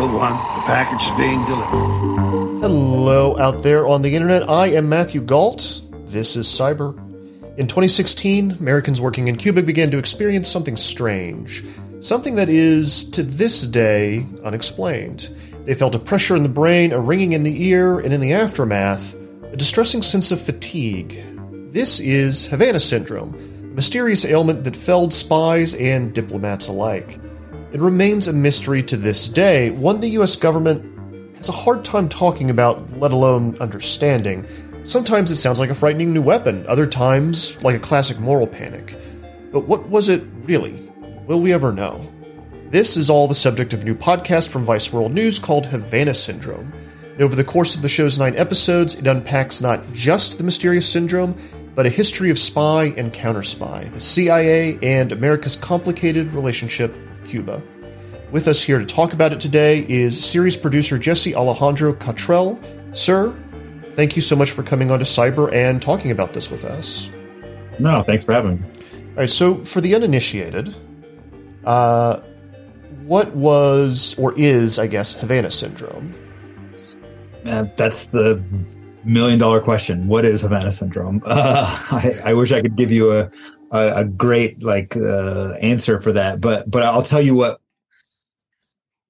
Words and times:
One, 0.00 0.32
the 0.32 0.62
package 0.64 1.02
is 1.02 1.10
being 1.18 1.44
delivered. 1.44 2.60
Hello 2.62 3.38
out 3.38 3.62
there 3.62 3.86
on 3.86 4.00
the 4.00 4.14
internet. 4.14 4.48
I 4.48 4.68
am 4.68 4.88
Matthew 4.88 5.20
Gault. 5.20 5.82
This 6.06 6.34
is 6.34 6.46
Cyber. 6.46 6.96
In 7.58 7.66
2016, 7.66 8.52
Americans 8.52 9.02
working 9.02 9.28
in 9.28 9.36
Cuba 9.36 9.62
began 9.62 9.90
to 9.90 9.98
experience 9.98 10.48
something 10.48 10.78
strange. 10.78 11.62
Something 12.00 12.36
that 12.36 12.48
is, 12.48 13.04
to 13.10 13.22
this 13.22 13.66
day, 13.66 14.24
unexplained. 14.42 15.28
They 15.66 15.74
felt 15.74 15.94
a 15.94 15.98
pressure 15.98 16.36
in 16.36 16.42
the 16.42 16.48
brain, 16.48 16.92
a 16.92 16.98
ringing 16.98 17.34
in 17.34 17.42
the 17.42 17.64
ear, 17.64 18.00
and 18.00 18.14
in 18.14 18.22
the 18.22 18.32
aftermath, 18.32 19.14
a 19.52 19.56
distressing 19.58 20.00
sense 20.00 20.32
of 20.32 20.40
fatigue. 20.40 21.18
This 21.70 22.00
is 22.00 22.46
Havana 22.46 22.80
Syndrome, 22.80 23.34
a 23.34 23.74
mysterious 23.74 24.24
ailment 24.24 24.64
that 24.64 24.74
felled 24.74 25.12
spies 25.12 25.74
and 25.74 26.14
diplomats 26.14 26.68
alike. 26.68 27.20
It 27.72 27.80
remains 27.80 28.28
a 28.28 28.34
mystery 28.34 28.82
to 28.82 28.98
this 28.98 29.30
day, 29.30 29.70
one 29.70 30.00
the 30.00 30.10
US 30.10 30.36
government 30.36 30.84
has 31.38 31.48
a 31.48 31.52
hard 31.52 31.86
time 31.86 32.06
talking 32.06 32.50
about, 32.50 32.98
let 32.98 33.12
alone 33.12 33.56
understanding. 33.60 34.46
Sometimes 34.84 35.30
it 35.30 35.36
sounds 35.36 35.58
like 35.58 35.70
a 35.70 35.74
frightening 35.74 36.12
new 36.12 36.20
weapon, 36.20 36.66
other 36.66 36.86
times 36.86 37.64
like 37.64 37.74
a 37.74 37.78
classic 37.78 38.20
moral 38.20 38.46
panic. 38.46 38.98
But 39.52 39.66
what 39.66 39.88
was 39.88 40.10
it 40.10 40.22
really? 40.44 40.86
Will 41.26 41.40
we 41.40 41.54
ever 41.54 41.72
know? 41.72 42.06
This 42.68 42.98
is 42.98 43.08
all 43.08 43.26
the 43.26 43.34
subject 43.34 43.72
of 43.72 43.80
a 43.80 43.84
new 43.86 43.94
podcast 43.94 44.50
from 44.50 44.66
Vice 44.66 44.92
World 44.92 45.14
News 45.14 45.38
called 45.38 45.64
Havana 45.64 46.12
Syndrome. 46.12 46.74
And 47.14 47.22
over 47.22 47.34
the 47.34 47.42
course 47.42 47.74
of 47.74 47.80
the 47.80 47.88
show's 47.88 48.18
nine 48.18 48.36
episodes, 48.36 48.96
it 48.96 49.06
unpacks 49.06 49.62
not 49.62 49.94
just 49.94 50.36
the 50.36 50.44
mysterious 50.44 50.86
syndrome, 50.86 51.34
but 51.74 51.86
a 51.86 51.90
history 51.90 52.28
of 52.28 52.38
spy 52.38 52.92
and 52.98 53.14
counter 53.14 53.42
spy, 53.42 53.84
the 53.94 54.00
CIA, 54.00 54.78
and 54.82 55.10
America's 55.10 55.56
complicated 55.56 56.34
relationship 56.34 56.94
Cuba. 57.32 57.64
With 58.30 58.46
us 58.46 58.62
here 58.62 58.78
to 58.78 58.84
talk 58.84 59.14
about 59.14 59.32
it 59.32 59.40
today 59.40 59.86
is 59.88 60.22
series 60.22 60.54
producer 60.54 60.98
Jesse 60.98 61.34
Alejandro 61.34 61.94
Cottrell. 61.94 62.60
Sir, 62.92 63.32
thank 63.94 64.16
you 64.16 64.20
so 64.20 64.36
much 64.36 64.50
for 64.50 64.62
coming 64.62 64.90
on 64.90 64.98
to 64.98 65.06
Cyber 65.06 65.50
and 65.50 65.80
talking 65.80 66.10
about 66.10 66.34
this 66.34 66.50
with 66.50 66.62
us. 66.66 67.08
No, 67.78 68.02
thanks 68.02 68.22
for 68.22 68.34
having 68.34 68.60
me. 68.60 68.66
All 68.66 69.16
right, 69.16 69.30
so 69.30 69.54
for 69.64 69.80
the 69.80 69.94
uninitiated, 69.94 70.76
uh, 71.64 72.20
what 73.04 73.34
was 73.34 74.14
or 74.18 74.34
is, 74.36 74.78
I 74.78 74.88
guess, 74.88 75.14
Havana 75.14 75.50
syndrome? 75.50 76.14
Uh, 77.46 77.64
that's 77.78 78.04
the 78.06 78.44
million 79.04 79.38
dollar 79.38 79.62
question. 79.62 80.06
What 80.06 80.26
is 80.26 80.42
Havana 80.42 80.70
syndrome? 80.70 81.22
Uh, 81.32 81.78
I, 81.92 82.14
I, 82.26 82.34
wish 82.34 82.52
I 82.52 82.60
could 82.60 82.76
give 82.76 82.90
you 82.90 83.10
a 83.10 83.30
a, 83.72 83.92
a 83.96 84.04
great 84.04 84.62
like 84.62 84.96
uh, 84.96 85.52
answer 85.60 86.00
for 86.00 86.12
that. 86.12 86.40
But 86.40 86.70
but 86.70 86.84
I'll 86.84 87.02
tell 87.02 87.22
you 87.22 87.34
what 87.34 87.60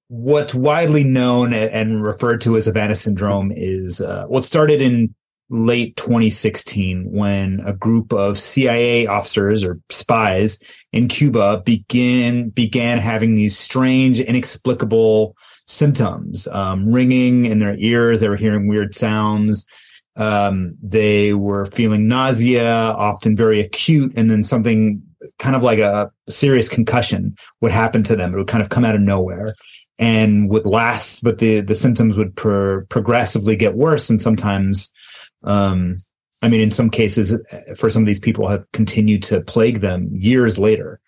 what's 0.07 0.53
widely 0.53 1.03
known 1.03 1.53
and 1.53 2.03
referred 2.03 2.41
to 2.41 2.55
as 2.55 2.65
Havana 2.65 2.95
syndrome 2.95 3.51
is 3.55 4.01
uh, 4.01 4.25
what 4.25 4.43
started 4.43 4.81
in 4.81 5.13
late 5.49 5.95
2016 5.97 7.11
when 7.11 7.61
a 7.65 7.73
group 7.73 8.13
of 8.13 8.39
CIA 8.39 9.07
officers 9.07 9.63
or 9.63 9.79
spies 9.89 10.59
in 10.91 11.07
Cuba 11.07 11.61
began 11.65 12.49
began 12.49 12.97
having 12.97 13.35
these 13.35 13.57
strange, 13.57 14.19
inexplicable 14.19 15.35
symptoms, 15.67 16.47
um, 16.47 16.91
ringing 16.91 17.45
in 17.45 17.59
their 17.59 17.75
ears. 17.77 18.19
They 18.19 18.29
were 18.29 18.35
hearing 18.35 18.67
weird 18.67 18.95
sounds. 18.95 19.65
Um, 20.15 20.75
they 20.81 21.33
were 21.33 21.65
feeling 21.65 22.07
nausea, 22.07 22.71
often 22.71 23.35
very 23.35 23.59
acute, 23.59 24.13
and 24.15 24.29
then 24.29 24.43
something 24.43 25.01
kind 25.39 25.55
of 25.55 25.63
like 25.63 25.79
a 25.79 26.11
serious 26.29 26.69
concussion 26.69 27.35
would 27.61 27.71
happen 27.71 28.03
to 28.03 28.15
them. 28.15 28.33
It 28.33 28.37
would 28.37 28.47
kind 28.47 28.61
of 28.61 28.69
come 28.69 28.85
out 28.85 28.95
of 28.95 29.01
nowhere 29.01 29.55
and 29.99 30.49
would 30.49 30.65
last, 30.65 31.23
but 31.23 31.39
the, 31.39 31.61
the 31.61 31.75
symptoms 31.75 32.17
would 32.17 32.35
pro- 32.35 32.85
progressively 32.85 33.55
get 33.55 33.75
worse. 33.75 34.09
And 34.09 34.21
sometimes, 34.21 34.91
um, 35.43 35.97
I 36.41 36.49
mean, 36.49 36.61
in 36.61 36.71
some 36.71 36.89
cases, 36.89 37.35
for 37.75 37.89
some 37.89 38.03
of 38.03 38.07
these 38.07 38.19
people 38.19 38.47
have 38.47 38.69
continued 38.73 39.23
to 39.23 39.41
plague 39.41 39.79
them 39.79 40.09
years 40.11 40.59
later. 40.59 40.99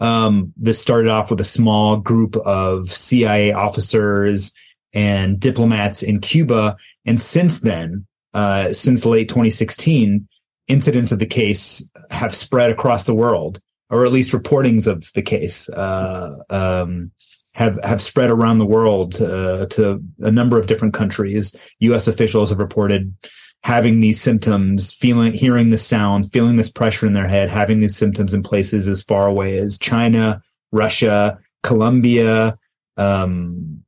Um, 0.00 0.52
this 0.56 0.80
started 0.80 1.08
off 1.10 1.30
with 1.30 1.40
a 1.40 1.44
small 1.44 1.96
group 1.96 2.36
of 2.36 2.92
CIA 2.92 3.52
officers 3.52 4.52
and 4.92 5.38
diplomats 5.38 6.02
in 6.02 6.20
Cuba. 6.20 6.76
And 7.06 7.20
since 7.20 7.60
then, 7.60 8.06
uh, 8.34 8.72
since 8.72 9.04
late 9.04 9.28
2016, 9.28 10.28
incidents 10.68 11.12
of 11.12 11.18
the 11.18 11.26
case 11.26 11.86
have 12.10 12.34
spread 12.34 12.70
across 12.70 13.04
the 13.04 13.14
world, 13.14 13.60
or 13.90 14.06
at 14.06 14.12
least 14.12 14.34
reportings 14.34 14.86
of 14.86 15.10
the 15.14 15.22
case 15.22 15.68
uh, 15.68 16.36
um, 16.50 17.10
have 17.54 17.78
have 17.82 18.00
spread 18.00 18.30
around 18.30 18.58
the 18.58 18.66
world 18.66 19.20
uh, 19.20 19.66
to 19.66 20.02
a 20.20 20.30
number 20.30 20.58
of 20.58 20.66
different 20.66 20.94
countries. 20.94 21.54
U.S. 21.80 22.08
officials 22.08 22.50
have 22.50 22.58
reported 22.58 23.14
having 23.62 24.00
these 24.00 24.20
symptoms, 24.20 24.92
feeling, 24.92 25.32
hearing 25.32 25.70
the 25.70 25.78
sound, 25.78 26.32
feeling 26.32 26.56
this 26.56 26.70
pressure 26.70 27.06
in 27.06 27.12
their 27.12 27.28
head, 27.28 27.48
having 27.48 27.80
these 27.80 27.96
symptoms 27.96 28.34
in 28.34 28.42
places 28.42 28.88
as 28.88 29.02
far 29.02 29.28
away 29.28 29.58
as 29.58 29.78
China, 29.78 30.42
Russia, 30.72 31.38
Colombia, 31.62 32.58
um, 32.96 33.84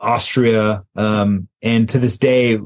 Austria, 0.00 0.84
um, 0.96 1.48
and 1.60 1.88
to 1.90 1.98
this 1.98 2.16
day, 2.16 2.58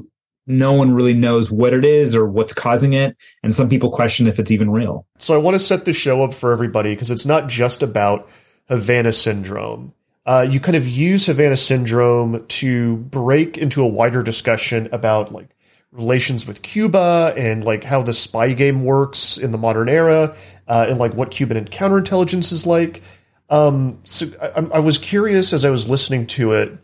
no 0.47 0.73
one 0.73 0.93
really 0.93 1.13
knows 1.13 1.51
what 1.51 1.73
it 1.73 1.85
is 1.85 2.15
or 2.15 2.25
what's 2.25 2.53
causing 2.53 2.93
it. 2.93 3.17
And 3.41 3.53
some 3.53 3.69
people 3.69 3.89
question 3.89 4.27
if 4.27 4.39
it's 4.39 4.51
even 4.51 4.69
real. 4.69 5.05
So 5.17 5.33
I 5.33 5.37
want 5.37 5.55
to 5.55 5.59
set 5.59 5.85
the 5.85 5.93
show 5.93 6.23
up 6.23 6.33
for 6.33 6.51
everybody 6.51 6.93
because 6.93 7.11
it's 7.11 7.25
not 7.25 7.49
just 7.49 7.81
about 7.81 8.29
Havana 8.67 9.11
syndrome. 9.11 9.93
Uh, 10.25 10.45
you 10.49 10.59
kind 10.59 10.75
of 10.75 10.87
use 10.87 11.27
Havana 11.27 11.57
syndrome 11.57 12.45
to 12.47 12.97
break 12.97 13.57
into 13.57 13.83
a 13.83 13.87
wider 13.87 14.23
discussion 14.23 14.89
about 14.91 15.31
like 15.31 15.49
relations 15.91 16.45
with 16.45 16.61
Cuba 16.61 17.33
and 17.37 17.63
like 17.63 17.83
how 17.83 18.01
the 18.01 18.13
spy 18.13 18.53
game 18.53 18.83
works 18.83 19.37
in 19.37 19.51
the 19.51 19.57
modern 19.57 19.87
era 19.87 20.35
uh, 20.67 20.87
and 20.89 20.97
like 20.97 21.13
what 21.13 21.31
Cuban 21.31 21.63
counterintelligence 21.65 22.51
is 22.51 22.65
like. 22.65 23.01
Um, 23.49 23.99
so 24.03 24.25
I, 24.41 24.77
I 24.77 24.79
was 24.79 24.97
curious 24.97 25.53
as 25.53 25.63
I 25.63 25.69
was 25.69 25.87
listening 25.87 26.25
to 26.27 26.53
it 26.53 26.77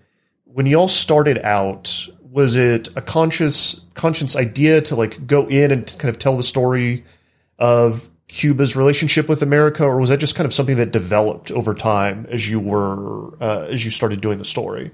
when 0.45 0.65
y'all 0.65 0.87
started 0.87 1.39
out 1.39 2.07
was 2.31 2.55
it 2.55 2.87
a 2.95 3.01
conscious 3.01 3.81
conscious 3.93 4.35
idea 4.37 4.81
to 4.81 4.95
like 4.95 5.27
go 5.27 5.47
in 5.47 5.69
and 5.71 5.85
kind 5.99 6.09
of 6.09 6.17
tell 6.17 6.37
the 6.37 6.43
story 6.43 7.03
of 7.59 8.09
Cuba's 8.29 8.77
relationship 8.77 9.27
with 9.27 9.43
America, 9.43 9.83
or 9.83 9.99
was 9.99 10.09
that 10.09 10.17
just 10.17 10.35
kind 10.35 10.45
of 10.45 10.53
something 10.53 10.77
that 10.77 10.91
developed 10.91 11.51
over 11.51 11.73
time 11.73 12.25
as 12.29 12.49
you 12.49 12.59
were 12.59 13.35
uh, 13.41 13.67
as 13.69 13.83
you 13.83 13.91
started 13.91 14.21
doing 14.21 14.37
the 14.37 14.45
story? 14.45 14.91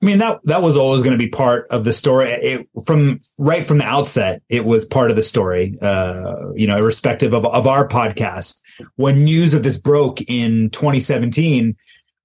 I 0.00 0.06
mean 0.06 0.18
that 0.18 0.38
that 0.44 0.62
was 0.62 0.76
always 0.76 1.02
going 1.02 1.18
to 1.18 1.22
be 1.22 1.28
part 1.28 1.66
of 1.70 1.82
the 1.82 1.92
story. 1.92 2.30
It, 2.30 2.68
from 2.86 3.18
right 3.38 3.66
from 3.66 3.78
the 3.78 3.84
outset, 3.84 4.42
it 4.48 4.64
was 4.64 4.84
part 4.84 5.10
of 5.10 5.16
the 5.16 5.24
story. 5.24 5.76
Uh, 5.82 6.52
you 6.54 6.68
know, 6.68 6.76
irrespective 6.76 7.34
of 7.34 7.44
of 7.44 7.66
our 7.66 7.88
podcast, 7.88 8.60
when 8.94 9.24
news 9.24 9.54
of 9.54 9.64
this 9.64 9.76
broke 9.76 10.20
in 10.30 10.70
2017, 10.70 11.76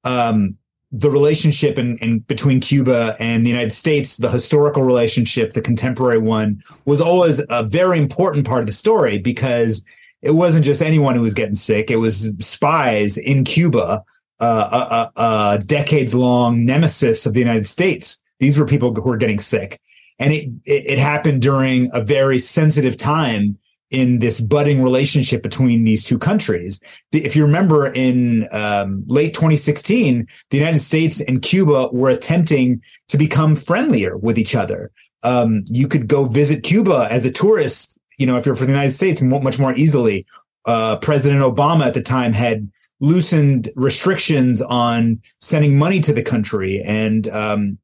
um, 0.04 0.58
the 0.96 1.10
relationship 1.10 1.80
in, 1.80 1.98
in, 1.98 2.20
between 2.20 2.60
Cuba 2.60 3.16
and 3.20 3.44
the 3.44 3.50
United 3.50 3.72
States, 3.72 4.18
the 4.18 4.30
historical 4.30 4.84
relationship, 4.84 5.54
the 5.54 5.62
contemporary 5.62 6.20
one, 6.20 6.62
was 6.86 7.02
always 7.02 7.42
a 7.50 7.64
very 7.64 7.98
important 7.98 8.46
part 8.46 8.62
of 8.62 8.68
the 8.68 8.74
story 8.74 9.18
because 9.18 9.84
it 10.22 10.32
wasn't 10.32 10.64
just 10.64 10.84
anyone 10.84 11.16
who 11.16 11.24
was 11.24 11.34
getting 11.34 11.56
sick; 11.56 11.90
it 11.90 11.96
was 11.96 12.32
spies 12.40 13.18
in 13.18 13.44
Cuba, 13.44 14.04
uh, 14.40 15.10
a, 15.16 15.20
a, 15.20 15.24
a 15.56 15.60
decades 15.60 16.14
long 16.14 16.64
nemesis 16.64 17.26
of 17.26 17.34
the 17.34 17.40
United 17.40 17.66
States. 17.66 18.20
These 18.40 18.60
were 18.60 18.66
people 18.66 18.94
who 18.94 19.02
were 19.02 19.18
getting 19.18 19.40
sick, 19.40 19.82
and 20.20 20.32
it, 20.32 20.48
it, 20.64 20.92
it 20.92 21.00
happened 21.00 21.42
during 21.42 21.90
a 21.92 22.04
very 22.04 22.38
sensitive 22.38 22.98
time 22.98 23.58
in 23.94 24.20
this 24.20 24.42
budding 24.42 24.82
relationship 24.82 25.44
between 25.44 25.84
these 25.84 26.04
two 26.04 26.18
countries. 26.18 26.82
If 27.12 27.36
you 27.36 27.44
remember 27.44 27.88
in 27.88 28.50
um, 28.52 29.04
late 29.08 29.36
2016, 29.36 30.28
the 30.50 30.58
United 30.58 30.80
States 30.80 31.22
and 31.22 31.42
Cuba 31.42 31.90
were 31.94 32.10
attempting 32.10 32.82
to 33.10 33.18
become 33.18 33.56
friendlier 33.56 34.18
with 34.18 34.40
each 34.40 34.56
other. 34.56 34.92
Um, 35.22 35.64
you 35.68 35.88
could 35.88 36.08
go 36.08 36.26
visit 36.26 36.64
Cuba 36.64 37.08
as 37.10 37.24
a 37.26 37.32
tourist, 37.32 38.00
you 38.18 38.26
know, 38.26 38.38
if 38.38 38.48
you're 38.48 38.56
from 38.56 38.68
the 38.68 38.74
United 38.74 38.94
States, 38.94 39.22
much 39.22 39.60
more 39.60 39.74
easily. 39.74 40.26
Uh, 40.66 40.98
President 40.98 41.42
Obama 41.42 41.86
at 41.86 41.94
the 41.94 42.02
time 42.02 42.34
had 42.34 42.72
loosened 43.00 43.70
restrictions 43.76 44.62
on 44.62 45.22
sending 45.40 45.78
money 45.78 46.00
to 46.02 46.14
the 46.14 46.24
country. 46.24 46.82
And 46.82 47.28
um, 47.28 47.78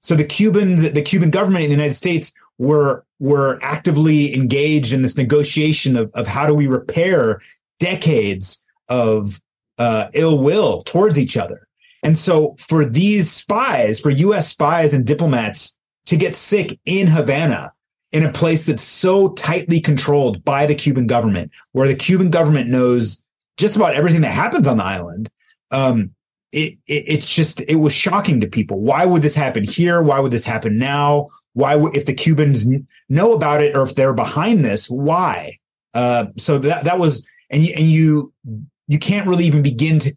so 0.00 0.14
the 0.14 0.24
Cubans, 0.24 0.92
the 0.92 1.02
Cuban 1.02 1.30
government 1.30 1.64
in 1.64 1.70
the 1.70 1.76
United 1.76 1.94
States 1.94 2.32
were 2.58 3.04
were 3.20 3.58
actively 3.62 4.34
engaged 4.34 4.92
in 4.92 5.02
this 5.02 5.16
negotiation 5.16 5.96
of, 5.96 6.10
of 6.14 6.26
how 6.26 6.46
do 6.46 6.54
we 6.54 6.66
repair 6.66 7.40
decades 7.80 8.64
of 8.88 9.40
uh, 9.78 10.08
ill 10.12 10.38
will 10.40 10.82
towards 10.84 11.18
each 11.18 11.36
other. 11.36 11.66
And 12.02 12.16
so 12.16 12.54
for 12.58 12.84
these 12.84 13.30
spies, 13.30 13.98
for 13.98 14.10
US 14.10 14.48
spies 14.48 14.94
and 14.94 15.04
diplomats 15.04 15.74
to 16.06 16.16
get 16.16 16.36
sick 16.36 16.78
in 16.84 17.08
Havana, 17.08 17.72
in 18.12 18.24
a 18.24 18.32
place 18.32 18.66
that's 18.66 18.82
so 18.82 19.28
tightly 19.34 19.80
controlled 19.80 20.42
by 20.44 20.66
the 20.66 20.74
Cuban 20.74 21.06
government, 21.06 21.52
where 21.72 21.88
the 21.88 21.94
Cuban 21.94 22.30
government 22.30 22.70
knows 22.70 23.20
just 23.56 23.76
about 23.76 23.94
everything 23.94 24.22
that 24.22 24.32
happens 24.32 24.66
on 24.66 24.78
the 24.78 24.84
island, 24.84 25.28
um, 25.70 26.14
it, 26.52 26.78
it, 26.86 27.04
it's 27.06 27.34
just 27.34 27.60
it 27.62 27.76
was 27.76 27.92
shocking 27.92 28.40
to 28.40 28.46
people. 28.46 28.80
Why 28.80 29.04
would 29.04 29.22
this 29.22 29.34
happen 29.34 29.64
here? 29.64 30.02
Why 30.02 30.20
would 30.20 30.32
this 30.32 30.44
happen 30.44 30.78
now? 30.78 31.28
Why 31.52 31.76
would 31.76 31.96
if 31.96 32.06
the 32.06 32.14
Cubans 32.14 32.66
know 33.08 33.32
about 33.32 33.62
it 33.62 33.76
or 33.76 33.82
if 33.82 33.94
they're 33.94 34.14
behind 34.14 34.64
this? 34.64 34.88
Why? 34.88 35.58
Uh, 35.94 36.26
so 36.36 36.58
that 36.58 36.84
that 36.84 36.98
was 36.98 37.26
and 37.50 37.64
you, 37.64 37.74
and 37.76 37.90
you 37.90 38.32
you 38.86 38.98
can't 38.98 39.26
really 39.26 39.44
even 39.44 39.62
begin 39.62 39.98
to 40.00 40.14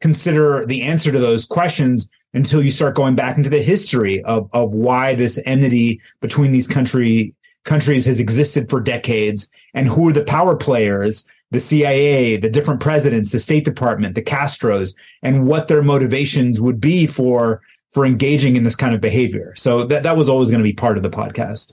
consider 0.00 0.64
the 0.66 0.82
answer 0.82 1.10
to 1.12 1.18
those 1.18 1.44
questions 1.44 2.08
until 2.32 2.62
you 2.62 2.70
start 2.70 2.94
going 2.94 3.16
back 3.16 3.36
into 3.36 3.50
the 3.50 3.62
history 3.62 4.22
of 4.24 4.48
of 4.52 4.72
why 4.72 5.14
this 5.14 5.38
enmity 5.44 6.00
between 6.20 6.52
these 6.52 6.66
country 6.66 7.34
countries 7.64 8.06
has 8.06 8.20
existed 8.20 8.70
for 8.70 8.80
decades 8.80 9.50
and 9.74 9.86
who 9.86 10.08
are 10.08 10.12
the 10.12 10.24
power 10.24 10.56
players 10.56 11.26
the 11.50 11.60
CIA, 11.60 12.36
the 12.36 12.50
different 12.50 12.80
presidents, 12.80 13.32
the 13.32 13.38
State 13.38 13.64
Department, 13.64 14.14
the 14.14 14.22
Castros, 14.22 14.94
and 15.22 15.46
what 15.46 15.68
their 15.68 15.82
motivations 15.82 16.60
would 16.60 16.80
be 16.80 17.06
for 17.06 17.62
for 17.90 18.04
engaging 18.04 18.56
in 18.56 18.64
this 18.64 18.76
kind 18.76 18.94
of 18.94 19.00
behavior. 19.00 19.54
So 19.56 19.84
that 19.86 20.02
that 20.02 20.16
was 20.16 20.28
always 20.28 20.50
going 20.50 20.60
to 20.60 20.68
be 20.68 20.74
part 20.74 20.96
of 20.96 21.02
the 21.02 21.10
podcast. 21.10 21.72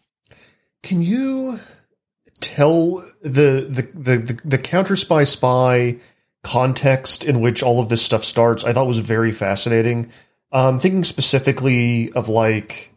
Can 0.83 1.01
you 1.01 1.59
tell 2.39 2.97
the 3.21 3.67
the 3.69 3.89
the 3.93 4.17
the, 4.17 4.41
the 4.45 4.57
counter 4.57 4.95
spy 4.95 5.23
spy 5.23 5.97
context 6.43 7.23
in 7.23 7.41
which 7.41 7.63
all 7.63 7.81
of 7.81 7.89
this 7.89 8.01
stuff 8.01 8.23
starts? 8.23 8.63
I 8.63 8.71
thought 8.71 8.87
was 8.87 8.99
very 8.99 9.31
fascinating. 9.31 10.11
Um, 10.51 10.79
thinking 10.79 11.03
specifically 11.03 12.13
of 12.13 12.29
like 12.29 12.93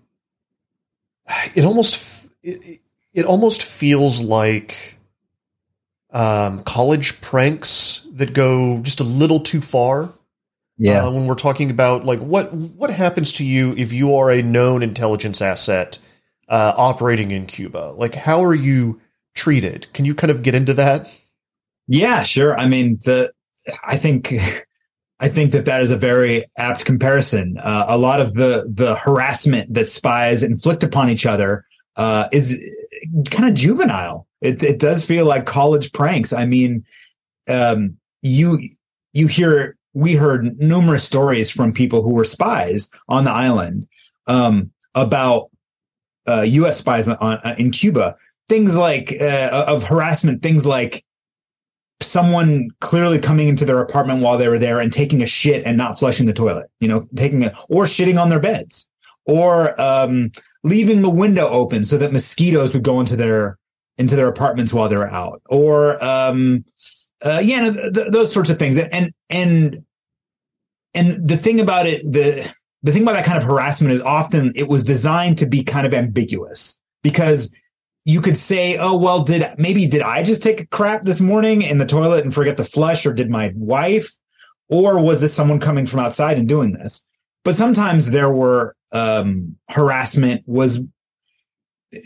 it 1.54 1.64
almost 1.64 2.28
it, 2.42 2.80
it 3.14 3.24
almost 3.24 3.62
feels 3.62 4.22
like 4.22 4.97
um, 6.10 6.62
college 6.62 7.20
pranks 7.20 8.06
that 8.12 8.32
go 8.32 8.80
just 8.80 9.00
a 9.00 9.04
little 9.04 9.40
too 9.40 9.60
far. 9.60 10.12
Yeah. 10.78 11.06
Uh, 11.06 11.10
when 11.10 11.26
we're 11.26 11.34
talking 11.34 11.70
about 11.70 12.04
like 12.04 12.20
what 12.20 12.52
what 12.52 12.90
happens 12.90 13.32
to 13.34 13.44
you 13.44 13.74
if 13.76 13.92
you 13.92 14.14
are 14.14 14.30
a 14.30 14.42
known 14.42 14.82
intelligence 14.82 15.42
asset 15.42 15.98
uh, 16.48 16.72
operating 16.76 17.32
in 17.32 17.46
Cuba, 17.46 17.94
like 17.96 18.14
how 18.14 18.44
are 18.44 18.54
you 18.54 19.00
treated? 19.34 19.92
Can 19.92 20.04
you 20.04 20.14
kind 20.14 20.30
of 20.30 20.42
get 20.42 20.54
into 20.54 20.74
that? 20.74 21.12
Yeah, 21.88 22.22
sure. 22.22 22.56
I 22.56 22.68
mean, 22.68 23.00
the 23.04 23.32
I 23.84 23.96
think 23.96 24.32
I 25.20 25.28
think 25.28 25.50
that 25.50 25.64
that 25.64 25.82
is 25.82 25.90
a 25.90 25.96
very 25.96 26.44
apt 26.56 26.84
comparison. 26.84 27.58
Uh, 27.58 27.86
a 27.88 27.98
lot 27.98 28.20
of 28.20 28.34
the 28.34 28.70
the 28.72 28.94
harassment 28.94 29.74
that 29.74 29.88
spies 29.88 30.44
inflict 30.44 30.84
upon 30.84 31.10
each 31.10 31.26
other 31.26 31.64
uh, 31.98 32.28
is 32.32 32.56
kind 33.30 33.48
of 33.48 33.54
juvenile. 33.54 34.26
It 34.40 34.62
it 34.62 34.78
does 34.78 35.04
feel 35.04 35.26
like 35.26 35.44
college 35.44 35.92
pranks. 35.92 36.32
I 36.32 36.46
mean, 36.46 36.84
um, 37.48 37.98
you 38.22 38.60
you 39.12 39.26
hear 39.26 39.76
we 39.94 40.14
heard 40.14 40.58
numerous 40.58 41.04
stories 41.04 41.50
from 41.50 41.72
people 41.72 42.02
who 42.02 42.14
were 42.14 42.24
spies 42.24 42.88
on 43.08 43.24
the 43.24 43.32
island 43.32 43.88
um, 44.28 44.70
about 44.94 45.50
uh, 46.28 46.42
U.S. 46.42 46.78
spies 46.78 47.08
on, 47.08 47.16
on, 47.16 47.58
in 47.58 47.72
Cuba. 47.72 48.16
Things 48.48 48.76
like 48.76 49.14
uh, 49.20 49.64
of 49.66 49.84
harassment. 49.84 50.42
Things 50.42 50.64
like 50.64 51.04
someone 52.00 52.68
clearly 52.80 53.18
coming 53.18 53.48
into 53.48 53.64
their 53.64 53.80
apartment 53.80 54.22
while 54.22 54.38
they 54.38 54.48
were 54.48 54.58
there 54.58 54.78
and 54.78 54.92
taking 54.92 55.20
a 55.20 55.26
shit 55.26 55.66
and 55.66 55.76
not 55.76 55.98
flushing 55.98 56.26
the 56.26 56.32
toilet. 56.32 56.70
You 56.78 56.88
know, 56.88 57.08
taking 57.16 57.42
it 57.42 57.54
or 57.68 57.84
shitting 57.84 58.22
on 58.22 58.28
their 58.28 58.40
beds 58.40 58.88
or 59.26 59.78
um, 59.80 60.30
leaving 60.64 61.02
the 61.02 61.10
window 61.10 61.48
open 61.48 61.84
so 61.84 61.98
that 61.98 62.12
mosquitoes 62.12 62.74
would 62.74 62.82
go 62.82 63.00
into 63.00 63.16
their 63.16 63.58
into 63.96 64.14
their 64.14 64.28
apartments 64.28 64.72
while 64.72 64.88
they're 64.88 65.10
out, 65.10 65.42
or 65.48 66.02
um, 66.04 66.64
uh, 67.24 67.40
yeah, 67.42 67.70
th- 67.70 67.94
th- 67.94 68.12
those 68.12 68.32
sorts 68.32 68.50
of 68.50 68.58
things. 68.58 68.78
And 68.78 69.12
and 69.28 69.84
and 70.94 71.26
the 71.26 71.36
thing 71.36 71.60
about 71.60 71.86
it, 71.86 72.02
the 72.04 72.52
the 72.82 72.92
thing 72.92 73.02
about 73.02 73.12
that 73.12 73.24
kind 73.24 73.38
of 73.38 73.44
harassment 73.44 73.92
is 73.92 74.00
often 74.00 74.52
it 74.54 74.68
was 74.68 74.84
designed 74.84 75.38
to 75.38 75.46
be 75.46 75.64
kind 75.64 75.86
of 75.86 75.94
ambiguous 75.94 76.78
because 77.02 77.52
you 78.04 78.20
could 78.20 78.36
say, 78.36 78.78
oh 78.78 78.96
well, 78.96 79.22
did 79.24 79.44
maybe 79.58 79.86
did 79.86 80.02
I 80.02 80.22
just 80.22 80.42
take 80.42 80.60
a 80.60 80.66
crap 80.66 81.04
this 81.04 81.20
morning 81.20 81.62
in 81.62 81.78
the 81.78 81.86
toilet 81.86 82.24
and 82.24 82.32
forget 82.32 82.56
to 82.56 82.64
flush, 82.64 83.04
or 83.04 83.12
did 83.12 83.30
my 83.30 83.52
wife, 83.56 84.12
or 84.68 85.02
was 85.02 85.20
this 85.20 85.34
someone 85.34 85.60
coming 85.60 85.86
from 85.86 86.00
outside 86.00 86.38
and 86.38 86.48
doing 86.48 86.72
this? 86.72 87.04
But 87.48 87.54
sometimes 87.54 88.10
there 88.10 88.30
were 88.30 88.76
um, 88.92 89.56
harassment 89.70 90.42
was 90.46 90.84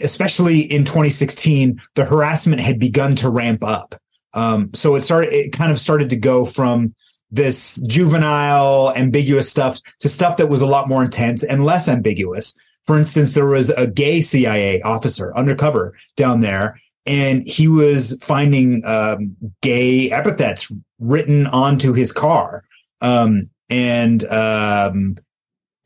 especially 0.00 0.60
in 0.60 0.84
2016, 0.84 1.80
the 1.96 2.04
harassment 2.04 2.60
had 2.60 2.78
begun 2.78 3.16
to 3.16 3.28
ramp 3.28 3.64
up. 3.64 3.96
Um, 4.34 4.70
so 4.72 4.94
it 4.94 5.02
started, 5.02 5.32
it 5.32 5.52
kind 5.52 5.72
of 5.72 5.80
started 5.80 6.10
to 6.10 6.16
go 6.16 6.44
from 6.44 6.94
this 7.32 7.84
juvenile, 7.88 8.92
ambiguous 8.94 9.50
stuff 9.50 9.80
to 9.98 10.08
stuff 10.08 10.36
that 10.36 10.48
was 10.48 10.62
a 10.62 10.66
lot 10.66 10.88
more 10.88 11.02
intense 11.02 11.42
and 11.42 11.64
less 11.64 11.88
ambiguous. 11.88 12.54
For 12.84 12.96
instance, 12.96 13.32
there 13.32 13.46
was 13.46 13.68
a 13.70 13.88
gay 13.88 14.20
CIA 14.20 14.80
officer 14.82 15.36
undercover 15.36 15.96
down 16.16 16.38
there, 16.38 16.78
and 17.04 17.44
he 17.48 17.66
was 17.66 18.16
finding 18.22 18.84
um, 18.84 19.36
gay 19.60 20.08
epithets 20.08 20.70
written 21.00 21.48
onto 21.48 21.94
his 21.94 22.12
car. 22.12 22.62
Um, 23.00 23.50
and 23.68 24.22
um, 24.24 25.16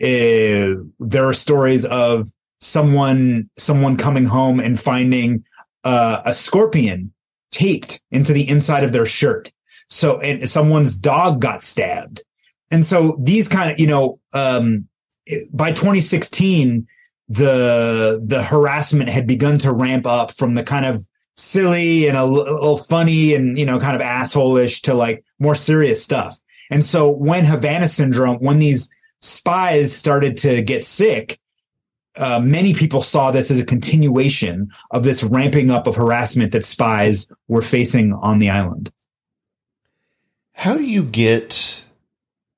uh, 0.02 0.82
there 1.00 1.24
are 1.24 1.34
stories 1.34 1.84
of 1.84 2.30
someone 2.60 3.50
someone 3.56 3.96
coming 3.96 4.26
home 4.26 4.60
and 4.60 4.78
finding 4.78 5.44
uh, 5.84 6.22
a 6.24 6.34
scorpion 6.34 7.12
taped 7.50 8.00
into 8.10 8.32
the 8.32 8.48
inside 8.48 8.84
of 8.84 8.92
their 8.92 9.06
shirt. 9.06 9.52
So 9.88 10.20
and 10.20 10.48
someone's 10.48 10.98
dog 10.98 11.40
got 11.40 11.62
stabbed. 11.62 12.22
And 12.70 12.84
so 12.84 13.16
these 13.20 13.48
kind 13.48 13.70
of, 13.70 13.78
you 13.78 13.86
know, 13.86 14.18
um, 14.32 14.88
by 15.52 15.70
2016, 15.70 16.86
the 17.28 18.20
the 18.24 18.42
harassment 18.42 19.08
had 19.08 19.26
begun 19.26 19.58
to 19.58 19.72
ramp 19.72 20.06
up 20.06 20.32
from 20.32 20.54
the 20.54 20.62
kind 20.62 20.86
of 20.86 21.04
silly 21.36 22.06
and 22.06 22.16
a 22.16 22.24
little 22.24 22.76
funny 22.76 23.34
and 23.34 23.58
you 23.58 23.66
know 23.66 23.78
kind 23.78 23.94
of 23.94 24.00
assholeish 24.00 24.82
to 24.82 24.94
like 24.94 25.24
more 25.38 25.54
serious 25.54 26.02
stuff. 26.02 26.38
And 26.70 26.84
so 26.84 27.10
when 27.10 27.44
Havana 27.44 27.88
syndrome, 27.88 28.38
when 28.38 28.58
these 28.58 28.90
spies 29.20 29.94
started 29.94 30.38
to 30.38 30.62
get 30.62 30.84
sick, 30.84 31.38
uh, 32.16 32.40
many 32.40 32.74
people 32.74 33.02
saw 33.02 33.30
this 33.30 33.50
as 33.50 33.60
a 33.60 33.64
continuation 33.64 34.70
of 34.90 35.04
this 35.04 35.22
ramping 35.22 35.70
up 35.70 35.86
of 35.86 35.96
harassment 35.96 36.52
that 36.52 36.64
spies 36.64 37.28
were 37.48 37.62
facing 37.62 38.12
on 38.12 38.38
the 38.38 38.50
island. 38.50 38.90
How 40.52 40.76
do 40.76 40.84
you 40.84 41.02
get 41.02 41.84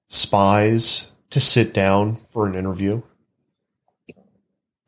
spies 0.09 1.11
to 1.31 1.41
sit 1.41 1.75
down 1.75 2.17
for 2.31 2.47
an 2.47 2.55
interview? 2.55 3.03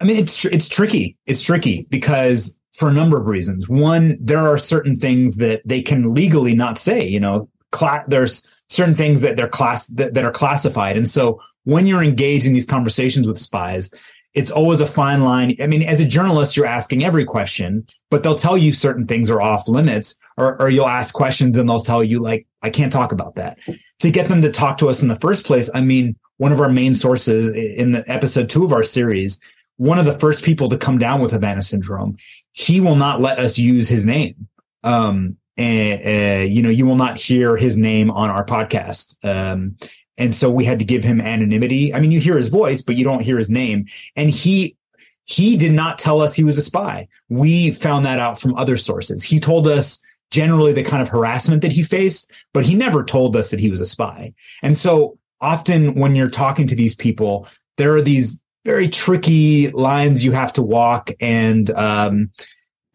I 0.00 0.04
mean, 0.04 0.16
it's 0.16 0.44
it's 0.46 0.68
tricky. 0.68 1.18
It's 1.26 1.42
tricky 1.42 1.86
because 1.90 2.56
for 2.72 2.88
a 2.88 2.92
number 2.92 3.18
of 3.18 3.26
reasons. 3.26 3.68
One, 3.68 4.16
there 4.20 4.38
are 4.38 4.56
certain 4.56 4.96
things 4.96 5.36
that 5.36 5.60
they 5.66 5.82
can 5.82 6.14
legally 6.14 6.54
not 6.54 6.78
say. 6.78 7.06
You 7.06 7.20
know, 7.20 7.50
cla- 7.72 8.04
there's 8.08 8.48
certain 8.68 8.94
things 8.94 9.20
that 9.20 9.36
they're 9.36 9.48
class 9.48 9.86
that, 9.88 10.14
that 10.14 10.24
are 10.24 10.30
classified, 10.30 10.96
and 10.96 11.08
so 11.08 11.42
when 11.64 11.86
you're 11.86 12.02
engaged 12.02 12.46
in 12.46 12.52
these 12.52 12.66
conversations 12.66 13.26
with 13.26 13.40
spies, 13.40 13.90
it's 14.32 14.50
always 14.50 14.80
a 14.80 14.86
fine 14.86 15.22
line. 15.22 15.56
I 15.60 15.66
mean, 15.66 15.82
as 15.82 16.00
a 16.00 16.06
journalist, 16.06 16.56
you're 16.56 16.66
asking 16.66 17.04
every 17.04 17.24
question, 17.24 17.84
but 18.10 18.22
they'll 18.22 18.36
tell 18.36 18.56
you 18.56 18.72
certain 18.72 19.06
things 19.06 19.28
are 19.28 19.42
off 19.42 19.68
limits, 19.68 20.14
or, 20.36 20.60
or 20.60 20.70
you'll 20.70 20.86
ask 20.86 21.12
questions 21.12 21.56
and 21.56 21.68
they'll 21.68 21.80
tell 21.80 22.04
you, 22.04 22.20
like, 22.20 22.46
I 22.62 22.70
can't 22.70 22.92
talk 22.92 23.10
about 23.10 23.34
that. 23.34 23.58
To 24.00 24.10
get 24.10 24.28
them 24.28 24.42
to 24.42 24.50
talk 24.50 24.78
to 24.78 24.88
us 24.88 25.02
in 25.02 25.08
the 25.08 25.16
first 25.16 25.44
place, 25.44 25.68
I 25.74 25.80
mean, 25.80 26.16
one 26.36 26.52
of 26.52 26.60
our 26.60 26.68
main 26.68 26.94
sources 26.94 27.50
in 27.50 27.90
the 27.90 28.04
episode 28.08 28.48
two 28.48 28.64
of 28.64 28.72
our 28.72 28.84
series, 28.84 29.40
one 29.78 29.98
of 29.98 30.04
the 30.04 30.18
first 30.18 30.44
people 30.44 30.68
to 30.68 30.78
come 30.78 30.98
down 30.98 31.20
with 31.20 31.32
Havana 31.32 31.62
syndrome, 31.62 32.16
he 32.52 32.80
will 32.80 32.96
not 32.96 33.20
let 33.20 33.38
us 33.38 33.58
use 33.58 33.88
his 33.88 34.06
name. 34.06 34.46
Um, 34.84 35.38
and, 35.56 36.00
uh, 36.06 36.44
you 36.44 36.62
know, 36.62 36.70
you 36.70 36.86
will 36.86 36.96
not 36.96 37.18
hear 37.18 37.56
his 37.56 37.76
name 37.76 38.10
on 38.10 38.30
our 38.30 38.44
podcast. 38.44 39.16
Um, 39.24 39.76
and 40.18 40.34
so 40.34 40.50
we 40.50 40.64
had 40.64 40.78
to 40.78 40.84
give 40.84 41.04
him 41.04 41.20
anonymity. 41.20 41.94
I 41.94 42.00
mean, 42.00 42.10
you 42.10 42.20
hear 42.20 42.36
his 42.36 42.48
voice, 42.48 42.82
but 42.82 42.96
you 42.96 43.04
don't 43.04 43.22
hear 43.22 43.38
his 43.38 43.50
name. 43.50 43.86
And 44.16 44.30
he 44.30 44.76
he 45.24 45.56
did 45.56 45.72
not 45.72 45.98
tell 45.98 46.20
us 46.20 46.34
he 46.34 46.44
was 46.44 46.58
a 46.58 46.62
spy. 46.62 47.08
We 47.28 47.70
found 47.70 48.04
that 48.04 48.18
out 48.18 48.40
from 48.40 48.56
other 48.56 48.76
sources. 48.76 49.22
He 49.22 49.38
told 49.38 49.68
us 49.68 50.00
generally 50.30 50.72
the 50.72 50.82
kind 50.82 51.02
of 51.02 51.08
harassment 51.08 51.62
that 51.62 51.72
he 51.72 51.82
faced, 51.82 52.30
but 52.52 52.64
he 52.64 52.74
never 52.74 53.04
told 53.04 53.36
us 53.36 53.50
that 53.50 53.60
he 53.60 53.70
was 53.70 53.80
a 53.80 53.86
spy. 53.86 54.34
And 54.62 54.76
so 54.76 55.18
often 55.40 55.94
when 55.94 56.16
you're 56.16 56.28
talking 56.28 56.66
to 56.66 56.74
these 56.74 56.94
people, 56.94 57.48
there 57.76 57.94
are 57.94 58.02
these 58.02 58.40
very 58.64 58.88
tricky 58.88 59.70
lines 59.70 60.24
you 60.24 60.32
have 60.32 60.52
to 60.52 60.62
walk 60.62 61.10
and 61.20 61.70
um 61.70 62.30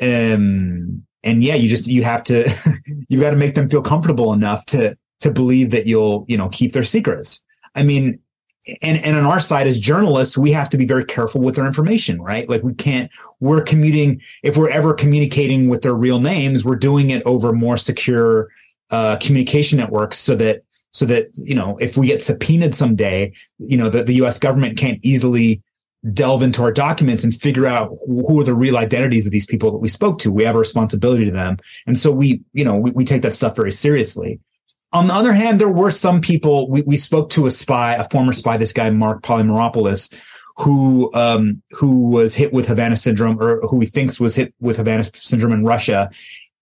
um 0.01 1.03
and 1.23 1.43
yeah, 1.43 1.55
you 1.55 1.67
just 1.67 1.87
you 1.87 2.03
have 2.03 2.23
to 2.25 2.47
you've 3.09 3.21
got 3.21 3.31
to 3.31 3.35
make 3.35 3.55
them 3.55 3.69
feel 3.69 3.81
comfortable 3.81 4.31
enough 4.31 4.65
to 4.67 4.97
to 5.21 5.31
believe 5.31 5.71
that 5.71 5.87
you'll, 5.87 6.25
you 6.27 6.37
know, 6.37 6.49
keep 6.49 6.73
their 6.73 6.83
secrets. 6.83 7.41
I 7.73 7.83
mean, 7.83 8.19
and, 8.81 8.97
and 8.97 9.15
on 9.15 9.25
our 9.25 9.39
side 9.39 9.67
as 9.67 9.79
journalists, 9.79 10.37
we 10.37 10.51
have 10.51 10.69
to 10.69 10.77
be 10.77 10.85
very 10.85 11.05
careful 11.05 11.41
with 11.41 11.55
their 11.55 11.67
information, 11.67 12.21
right? 12.21 12.49
Like 12.49 12.63
we 12.63 12.73
can't, 12.73 13.11
we're 13.39 13.61
commuting, 13.61 14.21
if 14.43 14.57
we're 14.57 14.69
ever 14.69 14.93
communicating 14.93 15.69
with 15.69 15.83
their 15.83 15.93
real 15.93 16.19
names, 16.19 16.65
we're 16.65 16.75
doing 16.75 17.11
it 17.11 17.21
over 17.25 17.53
more 17.53 17.77
secure 17.77 18.49
uh, 18.89 19.17
communication 19.17 19.77
networks 19.77 20.17
so 20.17 20.35
that 20.35 20.63
so 20.91 21.05
that 21.05 21.27
you 21.35 21.53
know 21.53 21.77
if 21.77 21.97
we 21.97 22.07
get 22.07 22.23
subpoenaed 22.23 22.73
someday, 22.73 23.33
you 23.59 23.77
know 23.77 23.89
that 23.89 24.07
the 24.07 24.15
U.S. 24.15 24.39
government 24.39 24.77
can't 24.77 24.97
easily 25.03 25.61
delve 26.13 26.41
into 26.41 26.61
our 26.61 26.71
documents 26.71 27.23
and 27.23 27.35
figure 27.35 27.65
out 27.65 27.91
who 28.05 28.39
are 28.39 28.45
the 28.45 28.55
real 28.55 28.77
identities 28.77 29.25
of 29.25 29.31
these 29.33 29.45
people 29.45 29.71
that 29.71 29.79
we 29.79 29.89
spoke 29.89 30.19
to. 30.19 30.31
We 30.31 30.43
have 30.43 30.55
a 30.55 30.59
responsibility 30.59 31.25
to 31.25 31.31
them, 31.31 31.57
and 31.85 31.97
so 31.97 32.11
we 32.11 32.41
you 32.53 32.63
know 32.63 32.77
we, 32.77 32.91
we 32.91 33.03
take 33.03 33.23
that 33.23 33.33
stuff 33.33 33.57
very 33.57 33.73
seriously. 33.73 34.39
On 34.95 35.07
the 35.07 35.13
other 35.13 35.33
hand, 35.33 35.59
there 35.59 35.67
were 35.69 35.91
some 35.91 36.21
people 36.21 36.69
we, 36.69 36.81
we 36.83 36.95
spoke 36.95 37.29
to 37.31 37.47
a 37.47 37.51
spy, 37.51 37.95
a 37.95 38.05
former 38.05 38.31
spy, 38.31 38.55
this 38.55 38.71
guy 38.71 38.89
Marc 38.91 39.23
Polymeropoulos, 39.23 40.13
who 40.55 41.13
um, 41.13 41.61
who 41.71 42.11
was 42.11 42.33
hit 42.33 42.53
with 42.53 42.65
Havana 42.69 42.95
syndrome, 42.95 43.37
or 43.41 43.59
who 43.67 43.81
he 43.81 43.87
thinks 43.87 44.21
was 44.21 44.37
hit 44.37 44.53
with 44.61 44.77
Havana 44.77 45.03
syndrome 45.13 45.51
in 45.51 45.65
Russia, 45.65 46.09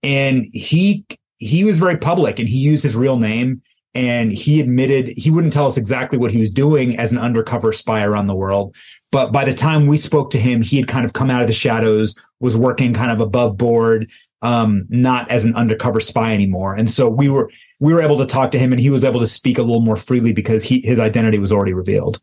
and 0.02 0.48
he 0.52 1.06
he 1.38 1.64
was 1.64 1.78
very 1.78 1.96
public 1.96 2.40
and 2.40 2.50
he 2.50 2.58
used 2.58 2.82
his 2.82 2.96
real 2.96 3.18
name 3.18 3.62
and 3.94 4.32
he 4.32 4.60
admitted 4.60 5.10
he 5.10 5.30
wouldn't 5.30 5.54
tell 5.54 5.68
us 5.68 5.78
exactly 5.78 6.18
what 6.18 6.32
he 6.32 6.40
was 6.40 6.50
doing 6.50 6.98
as 6.98 7.12
an 7.12 7.20
undercover 7.20 7.72
spy 7.72 8.04
around 8.04 8.28
the 8.28 8.36
world. 8.36 8.76
But 9.12 9.32
by 9.32 9.46
the 9.46 9.54
time 9.54 9.86
we 9.86 9.98
spoke 9.98 10.32
to 10.32 10.40
him, 10.40 10.64
he 10.64 10.78
had 10.78 10.88
kind 10.88 11.06
of 11.06 11.14
come 11.14 11.30
out 11.30 11.42
of 11.42 11.48
the 11.48 11.54
shadows, 11.54 12.16
was 12.40 12.58
working 12.58 12.94
kind 12.94 13.12
of 13.12 13.20
above 13.20 13.58
board, 13.58 14.10
um, 14.44 14.86
not 14.90 15.32
as 15.32 15.46
an 15.46 15.56
undercover 15.56 16.00
spy 16.00 16.34
anymore. 16.34 16.76
And 16.76 16.92
so 16.92 17.10
we 17.10 17.30
were 17.30 17.50
we 17.80 17.94
were 17.94 18.02
able 18.02 18.18
to 18.20 18.26
talk 18.26 18.52
to 18.52 18.60
him, 18.60 18.72
and 18.72 18.80
he 18.80 18.90
was 18.90 19.04
able 19.04 19.22
to 19.22 19.28
speak 19.28 19.58
a 19.58 19.64
little 19.64 19.82
more 19.82 19.96
freely 19.96 20.34
because 20.34 20.64
he 20.64 20.82
his 20.82 21.00
identity 21.00 21.40
was 21.40 21.52
already 21.52 21.74
revealed. 21.74 22.22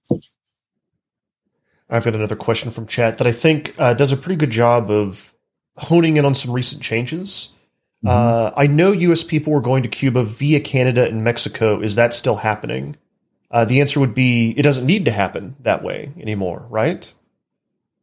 I've 1.89 2.05
got 2.05 2.15
another 2.15 2.37
question 2.37 2.71
from 2.71 2.87
chat 2.87 3.19
that 3.19 3.27
I 3.27 3.33
think 3.33 3.75
uh, 3.79 3.95
does 3.95 4.13
a 4.13 4.17
pretty 4.17 4.37
good 4.37 4.51
job 4.51 4.91
of 4.91 5.35
honing 5.77 6.19
in 6.19 6.25
on 6.25 6.35
some 6.35 6.53
recent 6.53 6.83
changes. 6.83 7.53
Mm-hmm. 8.05 8.09
Uh, 8.09 8.51
I 8.57 8.67
know 8.67 8.93
U.S. 8.93 9.25
people 9.25 9.53
were 9.53 9.61
going 9.61 9.83
to 9.83 9.89
Cuba 9.89 10.23
via 10.23 10.61
Canada 10.61 11.07
and 11.07 11.25
Mexico. 11.25 11.81
Is 11.81 11.97
that 11.97 12.15
still 12.15 12.37
happening? 12.37 12.97
Uh, 13.51 13.65
the 13.65 13.81
answer 13.81 13.99
would 13.99 14.15
be 14.15 14.55
it 14.57 14.63
doesn't 14.63 14.87
need 14.87 15.07
to 15.07 15.11
happen 15.11 15.57
that 15.61 15.83
way 15.83 16.13
anymore, 16.21 16.67
right? 16.71 17.13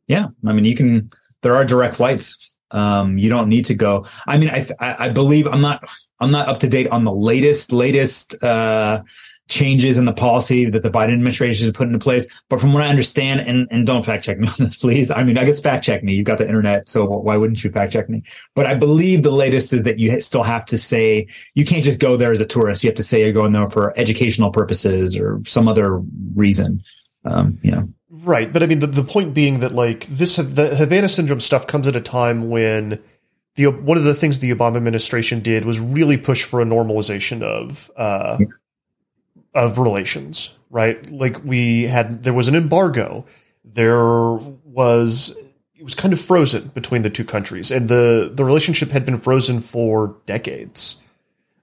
Yeah, 0.07 0.27
I 0.45 0.53
mean, 0.53 0.65
you 0.65 0.75
can. 0.75 1.11
There 1.43 1.55
are 1.55 1.63
direct 1.63 1.95
flights. 1.95 2.56
Um, 2.71 3.17
you 3.17 3.29
don't 3.29 3.49
need 3.49 3.65
to 3.65 3.75
go. 3.75 4.05
I 4.27 4.37
mean, 4.37 4.49
I, 4.49 4.67
I 4.79 5.09
believe 5.09 5.47
I'm 5.47 5.61
not 5.61 5.89
I'm 6.19 6.31
not 6.31 6.47
up 6.47 6.59
to 6.59 6.67
date 6.67 6.87
on 6.89 7.05
the 7.05 7.13
latest 7.13 7.71
latest 7.71 8.41
uh, 8.43 9.03
changes 9.47 9.97
in 9.97 10.05
the 10.05 10.13
policy 10.13 10.69
that 10.69 10.83
the 10.83 10.89
Biden 10.89 11.13
administration 11.13 11.65
has 11.65 11.71
put 11.71 11.87
into 11.87 11.99
place. 11.99 12.27
But 12.49 12.59
from 12.59 12.73
what 12.73 12.83
I 12.83 12.87
understand, 12.87 13.41
and, 13.41 13.67
and 13.71 13.85
don't 13.85 14.03
fact 14.03 14.23
check 14.23 14.37
me 14.37 14.47
on 14.47 14.53
this, 14.57 14.75
please. 14.77 15.11
I 15.11 15.23
mean, 15.23 15.37
I 15.37 15.45
guess 15.45 15.59
fact 15.59 15.85
check 15.85 16.03
me. 16.03 16.13
You've 16.13 16.25
got 16.25 16.37
the 16.37 16.47
internet, 16.47 16.89
so 16.89 17.05
why 17.05 17.37
wouldn't 17.37 17.63
you 17.63 17.71
fact 17.71 17.93
check 17.93 18.09
me? 18.09 18.23
But 18.55 18.65
I 18.65 18.75
believe 18.75 19.23
the 19.23 19.31
latest 19.31 19.73
is 19.73 19.83
that 19.85 19.99
you 19.99 20.19
still 20.21 20.43
have 20.43 20.65
to 20.65 20.77
say 20.77 21.27
you 21.53 21.65
can't 21.65 21.83
just 21.83 21.99
go 21.99 22.17
there 22.17 22.31
as 22.31 22.41
a 22.41 22.45
tourist. 22.45 22.83
You 22.83 22.89
have 22.89 22.97
to 22.97 23.03
say 23.03 23.21
you're 23.21 23.31
going 23.31 23.51
there 23.51 23.69
for 23.69 23.97
educational 23.97 24.51
purposes 24.51 25.15
or 25.15 25.41
some 25.45 25.67
other 25.67 26.01
reason. 26.35 26.83
Um, 27.25 27.57
you 27.61 27.71
know. 27.71 27.89
Right, 28.23 28.51
but 28.51 28.63
I 28.63 28.67
mean, 28.67 28.79
the, 28.79 28.87
the 28.87 29.03
point 29.03 29.33
being 29.33 29.59
that 29.59 29.73
like 29.73 30.05
this, 30.07 30.37
the 30.37 30.75
Havana 30.75 31.09
syndrome 31.09 31.39
stuff 31.39 31.67
comes 31.67 31.87
at 31.87 31.95
a 31.95 32.01
time 32.01 32.49
when 32.49 33.01
the 33.55 33.67
one 33.67 33.97
of 33.97 34.03
the 34.03 34.13
things 34.13 34.39
the 34.39 34.51
Obama 34.51 34.77
administration 34.77 35.41
did 35.41 35.65
was 35.65 35.79
really 35.79 36.17
push 36.17 36.43
for 36.43 36.61
a 36.61 36.65
normalization 36.65 37.41
of 37.41 37.91
uh, 37.95 38.37
yeah 38.39 38.47
of 39.57 39.79
relations, 39.79 40.55
right? 40.69 41.09
Like 41.09 41.43
we 41.43 41.83
had, 41.83 42.23
there 42.23 42.33
was 42.33 42.47
an 42.47 42.55
embargo. 42.55 43.25
There 43.65 44.33
was, 44.33 45.35
it 45.75 45.83
was 45.83 45.95
kind 45.95 46.13
of 46.13 46.21
frozen 46.21 46.67
between 46.69 47.01
the 47.01 47.09
two 47.09 47.25
countries, 47.25 47.71
and 47.71 47.89
the 47.89 48.31
the 48.33 48.45
relationship 48.45 48.89
had 48.89 49.05
been 49.05 49.19
frozen 49.19 49.59
for 49.59 50.15
decades. 50.25 50.97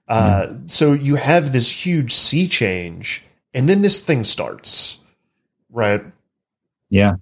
Uh, 0.07 0.47
mm. 0.47 0.69
So 0.69 0.93
you 0.93 1.15
have 1.15 1.51
this 1.51 1.69
huge 1.69 2.13
sea 2.13 2.47
change, 2.47 3.23
and 3.53 3.67
then 3.67 3.81
this 3.81 4.01
thing 4.01 4.23
starts, 4.23 4.99
right? 5.69 6.03
Yeah. 6.89 7.15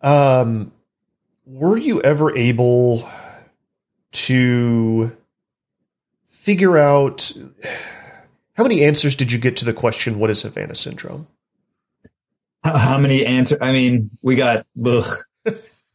Um, 0.00 0.72
were 1.46 1.76
you 1.76 2.02
ever 2.02 2.36
able 2.36 3.08
to 4.12 5.16
figure 6.26 6.78
out? 6.78 7.32
How 8.54 8.64
many 8.64 8.84
answers 8.84 9.14
did 9.14 9.30
you 9.30 9.38
get 9.38 9.56
to 9.58 9.64
the 9.64 9.72
question, 9.72 10.18
what 10.18 10.30
is 10.30 10.42
Havana 10.42 10.74
syndrome? 10.74 11.28
How, 12.64 12.98
many 12.98 13.24
answers? 13.24 13.58
I 13.60 13.72
mean, 13.72 14.10
we 14.22 14.34
got, 14.34 14.66
ugh. 14.84 15.06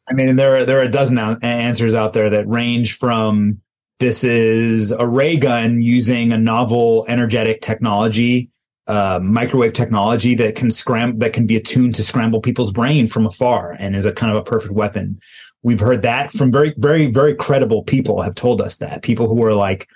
I 0.10 0.14
mean, 0.14 0.36
there 0.38 0.58
are, 0.58 0.66
there 0.66 0.80
are 0.80 0.84
a 0.84 0.92
dozen 0.92 1.18
answers 1.18 1.94
out 1.94 2.14
there 2.14 2.30
that 2.32 2.48
range 2.48 2.98
from 2.98 3.62
this 4.00 4.24
is 4.24 4.92
a 4.92 5.08
ray 5.08 5.38
gun 5.38 5.82
using 5.82 6.34
a 6.34 6.38
novel 6.38 7.06
energetic 7.08 7.62
technology, 7.62 8.50
uh, 8.88 9.20
microwave 9.22 9.74
technology 9.74 10.36
that 10.36 10.56
can 10.56 10.70
scram 10.70 11.20
that 11.20 11.34
can 11.34 11.46
be 11.46 11.56
attuned 11.56 11.96
to 11.96 12.04
scramble 12.04 12.42
people's 12.42 12.72
brain 12.72 13.08
from 13.08 13.26
afar 13.26 13.76
and 13.80 13.96
is 13.96 14.06
a 14.06 14.12
kind 14.12 14.32
of 14.32 14.38
a 14.38 14.44
perfect 14.44 14.74
weapon. 14.74 15.20
We've 15.62 15.80
heard 15.80 16.02
that 16.02 16.34
from 16.34 16.52
very, 16.52 16.74
very, 16.78 17.08
very 17.08 17.34
credible 17.36 17.84
people 17.84 18.22
have 18.22 18.36
told 18.36 18.62
us 18.62 18.78
that 18.78 19.02
people 19.02 19.28
who 19.28 19.44
are 19.46 19.54
like, 19.54 19.88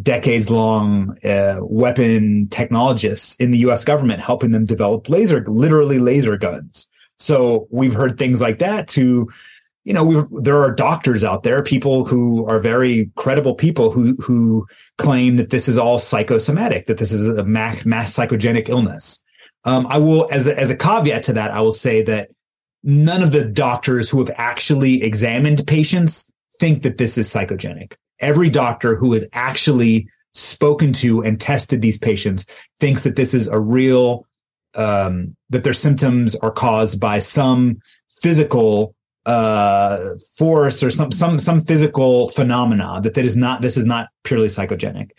decades 0.00 0.50
long 0.50 1.16
uh, 1.24 1.58
weapon 1.60 2.48
technologists 2.48 3.36
in 3.36 3.50
the 3.50 3.58
US 3.58 3.84
government 3.84 4.20
helping 4.20 4.50
them 4.50 4.64
develop 4.64 5.08
laser, 5.08 5.44
literally 5.46 5.98
laser 5.98 6.36
guns. 6.36 6.88
So 7.18 7.68
we've 7.70 7.94
heard 7.94 8.18
things 8.18 8.40
like 8.40 8.58
that 8.60 8.88
to, 8.88 9.30
you 9.84 9.92
know, 9.92 10.28
there 10.40 10.58
are 10.58 10.74
doctors 10.74 11.24
out 11.24 11.42
there, 11.42 11.62
people 11.62 12.04
who 12.04 12.46
are 12.46 12.60
very 12.60 13.10
credible 13.16 13.54
people 13.54 13.90
who, 13.90 14.14
who 14.16 14.66
claim 14.98 15.36
that 15.36 15.50
this 15.50 15.68
is 15.68 15.76
all 15.76 15.98
psychosomatic, 15.98 16.86
that 16.86 16.98
this 16.98 17.12
is 17.12 17.28
a 17.28 17.44
mass, 17.44 17.84
mass 17.84 18.12
psychogenic 18.12 18.68
illness. 18.68 19.20
Um, 19.64 19.86
I 19.88 19.98
will, 19.98 20.28
as 20.30 20.46
a, 20.46 20.58
as 20.58 20.70
a 20.70 20.76
caveat 20.76 21.24
to 21.24 21.32
that, 21.34 21.52
I 21.52 21.60
will 21.60 21.72
say 21.72 22.02
that 22.02 22.30
none 22.82 23.22
of 23.22 23.32
the 23.32 23.44
doctors 23.44 24.08
who 24.10 24.18
have 24.18 24.30
actually 24.36 25.02
examined 25.02 25.66
patients 25.66 26.28
think 26.58 26.82
that 26.82 26.98
this 26.98 27.18
is 27.18 27.28
psychogenic 27.28 27.94
every 28.22 28.48
doctor 28.48 28.94
who 28.94 29.12
has 29.12 29.26
actually 29.32 30.08
spoken 30.32 30.94
to 30.94 31.22
and 31.22 31.38
tested 31.38 31.82
these 31.82 31.98
patients 31.98 32.46
thinks 32.80 33.04
that 33.04 33.16
this 33.16 33.34
is 33.34 33.48
a 33.48 33.58
real 33.58 34.24
um, 34.74 35.36
that 35.50 35.64
their 35.64 35.74
symptoms 35.74 36.34
are 36.36 36.50
caused 36.50 36.98
by 36.98 37.18
some 37.18 37.76
physical 38.22 38.94
uh, 39.24 40.14
force 40.36 40.82
or 40.82 40.90
some 40.90 41.12
some 41.12 41.38
some 41.38 41.60
physical 41.60 42.28
phenomena 42.28 43.00
that 43.02 43.14
that 43.14 43.24
is 43.24 43.36
not 43.36 43.62
this 43.62 43.76
is 43.76 43.86
not 43.86 44.08
purely 44.24 44.48
psychogenic. 44.48 45.10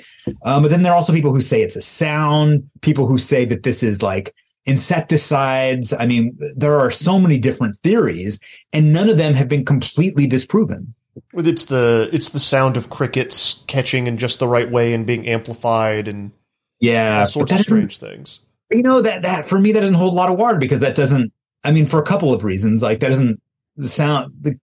Um, 0.44 0.64
but 0.64 0.72
then 0.72 0.84
there 0.84 0.92
are 0.92 0.96
also 0.96 1.14
people 1.14 1.34
who 1.34 1.42
say 1.42 1.62
it's 1.62 1.76
a 1.76 1.82
sound. 1.82 2.70
People 2.82 3.08
who 3.08 3.18
say 3.18 3.46
that 3.46 3.64
this 3.64 3.84
is 3.84 4.02
like 4.02 4.34
insecticides. 4.66 5.94
I 5.94 6.06
mean, 6.06 6.38
there 6.56 6.80
are 6.80 6.92
so 6.92 7.20
many 7.20 7.38
different 7.38 7.78
theories, 7.78 8.40
and 8.72 8.94
none 8.94 9.10
of 9.10 9.18
them 9.18 9.34
have 9.34 9.48
been 9.48 9.66
completely 9.66 10.28
disproven. 10.28 10.94
With 11.32 11.48
it's 11.48 11.66
the 11.66 12.10
it's 12.12 12.30
the 12.30 12.40
sound 12.40 12.76
of 12.76 12.90
crickets 12.90 13.64
catching 13.68 14.08
in 14.08 14.18
just 14.18 14.40
the 14.40 14.48
right 14.48 14.70
way 14.70 14.94
and 14.94 15.06
being 15.06 15.28
amplified 15.28 16.08
and 16.08 16.32
yeah, 16.80 17.22
all 17.22 17.28
sorts 17.28 17.52
of 17.52 17.60
strange 17.62 18.00
things. 18.00 18.40
You 18.72 18.82
know 18.82 19.02
that 19.02 19.22
that 19.22 19.48
for 19.48 19.60
me 19.60 19.72
that 19.72 19.82
doesn't 19.82 19.96
hold 19.96 20.14
a 20.14 20.16
lot 20.16 20.30
of 20.30 20.38
water 20.38 20.58
because 20.58 20.82
that 20.82 20.96
doesn't. 20.96 21.32
I 21.64 21.72
mean, 21.72 21.86
for 21.86 22.02
a 22.02 22.06
couple 22.06 22.34
of 22.34 22.44
reasons, 22.44 22.82
like 22.84 23.00
that 23.00 23.10
doesn't 23.10 23.40
sound. 23.82 24.34
The, 24.42 24.60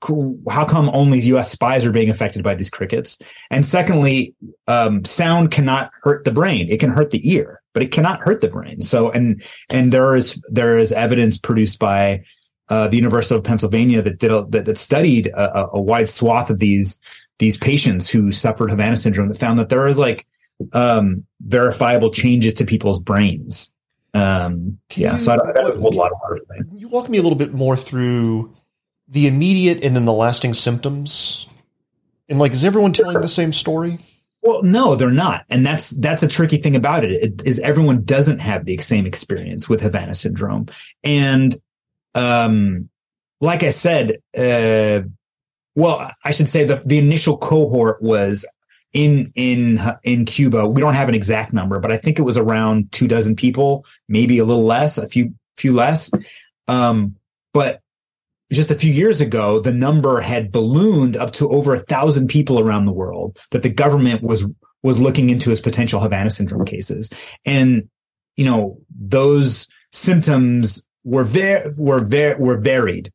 how 0.48 0.64
come 0.64 0.90
only 0.92 1.20
U.S. 1.20 1.50
spies 1.50 1.84
are 1.84 1.92
being 1.92 2.10
affected 2.10 2.42
by 2.42 2.54
these 2.54 2.70
crickets? 2.70 3.18
And 3.50 3.64
secondly, 3.66 4.34
um, 4.66 5.04
sound 5.04 5.50
cannot 5.50 5.90
hurt 6.02 6.24
the 6.24 6.32
brain; 6.32 6.68
it 6.70 6.80
can 6.80 6.90
hurt 6.90 7.10
the 7.10 7.30
ear, 7.30 7.60
but 7.72 7.82
it 7.82 7.92
cannot 7.92 8.20
hurt 8.20 8.40
the 8.40 8.48
brain. 8.48 8.80
So, 8.80 9.10
and 9.10 9.42
and 9.68 9.92
there 9.92 10.14
is 10.14 10.42
there 10.50 10.78
is 10.78 10.92
evidence 10.92 11.38
produced 11.38 11.78
by 11.78 12.24
uh, 12.68 12.88
the 12.88 12.96
University 12.96 13.36
of 13.36 13.44
Pennsylvania 13.44 14.00
that 14.02 14.18
did 14.18 14.30
a, 14.30 14.44
that, 14.50 14.64
that, 14.66 14.78
studied 14.78 15.26
a, 15.26 15.70
a, 15.72 15.80
wide 15.80 16.08
swath 16.08 16.50
of 16.50 16.60
these 16.60 16.98
these 17.38 17.56
patients 17.56 18.08
who 18.08 18.30
suffered 18.30 18.70
Havana 18.70 18.96
syndrome 18.96 19.28
that 19.28 19.38
found 19.38 19.58
that 19.58 19.70
there 19.70 19.82
was 19.82 19.98
like 19.98 20.26
um, 20.72 21.26
verifiable 21.40 22.10
changes 22.10 22.54
to 22.54 22.64
people's 22.64 23.00
brains. 23.00 23.72
Um, 24.12 24.78
yeah, 24.94 25.14
you, 25.14 25.20
so 25.20 25.32
I, 25.32 25.36
don't, 25.36 25.80
hold 25.80 25.94
a 25.94 25.96
lot 25.96 26.12
of 26.12 26.18
water. 26.22 26.40
You 26.72 26.88
walk 26.88 27.08
me 27.08 27.18
a 27.18 27.22
little 27.22 27.38
bit 27.38 27.52
more 27.52 27.76
through 27.76 28.54
the 29.10 29.26
immediate 29.26 29.82
and 29.82 29.94
then 29.94 30.04
the 30.04 30.12
lasting 30.12 30.54
symptoms, 30.54 31.48
and 32.28 32.38
like, 32.38 32.52
is 32.52 32.64
everyone 32.64 32.92
telling 32.92 33.20
the 33.20 33.28
same 33.28 33.52
story? 33.52 33.98
Well, 34.42 34.62
no, 34.62 34.94
they're 34.94 35.10
not, 35.10 35.44
and 35.50 35.66
that's 35.66 35.90
that's 35.90 36.22
a 36.22 36.28
tricky 36.28 36.56
thing 36.56 36.76
about 36.76 37.04
it. 37.04 37.10
it 37.10 37.46
is 37.46 37.60
everyone 37.60 38.04
doesn't 38.04 38.38
have 38.38 38.64
the 38.64 38.78
same 38.78 39.04
experience 39.04 39.68
with 39.68 39.82
Havana 39.82 40.14
syndrome, 40.14 40.66
and 41.04 41.54
um, 42.14 42.88
like 43.40 43.62
I 43.62 43.70
said, 43.70 44.18
uh, 44.36 45.06
well, 45.74 46.10
I 46.24 46.30
should 46.30 46.48
say 46.48 46.64
the 46.64 46.82
the 46.84 46.98
initial 46.98 47.36
cohort 47.36 48.02
was 48.02 48.46
in 48.92 49.32
in 49.34 49.80
in 50.02 50.24
Cuba. 50.24 50.68
We 50.68 50.80
don't 50.80 50.94
have 50.94 51.08
an 51.08 51.14
exact 51.14 51.52
number, 51.52 51.78
but 51.78 51.92
I 51.92 51.96
think 51.96 52.18
it 52.18 52.22
was 52.22 52.38
around 52.38 52.92
two 52.92 53.08
dozen 53.08 53.36
people, 53.36 53.84
maybe 54.08 54.38
a 54.38 54.44
little 54.44 54.64
less, 54.64 54.98
a 54.98 55.08
few 55.08 55.34
few 55.56 55.72
less. 55.72 56.10
Um, 56.66 57.16
but 57.52 57.82
just 58.52 58.70
a 58.70 58.78
few 58.78 58.92
years 58.92 59.20
ago, 59.20 59.60
the 59.60 59.72
number 59.72 60.20
had 60.20 60.52
ballooned 60.52 61.16
up 61.16 61.32
to 61.34 61.48
over 61.48 61.74
a 61.74 61.80
thousand 61.80 62.28
people 62.28 62.58
around 62.58 62.84
the 62.84 62.92
world 62.92 63.38
that 63.50 63.62
the 63.62 63.70
government 63.70 64.22
was 64.22 64.50
was 64.82 64.98
looking 64.98 65.28
into 65.30 65.50
as 65.50 65.60
potential 65.60 66.00
Havana 66.00 66.30
syndrome 66.30 66.64
cases. 66.64 67.10
And 67.44 67.88
you 68.36 68.44
know, 68.44 68.78
those 68.98 69.68
symptoms 69.92 70.82
were 71.04 71.24
very, 71.24 71.72
were 71.76 72.02
very, 72.02 72.40
were 72.40 72.58
varied, 72.58 73.12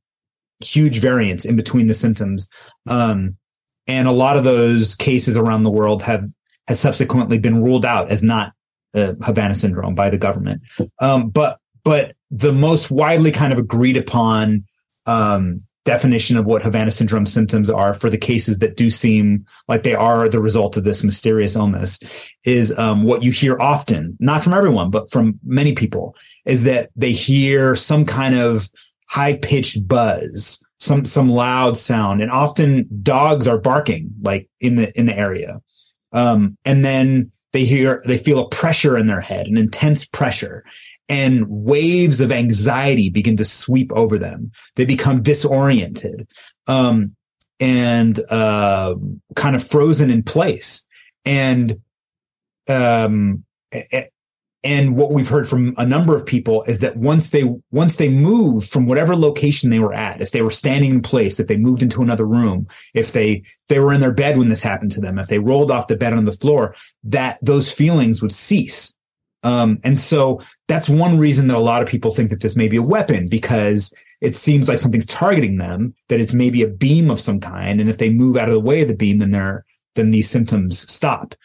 huge 0.59 0.99
variance 0.99 1.45
in 1.45 1.55
between 1.55 1.87
the 1.87 1.93
symptoms. 1.93 2.47
Um, 2.87 3.37
and 3.87 4.07
a 4.07 4.11
lot 4.11 4.37
of 4.37 4.43
those 4.43 4.95
cases 4.95 5.37
around 5.37 5.63
the 5.63 5.71
world 5.71 6.01
have, 6.03 6.25
has 6.67 6.79
subsequently 6.79 7.37
been 7.37 7.63
ruled 7.63 7.85
out 7.85 8.11
as 8.11 8.23
not 8.23 8.53
uh, 8.93 9.13
Havana 9.21 9.55
syndrome 9.55 9.95
by 9.95 10.09
the 10.09 10.17
government. 10.17 10.61
Um, 10.99 11.29
but, 11.29 11.59
but 11.83 12.15
the 12.31 12.53
most 12.53 12.91
widely 12.91 13.31
kind 13.31 13.53
of 13.53 13.59
agreed 13.59 13.97
upon, 13.97 14.65
um, 15.05 15.59
definition 15.85 16.35
of 16.35 16.45
what 16.45 16.63
Havana 16.63 16.91
syndrome 16.91 17.27
symptoms 17.27 17.69
are 17.69 17.93
for 17.93 18.09
the 18.09 18.17
cases 18.17 18.59
that 18.59 18.75
do 18.75 18.89
seem 18.89 19.45
like 19.67 19.83
they 19.83 19.93
are 19.93 20.27
the 20.27 20.41
result 20.41 20.77
of 20.77 20.83
this 20.83 21.03
mysterious 21.03 21.55
illness 21.55 21.99
is 22.43 22.77
um, 22.77 23.03
what 23.03 23.23
you 23.23 23.31
hear 23.31 23.57
often, 23.59 24.17
not 24.19 24.41
from 24.43 24.53
everyone, 24.53 24.89
but 24.89 25.11
from 25.11 25.39
many 25.43 25.73
people, 25.73 26.15
is 26.45 26.63
that 26.63 26.89
they 26.95 27.11
hear 27.11 27.75
some 27.75 28.03
kind 28.03 28.35
of 28.35 28.69
high 29.07 29.33
pitched 29.33 29.87
buzz, 29.87 30.61
some 30.79 31.05
some 31.05 31.29
loud 31.29 31.77
sound, 31.77 32.21
and 32.21 32.31
often 32.31 32.89
dogs 33.03 33.47
are 33.47 33.59
barking 33.59 34.09
like 34.21 34.49
in 34.59 34.75
the 34.75 34.97
in 34.99 35.05
the 35.05 35.17
area, 35.17 35.61
um, 36.11 36.57
and 36.65 36.83
then 36.83 37.31
they 37.53 37.63
hear 37.63 38.03
they 38.05 38.17
feel 38.17 38.39
a 38.39 38.49
pressure 38.49 38.97
in 38.97 39.05
their 39.05 39.21
head, 39.21 39.45
an 39.45 39.55
intense 39.55 40.03
pressure, 40.03 40.65
and 41.07 41.45
waves 41.47 42.21
of 42.21 42.31
anxiety 42.31 43.09
begin 43.09 43.37
to 43.37 43.45
sweep 43.45 43.91
over 43.93 44.17
them. 44.17 44.51
They 44.75 44.85
become 44.85 45.21
disoriented, 45.21 46.27
um, 46.67 47.15
and, 47.59 48.19
uh, 48.29 48.95
kind 49.35 49.55
of 49.55 49.65
frozen 49.65 50.09
in 50.09 50.23
place. 50.23 50.85
And, 51.25 51.81
um, 52.67 53.45
and 54.65 54.95
what 54.95 55.11
we've 55.11 55.29
heard 55.29 55.47
from 55.47 55.75
a 55.77 55.85
number 55.85 56.15
of 56.15 56.25
people 56.25 56.63
is 56.63 56.79
that 56.79 56.97
once 56.97 57.29
they 57.29 57.43
once 57.71 57.97
they 57.97 58.09
moved 58.09 58.67
from 58.67 58.87
whatever 58.87 59.15
location 59.15 59.69
they 59.69 59.79
were 59.79 59.93
at 59.93 60.21
if 60.21 60.31
they 60.31 60.41
were 60.41 60.49
standing 60.49 60.89
in 60.89 61.01
place 61.01 61.39
if 61.39 61.47
they 61.47 61.55
moved 61.55 61.83
into 61.83 62.01
another 62.01 62.25
room 62.25 62.67
if 62.93 63.13
they 63.13 63.43
they 63.69 63.79
were 63.79 63.93
in 63.93 64.01
their 64.01 64.11
bed 64.11 64.37
when 64.37 64.49
this 64.49 64.63
happened 64.63 64.91
to 64.91 64.99
them 64.99 65.19
if 65.19 65.27
they 65.27 65.39
rolled 65.39 65.71
off 65.71 65.87
the 65.87 65.95
bed 65.95 66.13
on 66.13 66.25
the 66.25 66.31
floor 66.31 66.75
that 67.03 67.37
those 67.41 67.71
feelings 67.71 68.21
would 68.21 68.33
cease 68.33 68.94
um, 69.45 69.79
and 69.83 69.97
so 69.99 70.41
that's 70.67 70.89
one 70.89 71.19
reason 71.19 71.47
that 71.47 71.57
a 71.57 71.59
lot 71.59 71.83
of 71.83 71.87
people 71.87 72.11
think 72.11 72.31
that 72.31 72.41
this 72.41 72.55
may 72.55 72.67
be 72.67 72.77
a 72.77 72.81
weapon 72.81 73.27
because 73.27 73.93
it 74.19 74.33
seems 74.33 74.67
like 74.67 74.79
something's 74.79 75.05
targeting 75.05 75.57
them, 75.57 75.93
that 76.09 76.19
it's 76.19 76.33
maybe 76.33 76.63
a 76.63 76.67
beam 76.67 77.11
of 77.11 77.19
some 77.19 77.39
kind. 77.39 77.79
And 77.79 77.87
if 77.87 77.99
they 77.99 78.09
move 78.09 78.37
out 78.37 78.49
of 78.49 78.55
the 78.55 78.59
way 78.59 78.81
of 78.81 78.87
the 78.87 78.95
beam, 78.95 79.19
then 79.19 79.29
they're, 79.29 79.63
then 79.93 80.09
these 80.09 80.27
symptoms 80.27 80.91
stop. 80.91 81.35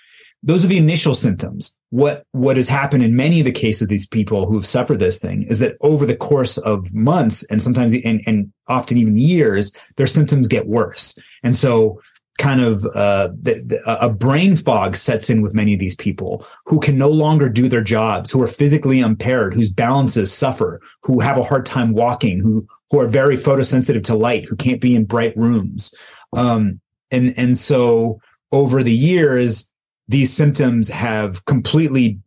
Those 0.43 0.65
are 0.65 0.69
the 0.69 0.79
initial 0.79 1.15
symptoms. 1.15 1.77
What, 1.91 2.25
what 2.33 2.57
has 2.57 2.69
happened 2.69 3.03
in 3.03 3.17
many 3.17 3.41
of 3.41 3.45
the 3.45 3.53
cases 3.53 3.83
of 3.83 3.89
these 3.91 4.07
people 4.07 4.47
who 4.47 4.55
have 4.55 4.67
suffered 4.67 4.99
this 4.99 5.19
thing 5.19 5.43
is 5.43 5.59
that 5.59 5.77
over 5.83 6.07
the 6.07 6.17
course 6.17 6.57
of 6.57 6.95
months 6.95 7.43
and 7.51 7.61
sometimes 7.61 7.93
and, 7.93 8.23
and 8.27 8.51
often 8.67 8.97
even 8.97 9.19
years, 9.19 9.73
their 9.99 10.07
symptoms 10.07 10.49
get 10.49 10.67
worse. 10.67 11.19
And 11.43 11.55
so 11.55 12.01
kind 12.41 12.63
of 12.63 12.87
uh, 12.87 13.29
the, 13.41 13.63
the, 13.65 13.81
a 13.87 14.09
brain 14.09 14.57
fog 14.57 14.97
sets 14.97 15.29
in 15.29 15.43
with 15.43 15.55
many 15.55 15.75
of 15.75 15.79
these 15.79 15.95
people 15.95 16.45
who 16.65 16.81
can 16.81 16.97
no 16.97 17.11
longer 17.11 17.51
do 17.51 17.69
their 17.69 17.83
jobs, 17.83 18.31
who 18.31 18.43
are 18.43 18.49
physically 18.49 18.99
impaired, 18.99 19.53
whose 19.53 19.71
balances 19.71 20.33
suffer, 20.33 20.81
who 21.03 21.21
have 21.21 21.37
a 21.37 21.43
hard 21.43 21.67
time 21.67 21.93
walking, 21.93 22.41
who 22.41 22.67
who 22.91 22.99
are 22.99 23.07
very 23.07 23.37
photosensitive 23.37 24.03
to 24.05 24.17
light, 24.17 24.47
who 24.47 24.57
can't 24.57 24.81
be 24.81 24.97
in 24.97 25.05
bright 25.05 25.37
rooms, 25.37 25.95
um, 26.35 26.81
and 27.11 27.35
and 27.37 27.59
so 27.59 28.21
over 28.51 28.83
the 28.83 28.95
years, 28.95 29.69
these 30.09 30.33
symptoms 30.33 30.89
have 30.89 31.45
completely 31.45 32.19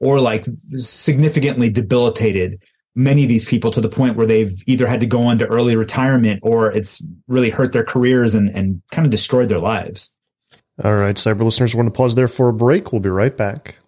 or 0.00 0.20
like 0.20 0.46
significantly 0.76 1.68
debilitated 1.68 2.62
many 2.98 3.22
of 3.22 3.28
these 3.28 3.44
people 3.44 3.70
to 3.70 3.80
the 3.80 3.88
point 3.88 4.16
where 4.16 4.26
they've 4.26 4.62
either 4.66 4.86
had 4.86 5.00
to 5.00 5.06
go 5.06 5.30
into 5.30 5.46
early 5.46 5.76
retirement 5.76 6.40
or 6.42 6.72
it's 6.72 7.00
really 7.28 7.48
hurt 7.48 7.72
their 7.72 7.84
careers 7.84 8.34
and, 8.34 8.50
and 8.54 8.82
kind 8.90 9.06
of 9.06 9.10
destroyed 9.12 9.48
their 9.48 9.60
lives. 9.60 10.12
All 10.82 10.96
right, 10.96 11.16
cyber 11.16 11.42
listeners, 11.42 11.74
we're 11.74 11.82
going 11.82 11.92
to 11.92 11.96
pause 11.96 12.16
there 12.16 12.28
for 12.28 12.48
a 12.48 12.52
break. 12.52 12.92
We'll 12.92 13.00
be 13.00 13.08
right 13.08 13.36
back. 13.36 13.78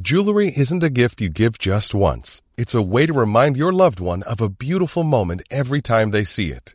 Jewelry 0.00 0.52
isn't 0.56 0.82
a 0.82 0.90
gift 0.90 1.20
you 1.20 1.28
give 1.28 1.58
just 1.58 1.94
once. 1.94 2.42
It's 2.56 2.74
a 2.74 2.82
way 2.82 3.06
to 3.06 3.12
remind 3.12 3.56
your 3.56 3.72
loved 3.72 4.00
one 4.00 4.22
of 4.24 4.40
a 4.40 4.48
beautiful 4.48 5.04
moment 5.04 5.42
every 5.50 5.80
time 5.80 6.10
they 6.10 6.24
see 6.24 6.50
it. 6.50 6.74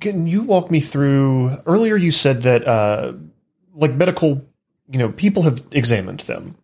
Can 0.00 0.26
you 0.26 0.42
walk 0.42 0.70
me 0.70 0.80
through? 0.80 1.50
Earlier, 1.66 1.96
you 1.96 2.10
said 2.10 2.42
that 2.42 2.66
uh, 2.66 3.14
like 3.74 3.92
medical, 3.92 4.42
you 4.90 4.98
know, 4.98 5.10
people 5.10 5.42
have 5.42 5.62
examined 5.72 6.20
them. 6.20 6.56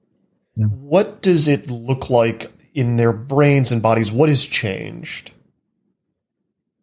Yeah. 0.54 0.66
What 0.66 1.22
does 1.22 1.48
it 1.48 1.70
look 1.70 2.10
like 2.10 2.52
in 2.74 2.96
their 2.96 3.12
brains 3.12 3.72
and 3.72 3.80
bodies? 3.80 4.12
What 4.12 4.28
has 4.28 4.44
changed? 4.44 5.32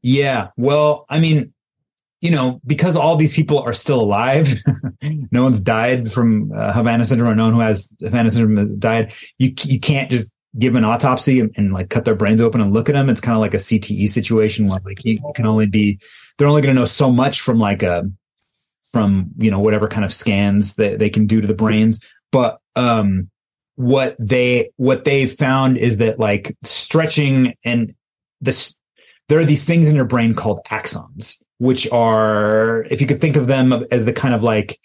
Yeah, 0.02 0.50
well, 0.56 1.06
I 1.10 1.20
mean, 1.20 1.54
you 2.22 2.32
know, 2.32 2.62
because 2.66 2.96
all 2.96 3.16
these 3.16 3.34
people 3.34 3.60
are 3.60 3.74
still 3.74 4.02
alive, 4.02 4.54
no 5.32 5.44
one's 5.44 5.62
died 5.62 6.12
from 6.12 6.52
uh, 6.54 6.74
Havana 6.74 7.06
syndrome, 7.06 7.32
or 7.32 7.36
no 7.36 7.46
one 7.46 7.54
who 7.54 7.60
has 7.60 7.90
Havana 8.02 8.30
syndrome 8.30 8.58
has 8.58 8.74
died. 8.76 9.14
You 9.38 9.54
you 9.64 9.80
can't 9.80 10.10
just 10.10 10.32
give 10.58 10.76
an 10.76 10.84
autopsy 10.84 11.40
and, 11.40 11.52
and, 11.58 11.72
like 11.72 11.90
cut 11.90 12.06
their 12.06 12.16
brains 12.16 12.42
open 12.42 12.60
and 12.60 12.74
look 12.74 12.90
at 12.90 12.94
them. 12.94 13.10
It's 13.10 13.22
kind 13.22 13.36
of 13.36 13.42
like 13.42 13.54
a 13.54 13.58
CTE 13.58 14.10
situation 14.10 14.66
where 14.66 14.80
like 14.84 15.06
you, 15.06 15.14
you 15.14 15.32
can 15.36 15.46
only 15.46 15.68
be 15.68 16.00
they're 16.40 16.48
only 16.48 16.64
going 16.64 16.74
to 16.74 16.82
know 16.82 16.86
so 16.86 17.12
much 17.12 17.42
from 17.42 17.60
like 17.60 17.84
a 17.84 18.10
from 18.92 19.30
you 19.38 19.52
know 19.52 19.60
whatever 19.60 19.88
kind 19.88 20.06
of 20.06 20.14
scans 20.14 20.76
that 20.76 20.98
they 20.98 21.12
can 21.12 21.28
do 21.28 21.42
to 21.42 21.48
the 21.48 21.54
brains. 21.54 22.00
But 22.32 22.60
um 22.76 23.30
what 23.76 24.18
they 24.20 24.72
what 24.76 25.06
they 25.06 25.26
found 25.26 25.78
is 25.78 25.98
that 25.98 26.20
like 26.20 26.54
stretching 26.64 27.54
and 27.64 27.96
this 28.42 28.76
there 29.30 29.40
are 29.40 29.46
these 29.46 29.64
things 29.64 29.88
in 29.88 29.96
your 29.96 30.04
brain 30.04 30.34
called 30.34 30.60
axons 30.66 31.38
which 31.60 31.90
are 31.90 32.84
if 32.92 33.00
you 33.00 33.08
could 33.08 33.22
think 33.22 33.38
of 33.38 33.48
them 33.48 33.72
as 33.90 34.06
the 34.06 34.12
kind 34.12 34.34
of 34.34 34.44
like 34.44 34.78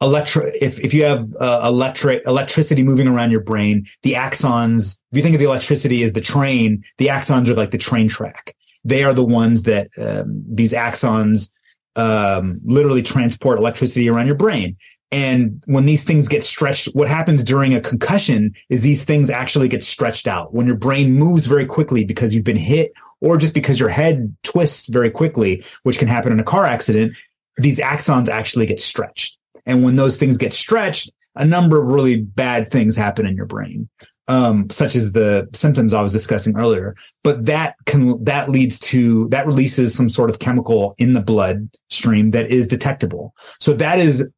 electro 0.00 0.50
if 0.62 0.80
if 0.80 0.94
you 0.94 1.04
have 1.04 1.28
uh, 1.38 1.60
electric 1.64 2.26
electricity 2.26 2.82
moving 2.82 3.06
around 3.06 3.32
your 3.32 3.42
brain 3.42 3.86
the 4.02 4.14
axons 4.14 4.98
if 5.12 5.18
you 5.18 5.22
think 5.22 5.34
of 5.34 5.40
the 5.40 5.46
electricity 5.46 6.02
as 6.02 6.14
the 6.14 6.22
train 6.22 6.82
the 6.96 7.08
axons 7.08 7.48
are 7.48 7.54
like 7.54 7.70
the 7.70 7.76
train 7.76 8.08
track 8.08 8.54
they 8.84 9.04
are 9.04 9.14
the 9.14 9.24
ones 9.24 9.62
that 9.64 9.90
um, 9.98 10.44
these 10.48 10.72
axons 10.72 11.50
um, 11.96 12.60
literally 12.64 13.02
transport 13.02 13.58
electricity 13.58 14.08
around 14.08 14.26
your 14.26 14.36
brain. 14.36 14.76
And 15.10 15.62
when 15.66 15.86
these 15.86 16.04
things 16.04 16.28
get 16.28 16.44
stretched, 16.44 16.94
what 16.94 17.08
happens 17.08 17.42
during 17.42 17.74
a 17.74 17.80
concussion 17.80 18.52
is 18.68 18.82
these 18.82 19.04
things 19.04 19.30
actually 19.30 19.68
get 19.68 19.82
stretched 19.82 20.28
out. 20.28 20.52
When 20.52 20.66
your 20.66 20.76
brain 20.76 21.14
moves 21.14 21.46
very 21.46 21.64
quickly 21.64 22.04
because 22.04 22.34
you've 22.34 22.44
been 22.44 22.56
hit 22.56 22.92
or 23.20 23.38
just 23.38 23.54
because 23.54 23.80
your 23.80 23.88
head 23.88 24.36
twists 24.42 24.88
very 24.88 25.10
quickly, 25.10 25.64
which 25.82 25.98
can 25.98 26.08
happen 26.08 26.30
in 26.30 26.40
a 26.40 26.44
car 26.44 26.66
accident, 26.66 27.14
these 27.56 27.80
axons 27.80 28.28
actually 28.28 28.66
get 28.66 28.80
stretched. 28.80 29.38
And 29.64 29.82
when 29.82 29.96
those 29.96 30.18
things 30.18 30.36
get 30.36 30.52
stretched, 30.52 31.10
a 31.34 31.44
number 31.44 31.80
of 31.80 31.88
really 31.88 32.16
bad 32.16 32.70
things 32.70 32.94
happen 32.94 33.26
in 33.26 33.34
your 33.34 33.46
brain 33.46 33.88
um, 34.28 34.68
such 34.70 34.94
as 34.94 35.12
the 35.12 35.48
symptoms 35.54 35.94
I 35.94 36.02
was 36.02 36.12
discussing 36.12 36.56
earlier. 36.56 36.94
But 37.24 37.46
that 37.46 37.74
can 37.86 38.22
that 38.24 38.50
leads 38.50 38.78
to 38.80 39.28
that 39.30 39.46
releases 39.46 39.94
some 39.94 40.08
sort 40.08 40.30
of 40.30 40.38
chemical 40.38 40.94
in 40.98 41.14
the 41.14 41.20
blood 41.20 41.68
stream 41.90 42.30
that 42.32 42.50
is 42.50 42.66
detectable. 42.66 43.34
So 43.58 43.72
that 43.74 43.98
is 43.98 44.30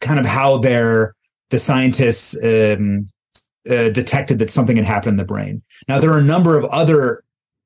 kind 0.00 0.18
of 0.18 0.26
how 0.26 0.58
they're 0.58 1.14
the 1.50 1.58
scientists 1.58 2.36
um, 2.42 3.08
uh, 3.70 3.88
detected 3.90 4.40
that 4.40 4.50
something 4.50 4.76
had 4.76 4.84
happened 4.84 5.14
in 5.14 5.18
the 5.18 5.24
brain. 5.24 5.62
Now 5.88 6.00
there 6.00 6.10
are 6.10 6.18
a 6.18 6.24
number 6.24 6.58
of 6.58 6.64
other 6.66 7.22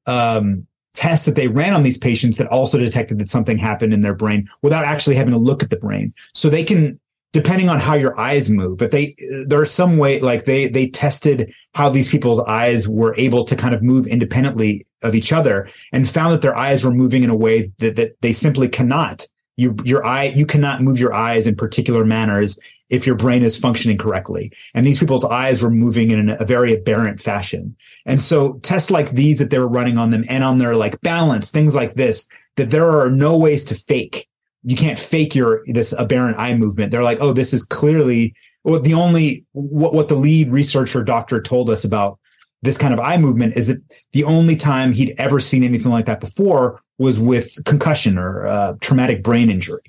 um, 0.06 0.66
tests 0.92 1.24
that 1.24 1.34
they 1.34 1.48
ran 1.48 1.72
on 1.72 1.82
these 1.82 1.98
patients 1.98 2.36
that 2.36 2.46
also 2.48 2.78
detected 2.78 3.18
that 3.18 3.28
something 3.28 3.56
happened 3.56 3.94
in 3.94 4.02
their 4.02 4.14
brain 4.14 4.46
without 4.62 4.84
actually 4.84 5.16
having 5.16 5.32
to 5.32 5.38
look 5.38 5.62
at 5.62 5.70
the 5.70 5.76
brain. 5.76 6.12
So 6.34 6.50
they 6.50 6.64
can 6.64 6.99
depending 7.32 7.68
on 7.68 7.78
how 7.78 7.94
your 7.94 8.18
eyes 8.18 8.50
move 8.50 8.78
but 8.78 8.90
they 8.90 9.14
there's 9.46 9.70
some 9.70 9.98
way 9.98 10.20
like 10.20 10.44
they 10.44 10.68
they 10.68 10.88
tested 10.88 11.52
how 11.74 11.88
these 11.88 12.08
people's 12.08 12.40
eyes 12.40 12.88
were 12.88 13.14
able 13.16 13.44
to 13.44 13.56
kind 13.56 13.74
of 13.74 13.82
move 13.82 14.06
independently 14.06 14.86
of 15.02 15.14
each 15.14 15.32
other 15.32 15.68
and 15.92 16.08
found 16.08 16.32
that 16.32 16.42
their 16.42 16.56
eyes 16.56 16.84
were 16.84 16.92
moving 16.92 17.22
in 17.22 17.30
a 17.30 17.36
way 17.36 17.72
that, 17.78 17.96
that 17.96 18.20
they 18.20 18.32
simply 18.32 18.68
cannot 18.68 19.26
You, 19.56 19.76
your 19.84 20.02
eye, 20.06 20.32
you 20.34 20.46
cannot 20.46 20.80
move 20.80 20.98
your 20.98 21.12
eyes 21.12 21.46
in 21.46 21.54
particular 21.54 22.04
manners 22.04 22.58
if 22.88 23.06
your 23.06 23.16
brain 23.16 23.42
is 23.42 23.58
functioning 23.58 23.98
correctly. 23.98 24.52
And 24.72 24.86
these 24.86 24.98
people's 24.98 25.24
eyes 25.24 25.60
were 25.60 25.70
moving 25.70 26.10
in 26.10 26.30
a 26.30 26.46
very 26.46 26.72
aberrant 26.72 27.20
fashion. 27.20 27.76
And 28.06 28.20
so 28.20 28.58
tests 28.62 28.90
like 28.90 29.10
these 29.10 29.38
that 29.38 29.50
they 29.50 29.58
were 29.58 29.68
running 29.68 29.98
on 29.98 30.10
them 30.10 30.24
and 30.28 30.42
on 30.42 30.58
their 30.58 30.74
like 30.74 31.00
balance, 31.02 31.50
things 31.50 31.74
like 31.74 31.92
this, 31.94 32.26
that 32.56 32.70
there 32.70 32.88
are 32.88 33.10
no 33.10 33.36
ways 33.36 33.66
to 33.66 33.74
fake. 33.74 34.28
You 34.62 34.76
can't 34.76 34.98
fake 34.98 35.34
your, 35.34 35.62
this 35.66 35.92
aberrant 35.92 36.38
eye 36.38 36.54
movement. 36.54 36.90
They're 36.90 37.02
like, 37.02 37.18
oh, 37.20 37.32
this 37.32 37.52
is 37.52 37.64
clearly 37.64 38.34
well, 38.64 38.80
the 38.80 38.94
only, 38.94 39.46
what, 39.52 39.94
what 39.94 40.08
the 40.08 40.16
lead 40.16 40.50
researcher 40.50 41.02
doctor 41.02 41.40
told 41.40 41.70
us 41.70 41.84
about 41.84 42.18
this 42.62 42.76
kind 42.76 42.92
of 42.92 43.00
eye 43.00 43.16
movement 43.16 43.56
is 43.56 43.68
that 43.68 43.78
the 44.12 44.24
only 44.24 44.56
time 44.56 44.92
he'd 44.92 45.14
ever 45.18 45.40
seen 45.40 45.64
anything 45.64 45.90
like 45.90 46.06
that 46.06 46.20
before 46.20 46.80
was 46.98 47.18
with 47.18 47.64
concussion 47.64 48.18
or 48.18 48.46
uh, 48.46 48.74
traumatic 48.80 49.22
brain 49.22 49.48
injury. 49.50 49.80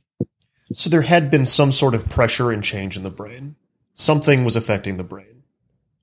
So 0.74 0.90
there 0.90 1.02
had 1.02 1.30
been 1.30 1.46
some 1.46 1.74
sort 1.74 1.96
of 1.96 2.08
pressure 2.10 2.50
and 2.50 2.64
change 2.64 2.96
in 2.96 3.04
the 3.04 3.10
brain. 3.10 3.58
Something 3.94 4.46
was 4.46 4.56
affecting 4.56 4.96
the 4.96 5.04
brain, 5.04 5.44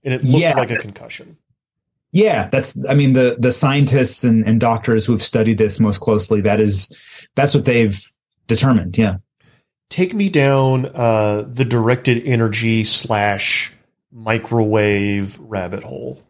and 0.05 0.13
it 0.13 0.23
looked 0.23 0.43
yeah. 0.43 0.59
like 0.59 0.71
a 0.71 0.77
concussion. 0.77 1.39
Yeah, 2.13 2.49
that's. 2.49 2.77
I 2.87 2.93
mean, 2.93 3.15
the 3.15 3.37
the 3.39 3.51
scientists 3.51 4.25
and, 4.25 4.47
and 4.47 4.61
doctors 4.61 5.07
who 5.07 5.13
have 5.13 5.23
studied 5.23 5.57
this 5.57 5.81
most 5.81 6.01
closely, 6.01 6.43
that 6.43 6.61
is, 6.61 6.93
that's 7.35 7.55
what 7.55 7.65
they've 7.65 7.99
determined. 8.49 8.99
Yeah. 8.99 9.19
Take 9.89 10.13
me 10.13 10.29
down 10.29 10.87
uh, 10.87 11.47
the 11.49 11.65
directed 11.65 12.25
energy 12.27 12.85
slash 12.85 13.73
microwave 14.13 15.39
rabbit 15.39 15.83
hole. 15.83 16.23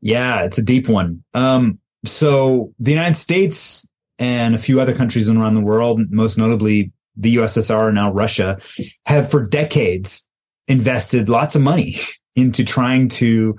Yeah, 0.00 0.42
it's 0.42 0.58
a 0.58 0.62
deep 0.62 0.88
one. 0.88 1.22
Um, 1.32 1.78
so 2.04 2.74
the 2.78 2.90
United 2.90 3.14
States 3.14 3.86
and 4.18 4.54
a 4.54 4.58
few 4.58 4.80
other 4.80 4.94
countries 4.94 5.30
around 5.30 5.54
the 5.54 5.60
world, 5.60 6.00
most 6.10 6.36
notably 6.36 6.92
the 7.16 7.36
USSR, 7.36 7.86
and 7.86 7.94
now 7.94 8.12
Russia, 8.12 8.58
have 9.06 9.30
for 9.30 9.46
decades 9.46 10.26
invested 10.68 11.28
lots 11.28 11.54
of 11.54 11.62
money 11.62 11.96
into 12.34 12.64
trying 12.64 13.08
to 13.08 13.56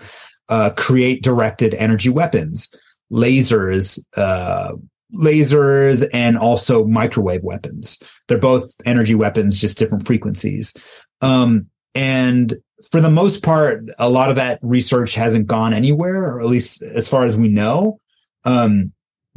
uh, 0.49 0.71
create 0.71 1.23
directed 1.23 1.73
energy 1.73 2.09
weapons, 2.09 2.69
lasers, 3.11 3.99
uh, 4.15 4.73
lasers, 5.13 6.07
and 6.13 6.37
also 6.37 6.85
microwave 6.85 7.43
weapons. 7.43 7.99
They're 8.27 8.37
both 8.37 8.71
energy 8.85 9.15
weapons, 9.15 9.59
just 9.59 9.77
different 9.77 10.05
frequencies. 10.05 10.73
Um, 11.21 11.67
and 11.95 12.53
for 12.91 12.99
the 12.99 13.09
most 13.09 13.43
part, 13.43 13.85
a 13.97 14.09
lot 14.09 14.29
of 14.29 14.35
that 14.37 14.59
research 14.61 15.15
hasn't 15.15 15.47
gone 15.47 15.73
anywhere, 15.73 16.23
or 16.23 16.41
at 16.41 16.47
least 16.47 16.81
as 16.81 17.07
far 17.07 17.25
as 17.25 17.37
we 17.37 17.47
know. 17.47 17.99
Um, 18.43 18.93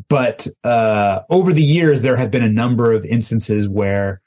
but 0.09 0.47
uh, 0.65 1.21
over 1.31 1.53
the 1.53 1.63
years, 1.63 2.03
there 2.03 2.17
have 2.17 2.31
been 2.31 2.43
a 2.43 2.49
number 2.49 2.93
of 2.93 3.05
instances 3.05 3.69
where 3.69 4.21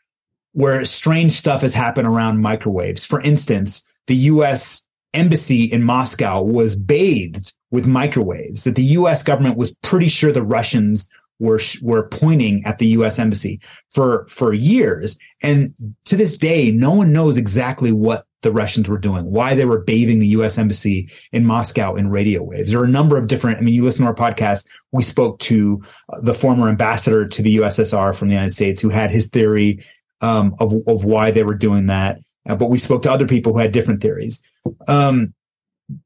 where 0.53 0.83
strange 0.83 1.33
stuff 1.33 1.61
has 1.61 1.75
happened 1.75 2.07
around 2.07 2.41
microwaves. 2.41 3.05
For 3.05 3.21
instance, 3.21 3.83
the 4.07 4.15
U.S. 4.15 4.83
embassy 5.13 5.65
in 5.65 5.83
Moscow 5.83 6.41
was 6.41 6.77
bathed 6.77 7.53
with 7.69 7.85
microwaves. 7.85 8.63
That 8.63 8.75
the 8.75 8.83
U.S. 8.83 9.21
government 9.21 9.57
was 9.57 9.75
pretty 9.83 10.07
sure 10.07 10.31
the 10.31 10.41
Russians 10.41 11.07
were 11.39 11.59
were 11.81 12.07
pointing 12.07 12.63
at 12.65 12.77
the 12.77 12.87
U.S. 12.87 13.19
embassy 13.19 13.61
for 13.91 14.27
for 14.27 14.53
years, 14.53 15.17
and 15.41 15.73
to 16.05 16.15
this 16.15 16.37
day, 16.37 16.71
no 16.71 16.93
one 16.93 17.11
knows 17.11 17.37
exactly 17.37 17.91
what 17.91 18.25
the 18.41 18.51
Russians 18.51 18.87
were 18.87 18.97
doing, 18.97 19.25
why 19.25 19.55
they 19.55 19.65
were 19.65 19.81
bathing 19.81 20.19
the 20.19 20.27
U.S. 20.27 20.57
embassy 20.57 21.09
in 21.31 21.45
Moscow 21.45 21.95
in 21.95 22.09
radio 22.09 22.41
waves. 22.41 22.71
There 22.71 22.79
are 22.79 22.85
a 22.85 22.89
number 22.89 23.17
of 23.17 23.27
different. 23.27 23.57
I 23.57 23.61
mean, 23.61 23.73
you 23.73 23.83
listen 23.83 24.03
to 24.03 24.07
our 24.07 24.15
podcast. 24.15 24.67
We 24.91 25.03
spoke 25.03 25.39
to 25.39 25.81
uh, 26.11 26.21
the 26.21 26.33
former 26.33 26.69
ambassador 26.69 27.27
to 27.27 27.41
the 27.41 27.57
USSR 27.57 28.15
from 28.15 28.29
the 28.29 28.35
United 28.35 28.53
States, 28.53 28.81
who 28.81 28.89
had 28.89 29.11
his 29.11 29.27
theory 29.27 29.83
um, 30.21 30.55
of 30.59 30.73
of 30.87 31.03
why 31.03 31.31
they 31.31 31.43
were 31.43 31.55
doing 31.55 31.87
that. 31.87 32.19
Uh, 32.47 32.55
but 32.55 32.69
we 32.69 32.77
spoke 32.77 33.03
to 33.03 33.11
other 33.11 33.27
people 33.27 33.53
who 33.53 33.59
had 33.59 33.71
different 33.71 34.01
theories. 34.01 34.41
Um, 34.87 35.33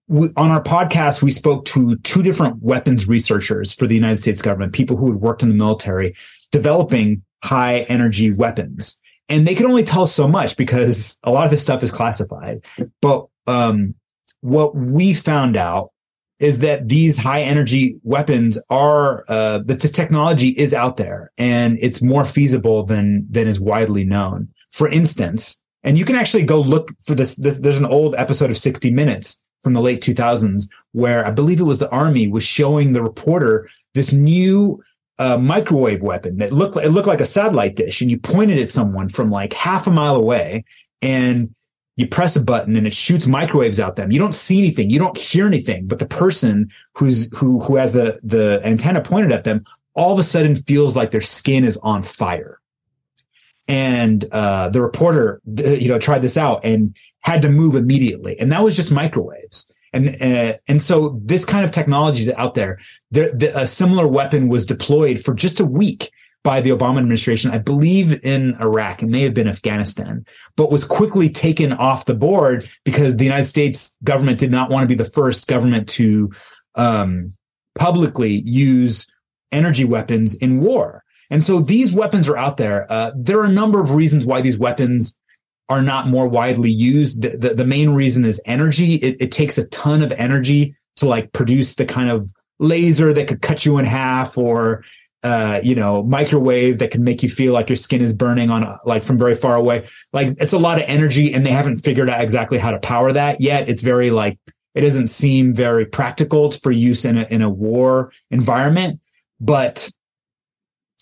we, 0.08 0.30
on 0.38 0.52
our 0.52 0.64
podcast, 0.64 1.22
we 1.22 1.32
spoke 1.32 1.66
to 1.66 1.98
two 1.98 2.24
different 2.24 2.62
weapons 2.62 3.08
researchers 3.08 3.74
for 3.74 3.88
the 3.88 3.96
United 3.96 4.18
States 4.18 4.42
government, 4.42 4.74
people 4.74 4.98
who 4.98 5.12
had 5.12 5.22
worked 5.22 5.44
in 5.44 5.50
the 5.50 5.56
military, 5.56 6.16
developing 6.52 7.24
high 7.44 7.80
energy 7.90 8.32
weapons 8.32 9.00
and 9.30 9.48
they 9.48 9.56
could 9.56 9.66
only 9.66 9.84
tell 9.84 10.06
so 10.06 10.28
much 10.28 10.58
because 10.58 11.18
a 11.24 11.32
lot 11.32 11.46
of 11.46 11.52
this 11.52 11.64
stuff 11.64 11.84
is 11.84 11.92
classified. 11.92 12.66
But 13.02 13.28
um, 13.48 13.96
what 14.42 14.76
we 14.76 15.14
found 15.14 15.56
out 15.56 15.92
is 16.40 16.60
that 16.60 16.90
these 16.90 17.18
high 17.18 17.42
energy 17.42 17.98
weapons 18.04 18.60
are 18.70 19.24
uh, 19.30 19.60
that 19.66 19.80
this 19.80 19.92
technology 19.92 20.50
is 20.50 20.74
out 20.74 20.98
there 20.98 21.32
and 21.38 21.78
it's 21.82 22.02
more 22.02 22.26
feasible 22.26 22.86
than 22.86 23.26
than 23.30 23.48
is 23.48 23.60
widely 23.60 24.04
known. 24.04 24.50
For 24.72 24.90
instance, 24.90 25.58
and 25.84 25.98
you 25.98 26.06
can 26.06 26.16
actually 26.16 26.44
go 26.44 26.60
look 26.60 26.90
for 27.06 27.16
this, 27.16 27.36
this 27.36 27.60
there's 27.60 27.80
an 27.80 27.86
old 27.86 28.16
episode 28.16 28.52
of 28.52 28.58
60 28.58 28.92
Minutes 28.92 29.40
from 29.64 29.74
the 29.74 29.82
late 29.82 30.02
2000s 30.02 30.70
where 30.92 31.26
I 31.26 31.32
believe 31.32 31.60
it 31.60 31.64
was 31.64 31.80
the 31.80 31.90
army 31.90 32.28
was 32.28 32.44
showing 32.44 32.92
the 32.92 33.04
reporter 33.04 33.68
this 33.94 34.14
new 34.14 34.84
a 35.20 35.38
microwave 35.38 36.02
weapon 36.02 36.38
that 36.38 36.52
looked 36.52 36.76
it 36.78 36.90
looked 36.90 37.08
like 37.08 37.22
a 37.22 37.26
satellite 37.26 37.76
dish, 37.76 38.02
and 38.02 38.10
you 38.10 38.18
pointed 38.18 38.60
at 38.60 38.70
someone 38.70 39.10
from 39.10 39.30
like 39.30 39.54
half 39.54 39.86
a 39.86 39.92
mile 39.92 40.16
away, 40.16 40.66
and 41.02 41.54
you 41.96 42.08
press 42.08 42.36
a 42.36 42.44
button 42.44 42.76
and 42.76 42.88
it 42.88 42.94
shoots 42.94 43.28
microwaves 43.28 43.80
out 43.80 43.96
them. 43.96 44.12
You 44.12 44.18
don't 44.18 44.34
see 44.34 44.58
anything, 44.58 44.90
you 44.90 44.98
don't 44.98 45.18
hear 45.18 45.46
anything, 45.46 45.86
but 45.88 46.00
the 46.00 46.08
person 46.08 46.72
who's 46.96 47.32
who 47.38 47.60
who 47.60 47.76
has 47.76 47.94
the 47.94 48.20
the 48.24 48.60
antenna 48.64 49.02
pointed 49.02 49.32
at 49.32 49.44
them 49.44 49.64
all 49.94 50.14
of 50.14 50.20
a 50.20 50.24
sudden 50.24 50.56
feels 50.56 50.96
like 50.96 51.12
their 51.12 51.22
skin 51.22 51.64
is 51.64 51.78
on 51.78 52.02
fire. 52.02 52.60
And 53.68 54.26
uh, 54.32 54.70
the 54.70 54.82
reporter, 54.82 55.40
you 55.46 55.90
know, 55.90 56.00
tried 56.00 56.24
this 56.24 56.36
out 56.36 56.66
and 56.66 56.96
had 57.24 57.42
to 57.42 57.50
move 57.50 57.76
immediately, 57.76 58.40
and 58.40 58.52
that 58.52 58.64
was 58.64 58.76
just 58.76 58.92
microwaves. 58.92 59.72
And 59.92 60.10
uh, 60.22 60.58
and 60.68 60.82
so 60.82 61.20
this 61.24 61.46
kind 61.46 61.64
of 61.64 61.72
technology 61.72 62.24
is 62.24 62.30
out 62.30 62.56
there. 62.56 62.80
The, 63.12 63.32
the, 63.36 63.60
a 63.60 63.68
similar 63.68 64.08
weapon 64.08 64.48
was 64.48 64.66
deployed 64.66 65.20
for 65.24 65.34
just 65.34 65.60
a 65.60 65.66
week 65.66 66.12
by 66.44 66.60
the 66.60 66.72
Obama 66.72 67.00
administration, 67.00 67.52
I 67.52 67.58
believe 67.58 68.24
in 68.26 68.56
Iraq. 68.60 69.02
It 69.02 69.08
may 69.08 69.22
have 69.22 69.34
been 69.34 69.48
Afghanistan, 69.48 70.26
but 70.58 70.72
was 70.72 70.84
quickly 70.84 71.30
taken 71.30 71.72
off 71.72 72.06
the 72.06 72.14
board 72.14 72.70
because 72.84 73.16
the 73.16 73.24
United 73.24 73.46
States 73.46 73.96
government 74.04 74.40
did 74.40 74.52
not 74.52 74.70
want 74.70 74.84
to 74.84 74.88
be 74.88 74.96
the 75.02 75.10
first 75.10 75.48
government 75.48 75.88
to 75.90 76.32
um, 76.76 77.34
publicly 77.76 78.42
use 78.46 79.08
energy 79.54 79.86
weapons 79.86 80.36
in 80.36 80.60
war. 80.60 81.04
And 81.30 81.44
so 81.44 81.62
these 81.62 81.94
weapons 81.94 82.28
are 82.28 82.38
out 82.38 82.58
there. 82.58 82.92
Uh, 82.92 83.12
there 83.16 83.40
are 83.40 83.46
a 83.46 83.52
number 83.52 83.80
of 83.80 83.92
reasons 83.92 84.26
why 84.26 84.42
these 84.42 84.58
weapons 84.58 85.16
are 85.70 85.82
not 85.82 86.08
more 86.08 86.28
widely 86.28 86.72
used. 86.72 87.22
The, 87.22 87.38
the, 87.38 87.54
the 87.56 87.66
main 87.66 87.92
reason 87.92 88.26
is 88.26 88.42
energy. 88.46 88.96
It, 88.96 89.18
it, 89.22 89.32
takes 89.32 89.58
a 89.58 89.68
ton 89.68 90.02
of 90.02 90.12
energy 90.12 90.76
to 90.98 91.08
like 91.08 91.32
produce 91.32 91.76
the 91.76 91.86
kind 91.86 92.10
of 92.10 92.32
laser 92.60 93.14
that 93.14 93.28
could 93.28 93.42
cut 93.42 93.66
you 93.66 93.78
in 93.78 93.86
half 93.86 94.38
or, 94.38 94.84
uh, 95.24 95.62
you 95.64 95.74
know, 95.74 96.04
microwave 96.04 96.80
that 96.80 96.92
can 96.92 97.04
make 97.04 97.24
you 97.24 97.30
feel 97.30 97.54
like 97.54 97.70
your 97.70 97.78
skin 97.78 98.02
is 98.02 98.14
burning 98.14 98.50
on 98.50 98.64
a, 98.64 98.80
like 98.86 99.04
from 99.04 99.18
very 99.18 99.36
far 99.36 99.56
away. 99.56 99.88
Like 100.12 100.36
it's 100.40 100.54
a 100.54 100.60
lot 100.60 100.78
of 100.78 100.84
energy 100.88 101.34
and 101.34 101.46
they 101.46 101.52
haven't 101.52 101.78
figured 101.78 102.10
out 102.10 102.22
exactly 102.22 102.58
how 102.58 102.72
to 102.72 102.80
power 102.80 103.12
that 103.14 103.40
yet. 103.40 103.70
It's 103.70 103.82
very 103.82 104.12
like, 104.12 104.38
it 104.76 104.82
doesn't 104.82 105.08
seem 105.08 105.54
very 105.54 105.86
practical 105.86 106.52
for 106.52 106.72
use 106.72 107.06
in 107.06 107.18
a, 107.18 107.24
in 107.24 107.42
a 107.42 107.50
war 107.50 108.12
environment, 108.32 109.00
but 109.40 109.90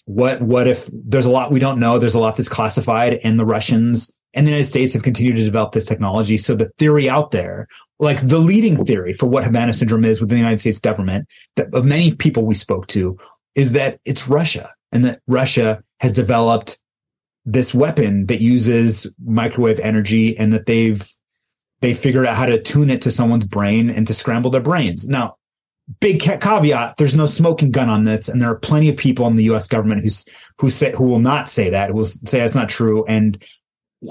what, 0.06 0.42
what 0.42 0.68
if 0.68 0.90
there's 0.92 1.26
a 1.26 1.32
lot 1.32 1.52
we 1.52 1.60
don't 1.60 1.80
know? 1.80 1.98
There's 1.98 2.16
a 2.16 2.20
lot 2.20 2.36
that's 2.36 2.50
classified 2.50 3.20
and 3.24 3.40
the 3.40 3.46
Russians 3.46 4.12
and 4.34 4.46
the 4.46 4.52
United 4.52 4.68
States 4.68 4.94
have 4.94 5.04
continued 5.04 5.38
to 5.38 5.44
develop 5.44 5.74
this 5.74 5.86
technology. 5.86 6.38
So 6.38 6.56
the 6.56 6.72
theory 6.78 7.10
out 7.10 7.32
there, 7.32 7.68
like 8.00 8.22
the 8.22 8.40
leading 8.40 8.84
theory 8.86 9.14
for 9.14 9.28
what 9.28 9.44
Havana 9.44 9.74
syndrome 9.74 10.06
is 10.06 10.22
within 10.22 10.36
the 10.36 10.42
United 10.42 10.60
States 10.60 10.80
government, 10.80 11.28
that 11.56 11.74
of 11.74 11.86
many 11.86 12.16
people 12.16 12.46
we 12.46 12.56
spoke 12.56 12.88
to, 12.88 13.18
is 13.56 13.74
that 13.74 14.00
it's 14.06 14.28
Russia 14.28 14.74
and 14.92 15.06
that 15.06 15.22
Russia 15.28 15.84
has 16.00 16.14
developed 16.14 16.80
this 17.46 17.74
weapon 17.74 18.28
that 18.28 18.42
uses 18.42 19.14
microwave 19.24 19.80
energy 19.80 20.38
and 20.38 20.54
that 20.54 20.66
they've 20.66 21.10
they 21.82 21.94
figured 21.96 22.28
out 22.28 22.36
how 22.36 22.46
to 22.46 22.62
tune 22.62 22.92
it 22.92 23.02
to 23.02 23.12
someone's 23.12 23.48
brain 23.48 23.90
and 23.90 24.06
to 24.06 24.14
scramble 24.14 24.52
their 24.52 24.62
brains. 24.62 25.10
Now, 25.10 25.38
big 26.00 26.20
caveat: 26.22 26.98
there's 26.98 27.16
no 27.16 27.26
smoking 27.26 27.72
gun 27.72 27.90
on 27.90 28.04
this, 28.04 28.30
and 28.30 28.40
there 28.40 28.52
are 28.52 28.56
plenty 28.56 28.88
of 28.90 28.98
people 28.98 29.26
in 29.28 29.36
the 29.36 29.46
U.S. 29.46 29.68
government 29.68 30.02
who's 30.02 30.26
who 30.60 30.70
say 30.70 30.94
who 30.96 31.06
will 31.06 31.20
not 31.20 31.50
say 31.50 31.72
that, 31.72 31.90
who 31.90 31.96
will 31.96 32.06
say 32.06 32.40
that's 32.40 32.56
not 32.56 32.70
true, 32.70 33.04
and 33.06 33.44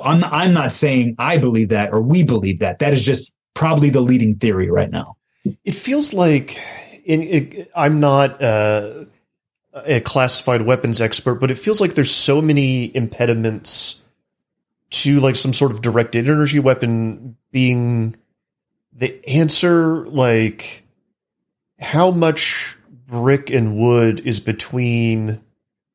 I'm, 0.03 0.53
not 0.53 0.73
saying 0.73 1.17
I 1.19 1.39
believe 1.39 1.71
that 1.71 1.93
or 1.93 2.01
we 2.01 2.23
believe 2.23 2.61
that. 2.61 2.79
That 2.79 2.95
is 2.95 3.05
just 3.05 3.33
probably 3.55 3.91
the 3.91 4.01
leading 4.01 4.37
theory 4.37 4.71
right 4.71 4.91
now. 4.91 5.17
It 5.65 5.75
feels 5.75 6.15
like 6.15 6.61
in, 7.05 7.23
it, 7.23 7.71
I'm 7.75 7.99
not 7.99 8.41
uh, 8.43 9.05
a 9.73 10.01
classified 10.01 10.63
weapons 10.63 11.01
expert, 11.01 11.37
but 11.37 11.51
it 11.51 11.57
feels 11.57 11.81
like 11.81 11.95
there's 11.95 12.15
so 12.15 12.41
many 12.41 12.95
impediments 12.95 14.01
to 14.91 15.21
like 15.21 15.37
some 15.37 15.53
sort 15.53 15.71
of 15.71 15.83
directed 15.83 16.29
energy 16.29 16.59
weapon 16.59 17.37
being 17.51 18.17
the 18.93 19.27
answer. 19.29 20.07
Like 20.07 20.85
how 21.79 22.11
much 22.11 22.77
brick 23.07 23.51
and 23.51 23.77
wood 23.77 24.21
is 24.21 24.41
between 24.41 25.41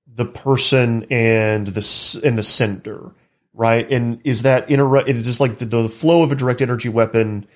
the 0.07 0.25
person 0.25 1.05
and 1.09 1.67
the 1.67 2.21
and 2.23 2.37
the 2.37 2.43
sender, 2.43 3.11
right? 3.55 3.89
And 3.91 4.21
is 4.23 4.43
that 4.43 4.69
interrupt? 4.69 5.09
It 5.09 5.15
is 5.15 5.25
just 5.25 5.39
like 5.39 5.57
the, 5.57 5.65
the 5.65 5.89
flow 5.89 6.23
of 6.23 6.31
a 6.31 6.35
direct 6.35 6.61
energy 6.61 6.89
weapon 6.89 7.47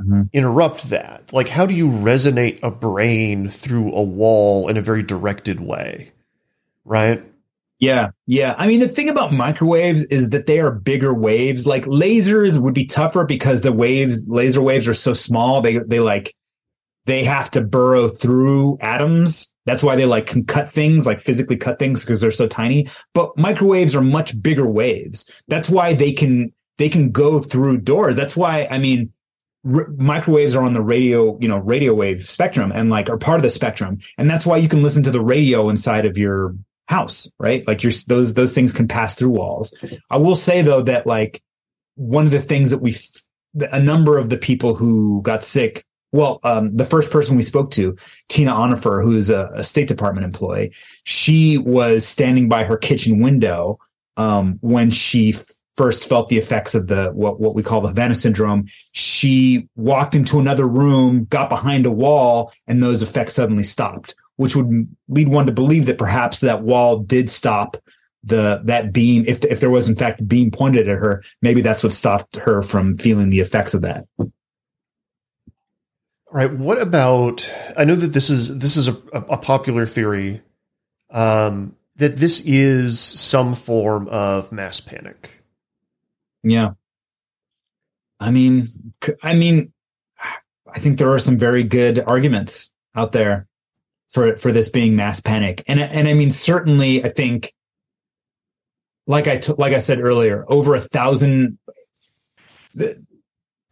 mm-hmm. 0.00 0.22
interrupt 0.32 0.90
that? 0.90 1.32
Like, 1.32 1.48
how 1.48 1.66
do 1.66 1.74
you 1.74 1.88
resonate 1.88 2.58
a 2.62 2.70
brain 2.70 3.48
through 3.48 3.94
a 3.94 4.02
wall 4.02 4.68
in 4.68 4.76
a 4.76 4.82
very 4.82 5.02
directed 5.02 5.60
way, 5.60 6.12
right? 6.84 7.22
Yeah, 7.78 8.10
yeah. 8.26 8.54
I 8.56 8.66
mean, 8.66 8.80
the 8.80 8.88
thing 8.88 9.08
about 9.08 9.32
microwaves 9.32 10.04
is 10.04 10.30
that 10.30 10.46
they 10.46 10.60
are 10.60 10.70
bigger 10.70 11.12
waves. 11.12 11.66
Like 11.66 11.84
lasers 11.84 12.56
would 12.56 12.74
be 12.74 12.86
tougher 12.86 13.24
because 13.24 13.60
the 13.60 13.72
waves, 13.72 14.22
laser 14.26 14.62
waves, 14.62 14.88
are 14.88 14.94
so 14.94 15.12
small. 15.12 15.60
They 15.60 15.78
they 15.78 16.00
like 16.00 16.34
they 17.06 17.24
have 17.24 17.50
to 17.52 17.60
burrow 17.60 18.08
through 18.08 18.78
atoms. 18.80 19.52
That's 19.66 19.82
why 19.82 19.96
they 19.96 20.06
like 20.06 20.26
can 20.26 20.44
cut 20.44 20.68
things, 20.68 21.06
like 21.06 21.20
physically 21.20 21.56
cut 21.56 21.78
things 21.78 22.02
because 22.02 22.20
they're 22.20 22.30
so 22.30 22.46
tiny. 22.46 22.88
But 23.12 23.36
microwaves 23.38 23.94
are 23.96 24.02
much 24.02 24.40
bigger 24.42 24.68
waves. 24.68 25.30
That's 25.48 25.68
why 25.68 25.94
they 25.94 26.12
can 26.12 26.52
they 26.78 26.88
can 26.88 27.10
go 27.10 27.40
through 27.40 27.78
doors. 27.78 28.16
That's 28.16 28.36
why 28.36 28.66
I 28.70 28.78
mean 28.78 29.12
r- 29.64 29.88
microwaves 29.96 30.54
are 30.54 30.64
on 30.64 30.74
the 30.74 30.82
radio, 30.82 31.38
you 31.40 31.48
know, 31.48 31.58
radio 31.58 31.94
wave 31.94 32.28
spectrum 32.28 32.72
and 32.74 32.90
like 32.90 33.08
are 33.08 33.18
part 33.18 33.38
of 33.38 33.42
the 33.42 33.50
spectrum. 33.50 33.98
And 34.18 34.28
that's 34.28 34.46
why 34.46 34.56
you 34.58 34.68
can 34.68 34.82
listen 34.82 35.02
to 35.04 35.10
the 35.10 35.22
radio 35.22 35.68
inside 35.68 36.06
of 36.06 36.18
your 36.18 36.54
house, 36.86 37.30
right? 37.38 37.66
Like 37.66 37.82
your 37.82 37.92
those 38.06 38.34
those 38.34 38.54
things 38.54 38.72
can 38.72 38.88
pass 38.88 39.14
through 39.14 39.30
walls. 39.30 39.74
I 40.10 40.18
will 40.18 40.36
say 40.36 40.62
though 40.62 40.82
that 40.82 41.06
like 41.06 41.42
one 41.96 42.24
of 42.24 42.32
the 42.32 42.40
things 42.40 42.70
that 42.70 42.78
we 42.78 42.96
a 43.72 43.80
number 43.80 44.18
of 44.18 44.30
the 44.30 44.36
people 44.36 44.74
who 44.74 45.22
got 45.22 45.44
sick 45.44 45.86
well, 46.14 46.38
um, 46.44 46.72
the 46.72 46.84
first 46.84 47.10
person 47.10 47.34
we 47.36 47.42
spoke 47.42 47.72
to, 47.72 47.96
Tina 48.28 48.52
Onifer, 48.52 49.02
who's 49.02 49.30
a, 49.30 49.50
a, 49.56 49.64
State 49.64 49.88
Department 49.88 50.24
employee, 50.24 50.72
she 51.02 51.58
was 51.58 52.06
standing 52.06 52.48
by 52.48 52.62
her 52.62 52.76
kitchen 52.76 53.18
window 53.18 53.80
um, 54.16 54.58
when 54.60 54.92
she 54.92 55.30
f- 55.30 55.44
first 55.76 56.08
felt 56.08 56.28
the 56.28 56.38
effects 56.38 56.76
of 56.76 56.86
the 56.86 57.10
what 57.10 57.40
what 57.40 57.56
we 57.56 57.64
call 57.64 57.80
the 57.80 57.88
Havana 57.88 58.14
syndrome. 58.14 58.66
She 58.92 59.68
walked 59.74 60.14
into 60.14 60.38
another 60.38 60.68
room, 60.68 61.24
got 61.24 61.48
behind 61.48 61.84
a 61.84 61.90
wall, 61.90 62.52
and 62.68 62.80
those 62.80 63.02
effects 63.02 63.32
suddenly 63.32 63.64
stopped, 63.64 64.14
which 64.36 64.54
would 64.54 64.86
lead 65.08 65.26
one 65.26 65.46
to 65.46 65.52
believe 65.52 65.86
that 65.86 65.98
perhaps 65.98 66.38
that 66.40 66.62
wall 66.62 67.00
did 67.00 67.28
stop 67.28 67.76
the 68.22 68.60
that 68.66 68.92
beam. 68.92 69.24
If 69.26 69.42
if 69.42 69.58
there 69.58 69.68
was 69.68 69.88
in 69.88 69.96
fact 69.96 70.20
a 70.20 70.24
beam 70.24 70.52
pointed 70.52 70.88
at 70.88 70.96
her, 70.96 71.24
maybe 71.42 71.60
that's 71.60 71.82
what 71.82 71.92
stopped 71.92 72.36
her 72.36 72.62
from 72.62 72.98
feeling 72.98 73.30
the 73.30 73.40
effects 73.40 73.74
of 73.74 73.82
that. 73.82 74.04
Right. 76.34 76.52
What 76.52 76.82
about? 76.82 77.48
I 77.78 77.84
know 77.84 77.94
that 77.94 78.08
this 78.08 78.28
is 78.28 78.58
this 78.58 78.76
is 78.76 78.88
a, 78.88 78.96
a 79.12 79.38
popular 79.38 79.86
theory 79.86 80.42
um, 81.12 81.76
that 81.94 82.16
this 82.16 82.40
is 82.44 82.98
some 82.98 83.54
form 83.54 84.08
of 84.08 84.50
mass 84.50 84.80
panic. 84.80 85.44
Yeah. 86.42 86.72
I 88.18 88.32
mean, 88.32 88.66
I 89.22 89.34
mean, 89.34 89.72
I 90.66 90.80
think 90.80 90.98
there 90.98 91.12
are 91.12 91.20
some 91.20 91.38
very 91.38 91.62
good 91.62 92.00
arguments 92.00 92.72
out 92.96 93.12
there 93.12 93.46
for 94.10 94.36
for 94.36 94.50
this 94.50 94.68
being 94.70 94.96
mass 94.96 95.20
panic, 95.20 95.62
and 95.68 95.78
and 95.78 96.08
I 96.08 96.14
mean, 96.14 96.32
certainly, 96.32 97.04
I 97.04 97.10
think, 97.10 97.54
like 99.06 99.28
I 99.28 99.36
t- 99.36 99.54
like 99.56 99.72
I 99.72 99.78
said 99.78 100.00
earlier, 100.00 100.44
over 100.48 100.74
a 100.74 100.80
thousand. 100.80 101.58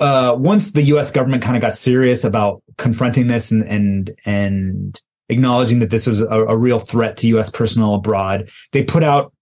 Uh, 0.02 0.34
once 0.34 0.72
the 0.72 0.82
U.S. 0.82 1.12
government 1.12 1.44
kind 1.44 1.54
of 1.54 1.62
got 1.62 1.74
serious 1.74 2.24
about 2.24 2.60
confronting 2.76 3.28
this 3.28 3.52
and 3.52 3.62
and 3.62 4.10
and 4.26 5.00
acknowledging 5.28 5.78
that 5.78 5.90
this 5.90 6.08
was 6.08 6.20
a, 6.20 6.26
a 6.26 6.56
real 6.56 6.80
threat 6.80 7.18
to 7.18 7.28
U.S. 7.28 7.50
personnel 7.50 7.94
abroad, 7.94 8.50
they 8.72 8.82
put 8.82 9.04
out 9.04 9.32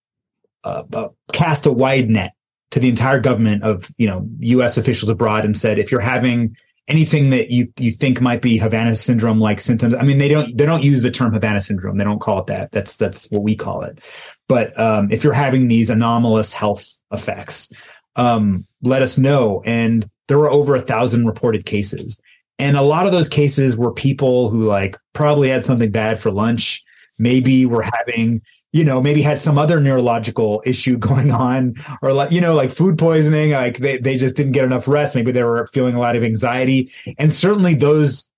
uh, 0.63 0.83
uh, 0.93 1.09
cast 1.33 1.65
a 1.65 1.73
wide 1.73 2.11
net 2.11 2.33
to 2.73 2.79
the 2.79 2.91
entire 2.91 3.21
government 3.21 3.63
of 3.63 3.91
you 3.97 4.07
know 4.07 4.29
U.S. 4.41 4.77
officials 4.77 5.09
abroad 5.09 5.47
and 5.47 5.57
said 5.57 5.79
if 5.79 5.91
you're 5.91 5.99
having 5.99 6.55
anything 6.89 7.31
that 7.31 7.51
you 7.51 7.73
you 7.79 7.91
think 7.91 8.21
might 8.21 8.43
be 8.43 8.59
Havana 8.59 8.95
syndrome 8.95 9.41
like 9.41 9.63
symptoms. 9.63 9.95
I 9.95 10.03
mean, 10.03 10.19
they 10.19 10.29
don't 10.29 10.55
they 10.59 10.67
don't 10.67 10.85
use 10.85 11.03
the 11.03 11.11
term 11.11 11.33
Havana 11.33 11.63
syndrome. 11.63 11.97
They 11.97 12.05
don't 12.05 12.21
call 12.21 12.41
it 12.41 12.49
that. 12.49 12.71
That's 12.71 12.99
that's 12.99 13.31
what 13.31 13.43
we 13.43 13.57
call 13.57 13.83
it. 13.85 13.99
But 14.47 14.79
um, 14.79 15.11
if 15.11 15.25
you're 15.25 15.33
having 15.33 15.69
these 15.69 15.89
anomalous 15.89 16.53
health 16.53 16.87
effects, 17.11 17.73
um, 18.17 18.67
let 18.83 19.01
us 19.01 19.17
know. 19.17 19.63
And 19.65 20.11
there 20.31 20.39
were 20.39 20.49
over 20.49 20.77
a 20.77 20.81
thousand 20.81 21.27
reported 21.27 21.67
cases. 21.67 22.17
And 22.57 22.77
a 22.77 22.83
lot 22.83 23.05
of 23.05 23.11
those 23.11 23.29
cases 23.29 23.77
were 23.77 23.93
people 23.93 24.49
who 24.49 24.63
like 24.63 24.97
probably 25.13 25.49
had 25.49 25.65
something 25.65 25.91
bad 25.91 26.21
for 26.21 26.31
lunch, 26.31 26.85
maybe 27.19 27.67
were 27.67 27.83
having, 27.83 28.41
you 28.73 28.85
know, 28.85 29.01
maybe 29.01 29.23
had 29.23 29.41
some 29.41 29.59
other 29.59 29.81
neurological 29.81 30.63
issue 30.65 30.97
going 31.09 31.33
on 31.33 31.75
or 32.01 32.13
like, 32.13 32.31
you 32.31 32.41
know, 32.41 32.55
like 32.55 32.71
food 32.71 32.97
poisoning, 32.97 33.51
like 33.51 33.79
they, 33.79 33.99
they 33.99 34.17
just 34.17 34.37
didn't 34.37 34.53
get 34.53 34.63
enough 34.63 34.87
rest. 34.87 35.17
Maybe 35.17 35.33
they 35.33 35.43
were 35.43 35.67
feeling 35.67 35.97
a 35.97 36.01
lot 36.01 36.15
of 36.15 36.23
anxiety. 36.23 36.93
And 37.19 37.35
certainly 37.35 37.75
those, 37.75 38.29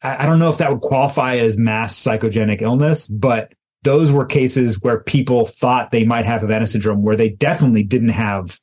I, 0.00 0.24
I 0.24 0.26
don't 0.26 0.38
know 0.38 0.48
if 0.48 0.56
that 0.56 0.70
would 0.70 0.80
qualify 0.80 1.36
as 1.36 1.58
mass 1.58 2.02
psychogenic 2.02 2.62
illness, 2.62 3.06
but 3.08 3.52
those 3.82 4.10
were 4.10 4.24
cases 4.24 4.80
where 4.80 5.00
people 5.00 5.44
thought 5.44 5.90
they 5.90 6.06
might 6.06 6.24
have 6.24 6.40
Havana 6.40 6.66
syndrome 6.66 7.02
where 7.02 7.16
they 7.16 7.28
definitely 7.28 7.84
didn't 7.84 8.08
have 8.08 8.58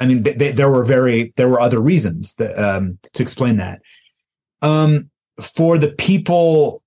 I 0.00 0.06
mean, 0.06 0.22
they, 0.22 0.32
they, 0.32 0.52
there 0.52 0.70
were 0.70 0.84
very 0.84 1.32
there 1.36 1.48
were 1.48 1.60
other 1.60 1.78
reasons 1.78 2.34
that, 2.36 2.58
um, 2.58 2.98
to 3.12 3.22
explain 3.22 3.58
that. 3.58 3.82
Um, 4.62 5.10
for 5.40 5.78
the 5.78 5.92
people, 5.92 6.82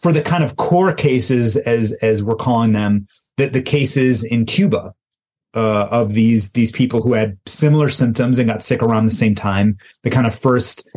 for 0.00 0.12
the 0.12 0.22
kind 0.22 0.44
of 0.44 0.56
core 0.56 0.92
cases, 0.92 1.56
as 1.56 1.92
as 2.02 2.22
we're 2.22 2.34
calling 2.34 2.72
them, 2.72 3.06
that 3.36 3.52
the 3.52 3.62
cases 3.62 4.24
in 4.24 4.44
Cuba 4.46 4.94
uh, 5.54 5.88
of 5.90 6.12
these 6.12 6.52
these 6.52 6.72
people 6.72 7.02
who 7.02 7.14
had 7.14 7.38
similar 7.46 7.88
symptoms 7.88 8.38
and 8.38 8.48
got 8.48 8.62
sick 8.62 8.82
around 8.82 9.06
the 9.06 9.12
same 9.12 9.34
time, 9.34 9.78
the 10.02 10.10
kind 10.10 10.26
of 10.26 10.34
first 10.34 10.88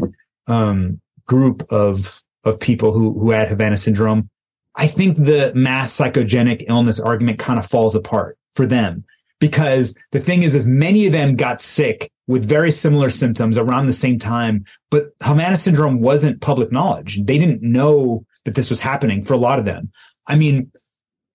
um, 0.47 0.99
group 1.25 1.63
of 1.71 2.21
of 2.43 2.59
people 2.59 2.91
who 2.91 3.17
who 3.17 3.29
had 3.29 3.47
Havana 3.47 3.77
syndrome. 3.77 4.29
I 4.75 4.87
think 4.87 5.17
the 5.17 5.51
mass 5.55 5.95
psychogenic 5.95 6.65
illness 6.67 6.99
argument 6.99 7.37
kind 7.37 7.59
of 7.59 7.65
falls 7.65 7.95
apart 7.95 8.37
for 8.55 8.65
them 8.65 9.03
because 9.39 9.95
the 10.11 10.19
thing 10.19 10.43
is, 10.43 10.55
is 10.55 10.67
many 10.67 11.05
of 11.05 11.13
them 11.13 11.35
got 11.35 11.61
sick 11.61 12.11
with 12.27 12.45
very 12.45 12.71
similar 12.71 13.09
symptoms 13.09 13.57
around 13.57 13.87
the 13.87 13.93
same 13.93 14.19
time, 14.19 14.65
but 14.91 15.09
Havana 15.23 15.57
syndrome 15.57 16.01
wasn't 16.01 16.41
public 16.41 16.71
knowledge. 16.71 17.23
They 17.23 17.39
didn't 17.39 17.61
know 17.61 18.25
that 18.45 18.55
this 18.55 18.69
was 18.69 18.81
happening 18.81 19.23
for 19.23 19.33
a 19.33 19.37
lot 19.37 19.59
of 19.59 19.65
them. 19.65 19.91
I 20.27 20.35
mean, 20.35 20.71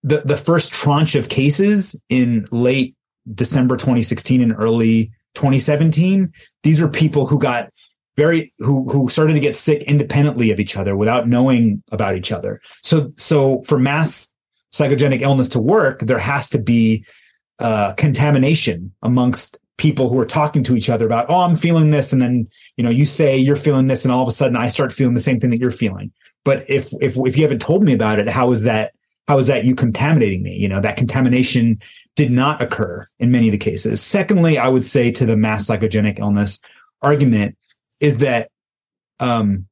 the, 0.02 0.20
the 0.20 0.36
first 0.36 0.72
tranche 0.72 1.14
of 1.14 1.28
cases 1.28 1.98
in 2.08 2.46
late 2.50 2.94
December 3.32 3.76
2016 3.76 4.42
and 4.42 4.54
early 4.56 5.10
2017, 5.34 6.32
these 6.62 6.80
are 6.80 6.88
people 6.88 7.26
who 7.26 7.38
got 7.38 7.70
very 8.16 8.52
who 8.58 8.88
who 8.88 9.08
started 9.08 9.34
to 9.34 9.40
get 9.40 9.56
sick 9.56 9.82
independently 9.82 10.52
of 10.52 10.60
each 10.60 10.76
other 10.76 10.96
without 10.96 11.26
knowing 11.26 11.82
about 11.90 12.14
each 12.14 12.30
other. 12.30 12.60
So 12.84 13.10
so 13.16 13.62
for 13.62 13.78
mass 13.78 14.32
psychogenic 14.72 15.20
illness 15.20 15.48
to 15.50 15.60
work, 15.60 16.00
there 16.00 16.18
has 16.18 16.48
to 16.50 16.62
be 16.62 17.04
uh, 17.58 17.92
contamination 17.94 18.92
amongst 19.02 19.58
people 19.76 20.08
who 20.08 20.18
are 20.18 20.26
talking 20.26 20.62
to 20.64 20.76
each 20.76 20.88
other 20.88 21.04
about, 21.04 21.26
oh, 21.28 21.40
I'm 21.40 21.56
feeling 21.56 21.90
this, 21.90 22.12
and 22.12 22.22
then 22.22 22.48
you 22.76 22.84
know 22.84 22.90
you 22.90 23.06
say 23.06 23.36
you're 23.36 23.56
feeling 23.56 23.86
this, 23.86 24.04
and 24.04 24.12
all 24.12 24.22
of 24.22 24.28
a 24.28 24.32
sudden 24.32 24.56
I 24.56 24.68
start 24.68 24.92
feeling 24.92 25.14
the 25.14 25.20
same 25.20 25.40
thing 25.40 25.50
that 25.50 25.58
you're 25.58 25.70
feeling. 25.70 26.12
But 26.44 26.68
if 26.68 26.92
if 27.00 27.16
if 27.16 27.36
you 27.36 27.42
haven't 27.42 27.60
told 27.60 27.82
me 27.82 27.92
about 27.92 28.18
it, 28.18 28.28
how 28.28 28.50
is 28.52 28.62
that? 28.64 28.92
How 29.26 29.38
is 29.38 29.46
that 29.46 29.64
you 29.64 29.74
contaminating 29.74 30.42
me? 30.42 30.54
You 30.56 30.68
know 30.68 30.80
that 30.80 30.96
contamination 30.96 31.80
did 32.16 32.30
not 32.30 32.62
occur 32.62 33.06
in 33.18 33.30
many 33.30 33.48
of 33.48 33.52
the 33.52 33.58
cases. 33.58 34.00
Secondly, 34.00 34.58
I 34.58 34.68
would 34.68 34.84
say 34.84 35.10
to 35.12 35.26
the 35.26 35.36
mass 35.36 35.66
psychogenic 35.66 36.20
illness 36.20 36.60
argument 37.02 37.56
is 38.00 38.18
that 38.18 38.50
um, 39.20 39.66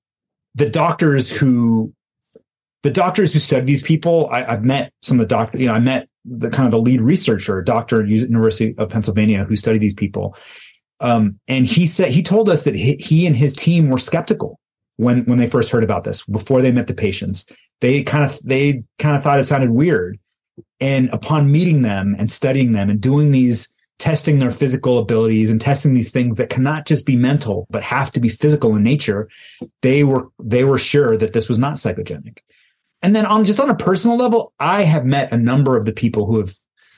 the 0.55 0.69
doctors 0.69 1.31
who 1.31 1.93
the 2.83 2.91
doctors 2.91 3.33
who 3.33 3.39
study 3.39 3.65
these 3.65 3.83
people, 3.83 4.29
I, 4.31 4.43
have 4.43 4.65
met 4.65 4.93
some 5.03 5.21
of 5.21 5.29
the 5.29 5.35
doctors. 5.35 5.61
You 5.61 5.69
know, 5.69 5.75
I 5.75 5.79
met 5.79 6.09
the 6.25 6.51
kind 6.51 6.67
of 6.67 6.71
the 6.71 6.81
lead 6.81 7.01
researcher, 7.01 7.63
doctor 7.63 8.03
at 8.03 8.09
University 8.09 8.75
of 8.79 8.89
Pennsylvania, 8.89 9.45
who 9.45 9.57
studied 9.57 9.81
these 9.81 9.95
people. 9.95 10.37
Um, 11.01 11.39
and 11.49 11.67
he 11.67 11.87
said 11.87 12.11
he 12.11 12.23
told 12.23 12.49
us 12.49 12.65
that 12.65 12.75
he, 12.75 12.95
he 12.97 13.27
and 13.27 13.37
his 13.37 13.55
team 13.55 13.91
were 13.91 13.99
skeptical 13.99 14.61
when 14.97 15.25
when 15.25 15.39
they 15.39 15.49
first 15.49 15.71
heard 15.71 15.85
about 15.85 16.05
this 16.05 16.25
before 16.27 16.63
they 16.63 16.73
met 16.73 16.87
the 16.87 16.95
patients. 16.95 17.47
They 17.81 18.03
kind 18.03 18.25
of 18.25 18.39
they 18.45 18.85
kind 18.99 19.17
of 19.17 19.23
thought 19.23 19.41
it 19.41 19.45
sounded 19.45 19.71
weird. 19.71 20.19
And 20.81 21.09
upon 21.11 21.51
meeting 21.51 21.83
them 21.83 22.15
and 22.19 22.31
studying 22.31 22.73
them 22.73 22.91
and 22.91 23.01
doing 23.01 23.31
these 23.31 23.73
testing 23.99 24.41
their 24.41 24.51
physical 24.51 24.99
abilities 24.99 25.49
and 25.49 25.61
testing 25.61 25.95
these 25.95 26.11
things 26.11 26.37
that 26.37 26.51
cannot 26.51 26.87
just 26.87 27.07
be 27.07 27.15
mental 27.15 27.69
but 27.71 27.85
have 27.85 28.11
to 28.11 28.19
be 28.19 28.29
physical 28.29 28.75
in 28.75 28.83
nature, 28.83 29.29
they 29.81 30.03
were 30.03 30.29
they 30.41 30.65
were 30.65 30.79
sure 30.79 31.17
that 31.17 31.33
this 31.33 31.49
was 31.49 31.59
not 31.59 31.75
psychogenic. 31.75 32.39
And 33.03 33.15
then 33.17 33.27
on 33.27 33.45
just 33.45 33.61
on 33.61 33.71
a 33.71 33.75
personal 33.75 34.17
level, 34.17 34.53
I 34.61 34.83
have 34.83 35.05
met 35.05 35.33
a 35.33 35.37
number 35.37 35.77
of 35.77 35.85
the 35.85 35.93
people 35.93 36.27
who 36.27 36.39
have 36.39 36.55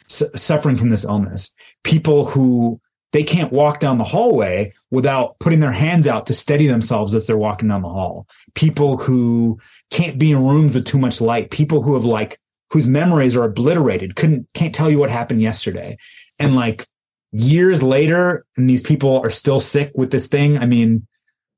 su- 0.09 0.29
suffering 0.37 0.77
from 0.77 0.91
this 0.91 1.05
illness. 1.05 1.53
People 1.83 2.25
who 2.27 2.81
they 3.13 3.23
can't 3.23 3.53
walk 3.53 3.79
down 3.79 3.99
the 3.99 4.05
hallway 4.05 4.73
without 4.91 5.39
putting 5.39 5.61
their 5.61 5.71
hands 5.71 6.07
out 6.09 6.27
to 6.27 6.35
steady 6.35 6.67
themselves 6.67 7.15
as 7.15 7.27
they're 7.27 7.37
walking 7.37 7.69
down 7.69 7.83
the 7.83 7.89
hall. 7.89 8.27
People 8.55 8.97
who 8.97 9.59
can't 9.91 10.19
be 10.19 10.33
in 10.33 10.45
rooms 10.45 10.75
with 10.75 10.85
too 10.85 10.99
much 10.99 11.21
light. 11.21 11.53
People 11.53 11.81
who 11.81 11.95
have 11.95 12.05
like 12.05 12.39
whose 12.71 12.87
memories 12.87 13.37
are 13.37 13.45
obliterated, 13.45 14.17
couldn't 14.17 14.49
can't 14.53 14.75
tell 14.75 14.91
you 14.91 14.99
what 14.99 15.11
happened 15.11 15.41
yesterday, 15.41 15.97
and 16.41 16.57
like 16.57 16.89
years 17.31 17.83
later, 17.83 18.45
and 18.57 18.69
these 18.69 18.83
people 18.83 19.21
are 19.21 19.31
still 19.31 19.61
sick 19.61 19.93
with 19.95 20.11
this 20.11 20.27
thing. 20.27 20.59
I 20.59 20.67
mean, 20.67 21.07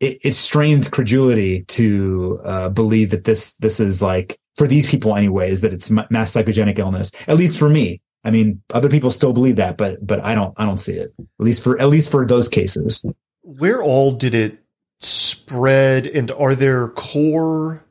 it, 0.00 0.18
it 0.22 0.32
strains 0.34 0.88
credulity 0.88 1.62
to 1.62 2.40
uh, 2.44 2.68
believe 2.68 3.10
that 3.10 3.24
this 3.24 3.54
this 3.54 3.80
is 3.80 4.02
like 4.02 4.38
for 4.56 4.66
these 4.66 4.88
people 4.88 5.16
anyways 5.16 5.60
that 5.62 5.72
it's 5.72 5.90
mass 5.90 6.32
psychogenic 6.32 6.78
illness. 6.78 7.12
At 7.28 7.36
least 7.36 7.58
for 7.58 7.68
me. 7.68 8.00
I 8.24 8.30
mean, 8.30 8.62
other 8.74 8.88
people 8.88 9.10
still 9.10 9.32
believe 9.32 9.56
that, 9.56 9.76
but 9.76 10.04
but 10.04 10.24
I 10.24 10.34
don't 10.34 10.52
I 10.56 10.64
don't 10.64 10.76
see 10.76 10.94
it. 10.94 11.14
At 11.18 11.26
least 11.44 11.62
for 11.62 11.80
at 11.80 11.88
least 11.88 12.10
for 12.10 12.26
those 12.26 12.48
cases. 12.48 13.04
Where 13.42 13.82
all 13.82 14.12
did 14.12 14.34
it 14.34 14.58
spread, 14.98 16.06
and 16.06 16.30
are 16.32 16.54
there 16.54 16.88
core 16.88 17.84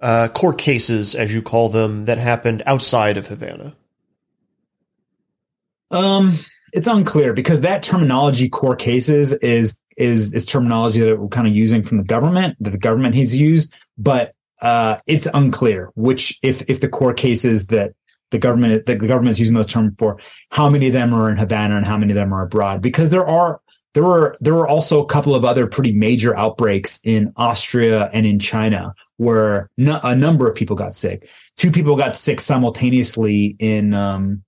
uh, 0.00 0.28
core 0.28 0.54
cases, 0.54 1.14
as 1.14 1.34
you 1.34 1.42
call 1.42 1.68
them, 1.68 2.04
that 2.04 2.18
happened 2.18 2.62
outside 2.66 3.16
of 3.16 3.26
Havana? 3.26 3.76
Um, 5.90 6.34
it's 6.72 6.86
unclear 6.86 7.32
because 7.32 7.62
that 7.62 7.82
terminology, 7.82 8.48
core 8.48 8.76
cases, 8.76 9.32
is 9.32 9.80
is 9.98 10.32
is 10.34 10.46
terminology 10.46 11.00
that 11.00 11.18
we're 11.18 11.28
kind 11.28 11.46
of 11.46 11.54
using 11.54 11.82
from 11.82 11.98
the 11.98 12.04
government 12.04 12.56
that 12.60 12.70
the 12.70 12.78
government 12.78 13.14
has 13.14 13.34
used, 13.34 13.72
but 13.96 14.34
uh, 14.62 14.98
it's 15.06 15.28
unclear 15.34 15.90
which 15.94 16.38
if 16.42 16.62
if 16.68 16.80
the 16.80 16.88
core 16.88 17.14
cases 17.14 17.68
that 17.68 17.92
the 18.30 18.38
government 18.38 18.86
the 18.86 18.96
government 18.96 19.30
is 19.30 19.40
using 19.40 19.54
those 19.54 19.66
terms 19.66 19.92
for 19.98 20.18
how 20.50 20.68
many 20.68 20.88
of 20.88 20.92
them 20.92 21.14
are 21.14 21.30
in 21.30 21.36
Havana 21.36 21.76
and 21.76 21.86
how 21.86 21.96
many 21.96 22.12
of 22.12 22.16
them 22.16 22.32
are 22.32 22.44
abroad 22.44 22.82
because 22.82 23.10
there 23.10 23.26
are 23.26 23.60
there 23.94 24.02
were 24.02 24.36
there 24.40 24.54
were 24.54 24.68
also 24.68 25.02
a 25.02 25.06
couple 25.06 25.34
of 25.34 25.44
other 25.44 25.66
pretty 25.66 25.92
major 25.92 26.36
outbreaks 26.36 27.00
in 27.04 27.32
Austria 27.36 28.10
and 28.12 28.26
in 28.26 28.38
China 28.38 28.94
where 29.16 29.70
a 29.76 30.14
number 30.14 30.46
of 30.46 30.54
people 30.54 30.76
got 30.76 30.94
sick. 30.94 31.28
Two 31.56 31.70
people 31.70 31.96
got 31.96 32.16
sick 32.16 32.40
simultaneously 32.40 33.56
in 33.58 33.94
um, 33.94 34.42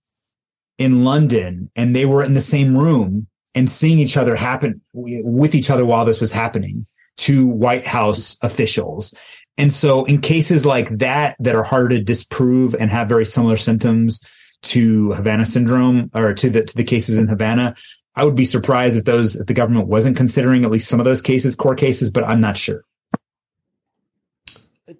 in 0.78 1.04
London, 1.04 1.70
and 1.76 1.94
they 1.94 2.06
were 2.06 2.22
in 2.22 2.34
the 2.34 2.40
same 2.40 2.76
room 2.76 3.26
and 3.54 3.68
seeing 3.68 3.98
each 3.98 4.16
other 4.16 4.36
happen 4.36 4.80
with 4.92 5.54
each 5.54 5.70
other 5.70 5.84
while 5.84 6.04
this 6.04 6.20
was 6.20 6.32
happening. 6.32 6.86
to 7.16 7.46
White 7.46 7.86
House 7.86 8.38
officials. 8.40 9.14
And 9.58 9.70
so, 9.70 10.06
in 10.06 10.22
cases 10.22 10.64
like 10.64 10.88
that 10.98 11.36
that 11.38 11.54
are 11.54 11.62
harder 11.62 11.98
to 11.98 12.02
disprove 12.02 12.74
and 12.74 12.90
have 12.90 13.08
very 13.08 13.26
similar 13.26 13.58
symptoms 13.58 14.22
to 14.62 15.12
Havana 15.12 15.44
syndrome 15.44 16.10
or 16.14 16.32
to 16.32 16.48
the 16.48 16.64
to 16.64 16.76
the 16.76 16.84
cases 16.84 17.18
in 17.18 17.28
Havana, 17.28 17.74
I 18.16 18.24
would 18.24 18.36
be 18.36 18.46
surprised 18.46 18.96
if 18.96 19.04
those 19.04 19.36
if 19.36 19.46
the 19.46 19.54
government 19.54 19.88
wasn't 19.88 20.16
considering 20.16 20.64
at 20.64 20.70
least 20.70 20.88
some 20.88 20.98
of 20.98 21.04
those 21.04 21.20
cases 21.20 21.56
core 21.56 21.74
cases, 21.74 22.10
but 22.10 22.24
I'm 22.24 22.40
not 22.40 22.56
sure. 22.56 22.84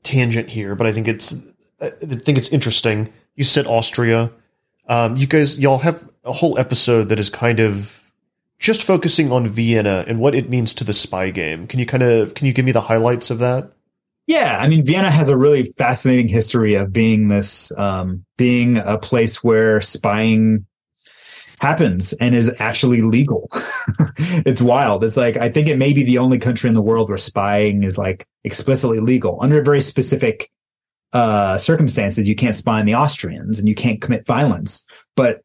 Tangent 0.03 0.49
here, 0.49 0.75
but 0.75 0.87
I 0.87 0.93
think 0.93 1.09
it's 1.09 1.35
I 1.81 1.91
think 1.91 2.37
it's 2.37 2.51
interesting. 2.51 3.13
You 3.37 3.45
said 3.45 3.67
Austria. 3.67 4.31
Um, 4.89 5.17
you 5.17 5.27
guys, 5.27 5.59
y'all 5.59 5.79
have 5.79 6.09
a 6.25 6.33
whole 6.33 6.59
episode 6.59 7.09
that 7.09 7.19
is 7.19 7.31
kind 7.31 7.61
of 7.61 8.00
just 8.61 8.85
focusing 8.85 9.33
on 9.33 9.49
Vienna 9.49 10.05
and 10.07 10.21
what 10.21 10.35
it 10.35 10.49
means 10.49 10.73
to 10.75 10.85
the 10.85 10.93
spy 10.93 11.31
game. 11.31 11.67
Can 11.67 11.81
you 11.81 11.87
kind 11.87 12.03
of 12.03 12.35
can 12.35 12.47
you 12.47 12.53
give 12.53 12.65
me 12.65 12.73
the 12.73 12.83
highlights 12.83 13.31
of 13.31 13.41
that? 13.41 13.73
Yeah, 14.27 14.59
I 14.61 14.69
mean, 14.69 14.85
Vienna 14.85 15.11
has 15.11 15.29
a 15.29 15.37
really 15.37 15.73
fascinating 15.77 16.29
history 16.29 16.75
of 16.75 16.93
being 16.93 17.27
this, 17.27 17.77
um, 17.77 18.25
being 18.39 18.77
a 18.77 18.97
place 18.97 19.43
where 19.43 19.81
spying 19.81 20.67
happens 21.59 22.13
and 22.13 22.33
is 22.33 22.55
actually 22.61 23.03
legal. 23.03 23.51
it's 24.19 24.63
wild. 24.63 25.03
It's 25.03 25.17
like, 25.17 25.37
I 25.37 25.49
think 25.49 25.67
it 25.67 25.79
may 25.79 25.93
be 25.93 26.05
the 26.05 26.19
only 26.19 26.39
country 26.39 26.69
in 26.69 26.75
the 26.75 26.83
world 26.83 27.09
where 27.09 27.19
spying 27.19 27.83
is 27.83 27.99
like 27.99 28.25
explicitly 28.45 29.01
legal 29.01 29.37
under 29.43 29.63
very 29.63 29.81
specific 29.81 30.49
uh, 31.13 31.59
circumstances. 31.59 32.29
You 32.29 32.37
can't 32.37 32.55
spy 32.55 32.79
on 32.79 32.87
the 32.87 32.95
Austrians 32.95 33.59
and 33.59 33.69
you 33.69 33.75
can't 33.75 34.01
commit 34.01 34.27
violence, 34.27 34.85
but 35.17 35.43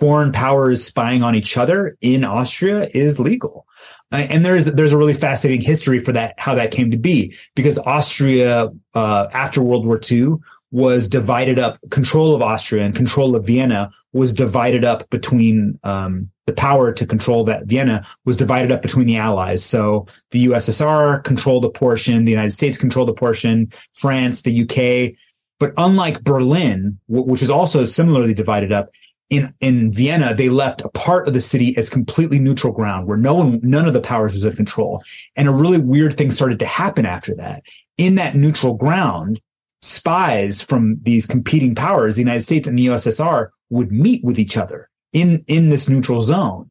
foreign 0.00 0.32
powers 0.32 0.82
spying 0.82 1.22
on 1.22 1.34
each 1.34 1.56
other 1.56 1.96
in 2.00 2.24
Austria 2.24 2.88
is 2.92 3.20
legal. 3.20 3.66
And 4.10 4.44
there's 4.44 4.66
there's 4.66 4.92
a 4.92 4.98
really 4.98 5.14
fascinating 5.14 5.64
history 5.64 6.00
for 6.00 6.10
that 6.12 6.34
how 6.36 6.56
that 6.56 6.72
came 6.72 6.90
to 6.90 6.96
be 6.96 7.36
because 7.54 7.78
Austria 7.78 8.70
uh, 8.92 9.26
after 9.32 9.62
World 9.62 9.86
War 9.86 10.00
II 10.10 10.38
was 10.72 11.08
divided 11.08 11.60
up. 11.60 11.78
Control 11.90 12.34
of 12.34 12.42
Austria 12.42 12.84
and 12.84 12.94
control 12.94 13.36
of 13.36 13.46
Vienna 13.46 13.90
was 14.12 14.34
divided 14.34 14.84
up 14.84 15.08
between 15.10 15.78
um, 15.84 16.28
the 16.46 16.52
power 16.52 16.92
to 16.92 17.06
control 17.06 17.44
that 17.44 17.66
Vienna 17.66 18.04
was 18.24 18.36
divided 18.36 18.72
up 18.72 18.82
between 18.82 19.06
the 19.06 19.16
Allies. 19.16 19.64
So 19.64 20.06
the 20.32 20.46
USSR 20.46 21.22
controlled 21.22 21.64
a 21.64 21.70
portion, 21.70 22.24
the 22.24 22.32
United 22.32 22.50
States 22.50 22.76
controlled 22.76 23.10
a 23.10 23.14
portion, 23.14 23.72
France, 23.92 24.42
the 24.42 24.62
UK. 24.62 25.16
But 25.60 25.72
unlike 25.76 26.24
Berlin, 26.24 26.98
which 27.06 27.42
is 27.42 27.50
also 27.50 27.84
similarly 27.84 28.34
divided 28.34 28.72
up, 28.72 28.90
in 29.30 29.54
in 29.60 29.90
Vienna, 29.90 30.34
they 30.34 30.48
left 30.48 30.82
a 30.82 30.88
part 30.90 31.26
of 31.26 31.34
the 31.34 31.40
city 31.40 31.76
as 31.76 31.88
completely 31.88 32.38
neutral 32.38 32.72
ground 32.72 33.06
where 33.06 33.16
no 33.16 33.34
one, 33.34 33.60
none 33.62 33.86
of 33.86 33.94
the 33.94 34.00
powers 34.00 34.34
was 34.34 34.44
in 34.44 34.54
control. 34.54 35.02
And 35.36 35.48
a 35.48 35.52
really 35.52 35.78
weird 35.78 36.16
thing 36.16 36.30
started 36.30 36.58
to 36.58 36.66
happen 36.66 37.06
after 37.06 37.34
that. 37.36 37.62
In 37.96 38.16
that 38.16 38.34
neutral 38.34 38.74
ground, 38.74 39.40
spies 39.82 40.60
from 40.60 40.98
these 41.02 41.26
competing 41.26 41.74
powers, 41.74 42.16
the 42.16 42.22
United 42.22 42.42
States 42.42 42.66
and 42.66 42.78
the 42.78 42.86
USSR, 42.86 43.48
would 43.70 43.92
meet 43.92 44.22
with 44.24 44.38
each 44.38 44.56
other 44.56 44.88
in, 45.12 45.44
in 45.46 45.70
this 45.70 45.88
neutral 45.88 46.20
zone. 46.20 46.70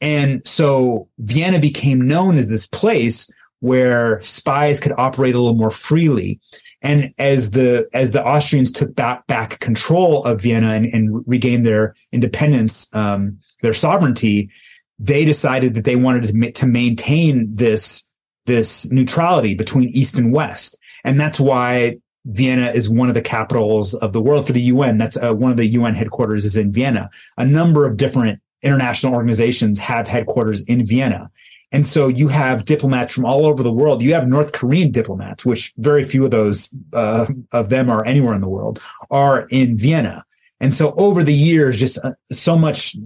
And 0.00 0.42
so 0.46 1.08
Vienna 1.18 1.58
became 1.58 2.06
known 2.06 2.36
as 2.36 2.48
this 2.48 2.66
place 2.66 3.30
where 3.60 4.22
spies 4.22 4.80
could 4.80 4.92
operate 4.96 5.34
a 5.34 5.38
little 5.40 5.56
more 5.56 5.70
freely. 5.70 6.40
And 6.80 7.12
as 7.18 7.50
the 7.52 7.88
as 7.92 8.12
the 8.12 8.24
Austrians 8.24 8.70
took 8.70 8.94
back 8.94 9.26
back 9.26 9.58
control 9.58 10.24
of 10.24 10.40
Vienna 10.40 10.68
and, 10.68 10.86
and 10.86 11.24
regained 11.26 11.66
their 11.66 11.94
independence, 12.12 12.88
um, 12.94 13.40
their 13.62 13.74
sovereignty, 13.74 14.50
they 14.98 15.24
decided 15.24 15.74
that 15.74 15.84
they 15.84 15.96
wanted 15.96 16.24
to, 16.24 16.52
to 16.52 16.66
maintain 16.66 17.48
this 17.52 18.06
this 18.46 18.90
neutrality 18.90 19.54
between 19.54 19.88
East 19.88 20.18
and 20.18 20.32
West, 20.32 20.78
and 21.04 21.18
that's 21.18 21.40
why 21.40 21.98
Vienna 22.26 22.66
is 22.66 22.88
one 22.88 23.08
of 23.08 23.14
the 23.14 23.22
capitals 23.22 23.94
of 23.94 24.12
the 24.12 24.20
world 24.20 24.46
for 24.46 24.52
the 24.52 24.62
UN. 24.62 24.98
That's 24.98 25.16
uh, 25.16 25.34
one 25.34 25.50
of 25.50 25.56
the 25.56 25.66
UN 25.66 25.94
headquarters 25.94 26.44
is 26.44 26.56
in 26.56 26.72
Vienna. 26.72 27.10
A 27.36 27.44
number 27.44 27.86
of 27.86 27.96
different 27.96 28.40
international 28.62 29.14
organizations 29.14 29.78
have 29.78 30.06
headquarters 30.06 30.60
in 30.62 30.84
Vienna. 30.84 31.30
And 31.70 31.86
so 31.86 32.08
you 32.08 32.28
have 32.28 32.64
diplomats 32.64 33.14
from 33.14 33.26
all 33.26 33.44
over 33.44 33.62
the 33.62 33.72
world. 33.72 34.02
You 34.02 34.14
have 34.14 34.26
North 34.26 34.52
Korean 34.52 34.90
diplomats, 34.90 35.44
which 35.44 35.72
very 35.76 36.02
few 36.02 36.24
of 36.24 36.30
those 36.30 36.70
uh, 36.92 37.26
of 37.52 37.68
them 37.68 37.90
are 37.90 38.04
anywhere 38.04 38.34
in 38.34 38.40
the 38.40 38.48
world, 38.48 38.80
are 39.10 39.46
in 39.50 39.76
Vienna. 39.76 40.24
And 40.60 40.72
so 40.72 40.94
over 40.96 41.22
the 41.22 41.34
years, 41.34 41.78
just 41.78 41.98
uh, 42.02 42.12
so 42.32 42.56
much 42.56 42.96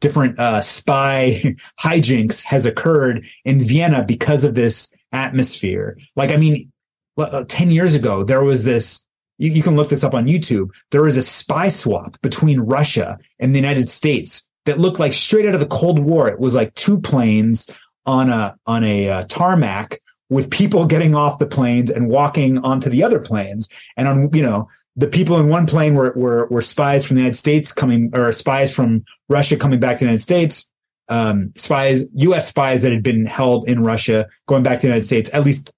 different 0.00 0.38
uh, 0.38 0.60
spy 0.60 1.56
hijinks 1.80 2.42
has 2.42 2.66
occurred 2.66 3.26
in 3.44 3.60
Vienna 3.60 4.04
because 4.04 4.44
of 4.44 4.54
this 4.54 4.90
atmosphere. 5.12 5.96
Like, 6.16 6.30
I 6.30 6.36
mean, 6.36 6.72
uh, 7.16 7.44
10 7.46 7.70
years 7.70 7.94
ago, 7.94 8.24
there 8.24 8.42
was 8.42 8.64
this, 8.64 9.04
you, 9.38 9.52
you 9.52 9.62
can 9.62 9.76
look 9.76 9.88
this 9.88 10.04
up 10.04 10.14
on 10.14 10.26
YouTube. 10.26 10.70
There 10.90 11.02
was 11.02 11.16
a 11.16 11.22
spy 11.22 11.68
swap 11.68 12.20
between 12.22 12.60
Russia 12.60 13.18
and 13.38 13.54
the 13.54 13.60
United 13.60 13.88
States 13.88 14.46
that 14.64 14.78
looked 14.78 14.98
like 14.98 15.12
straight 15.12 15.46
out 15.46 15.54
of 15.54 15.60
the 15.60 15.66
Cold 15.66 15.98
War. 15.98 16.28
It 16.28 16.40
was 16.40 16.54
like 16.54 16.74
two 16.74 17.00
planes 17.00 17.70
on 18.06 18.30
a, 18.30 18.56
on 18.66 18.84
a 18.84 19.08
uh, 19.08 19.22
tarmac 19.24 20.00
with 20.28 20.50
people 20.50 20.86
getting 20.94 21.14
off 21.14 21.38
the 21.38 21.46
planes 21.46 21.90
and 21.90 22.08
walking 22.08 22.58
onto 22.58 22.90
the 22.90 23.02
other 23.02 23.18
planes. 23.18 23.68
And 23.96 24.08
on, 24.08 24.30
you 24.32 24.42
know, 24.42 24.68
the 24.96 25.08
people 25.08 25.38
in 25.38 25.48
one 25.48 25.66
plane 25.66 25.94
were, 25.94 26.12
were, 26.14 26.46
were 26.48 26.62
spies 26.62 27.06
from 27.06 27.16
the 27.16 27.22
United 27.22 27.36
States 27.36 27.72
coming, 27.72 28.10
or 28.14 28.32
spies 28.32 28.74
from 28.74 29.04
Russia 29.28 29.56
coming 29.56 29.80
back 29.80 29.96
to 29.96 30.00
the 30.00 30.06
United 30.06 30.22
States. 30.22 30.70
Um, 31.08 31.52
spies, 31.54 32.08
U.S. 32.14 32.48
spies 32.48 32.80
that 32.82 32.92
had 32.92 33.02
been 33.02 33.26
held 33.26 33.68
in 33.68 33.82
Russia 33.82 34.26
going 34.46 34.62
back 34.62 34.76
to 34.76 34.82
the 34.82 34.88
United 34.88 35.04
States. 35.04 35.28
At 35.34 35.44
least 35.44 35.70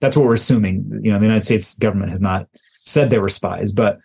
that's 0.00 0.16
what 0.16 0.24
we're 0.24 0.34
assuming. 0.34 1.00
You 1.02 1.12
know, 1.12 1.18
the 1.18 1.26
United 1.26 1.44
States 1.44 1.76
government 1.76 2.10
has 2.10 2.20
not 2.20 2.48
said 2.84 3.10
they 3.10 3.18
were 3.18 3.28
spies, 3.28 3.72
but 3.72 3.98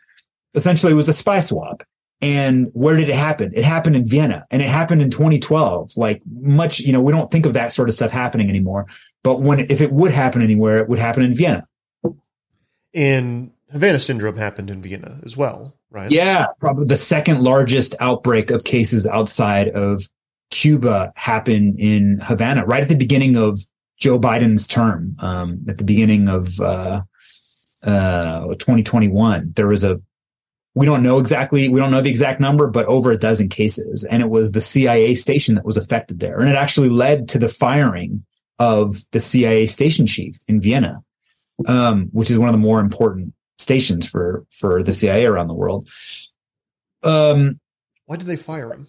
essentially 0.54 0.94
it 0.94 0.96
was 0.96 1.10
a 1.10 1.14
spy 1.14 1.40
swap. 1.40 1.84
And 2.22 2.70
where 2.74 2.96
did 2.96 3.10
it 3.10 3.16
happen? 3.16 3.52
It 3.54 3.64
happened 3.64 3.96
in 3.96 4.06
Vienna 4.06 4.46
and 4.50 4.62
it 4.62 4.68
happened 4.68 5.02
in 5.02 5.12
2012. 5.12 5.92
Like 5.98 6.22
much, 6.26 6.80
you 6.80 6.92
know, 6.92 7.00
we 7.00 7.12
don't 7.12 7.30
think 7.30 7.46
of 7.46 7.54
that 7.54 7.72
sort 7.72 7.90
of 7.90 7.96
stuff 7.96 8.12
happening 8.12 8.50
anymore. 8.50 8.88
But 9.24 9.42
when, 9.42 9.60
if 9.60 9.82
it 9.82 9.92
would 9.92 10.12
happen 10.12 10.42
anywhere, 10.42 10.78
it 10.78 10.90
would 10.90 11.00
happen 11.00 11.24
in 11.24 11.36
Vienna. 11.36 11.68
And 12.94 13.52
Havana 13.72 14.00
syndrome 14.00 14.36
happened 14.36 14.72
in 14.72 14.82
Vienna 14.82 15.20
as 15.26 15.38
well, 15.38 15.76
right? 15.92 16.10
Yeah. 16.10 16.48
Probably 16.60 16.86
the 16.86 16.98
second 16.98 17.44
largest 17.44 17.94
outbreak 18.00 18.50
of 18.50 18.64
cases 18.64 19.06
outside 19.06 19.70
of 19.70 20.08
Cuba 20.50 21.14
happened 21.16 21.80
in 21.80 22.20
Havana 22.22 22.66
right 22.66 22.82
at 22.82 22.90
the 22.90 22.96
beginning 22.96 23.36
of 23.36 23.60
Joe 24.00 24.20
Biden's 24.20 24.68
term 24.68 25.16
um, 25.20 25.66
at 25.68 25.78
the 25.78 25.84
beginning 25.84 26.30
of 26.30 26.60
uh, 26.62 27.02
uh, 27.84 28.46
2021. 28.46 29.54
There 29.56 29.68
was 29.68 29.84
a 29.84 30.02
we 30.78 30.86
don't 30.86 31.02
know 31.04 31.18
exactly 31.20 31.68
we 31.70 31.80
don't 31.80 31.92
know 31.92 32.02
the 32.02 32.10
exact 32.10 32.40
number, 32.40 32.68
but 32.68 32.86
over 32.86 33.12
a 33.12 33.18
dozen 33.18 33.50
cases, 33.50 34.04
and 34.04 34.22
it 34.22 34.30
was 34.30 34.52
the 34.52 34.62
CIA 34.62 35.16
station 35.16 35.56
that 35.56 35.66
was 35.66 35.76
affected 35.78 36.20
there, 36.20 36.40
and 36.40 36.50
it 36.50 36.56
actually 36.56 36.90
led 36.90 37.28
to 37.30 37.40
the 37.40 37.50
firing 37.50 38.24
of 38.60 39.04
the 39.12 39.20
CIA 39.20 39.68
station 39.68 40.06
chief 40.08 40.38
in 40.48 40.62
Vienna, 40.62 41.04
um, 41.66 42.10
which 42.12 42.30
is 42.32 42.38
one 42.40 42.50
of 42.50 42.54
the 42.54 42.60
more 42.60 42.80
important 42.80 43.34
stations 43.60 44.08
for 44.08 44.46
for 44.52 44.84
the 44.84 44.94
CIA 44.94 45.26
around 45.26 45.48
the 45.48 45.54
world. 45.54 45.88
Um, 47.04 47.60
Why 48.06 48.16
did 48.18 48.28
they 48.28 48.38
fire 48.38 48.72
him? 48.72 48.88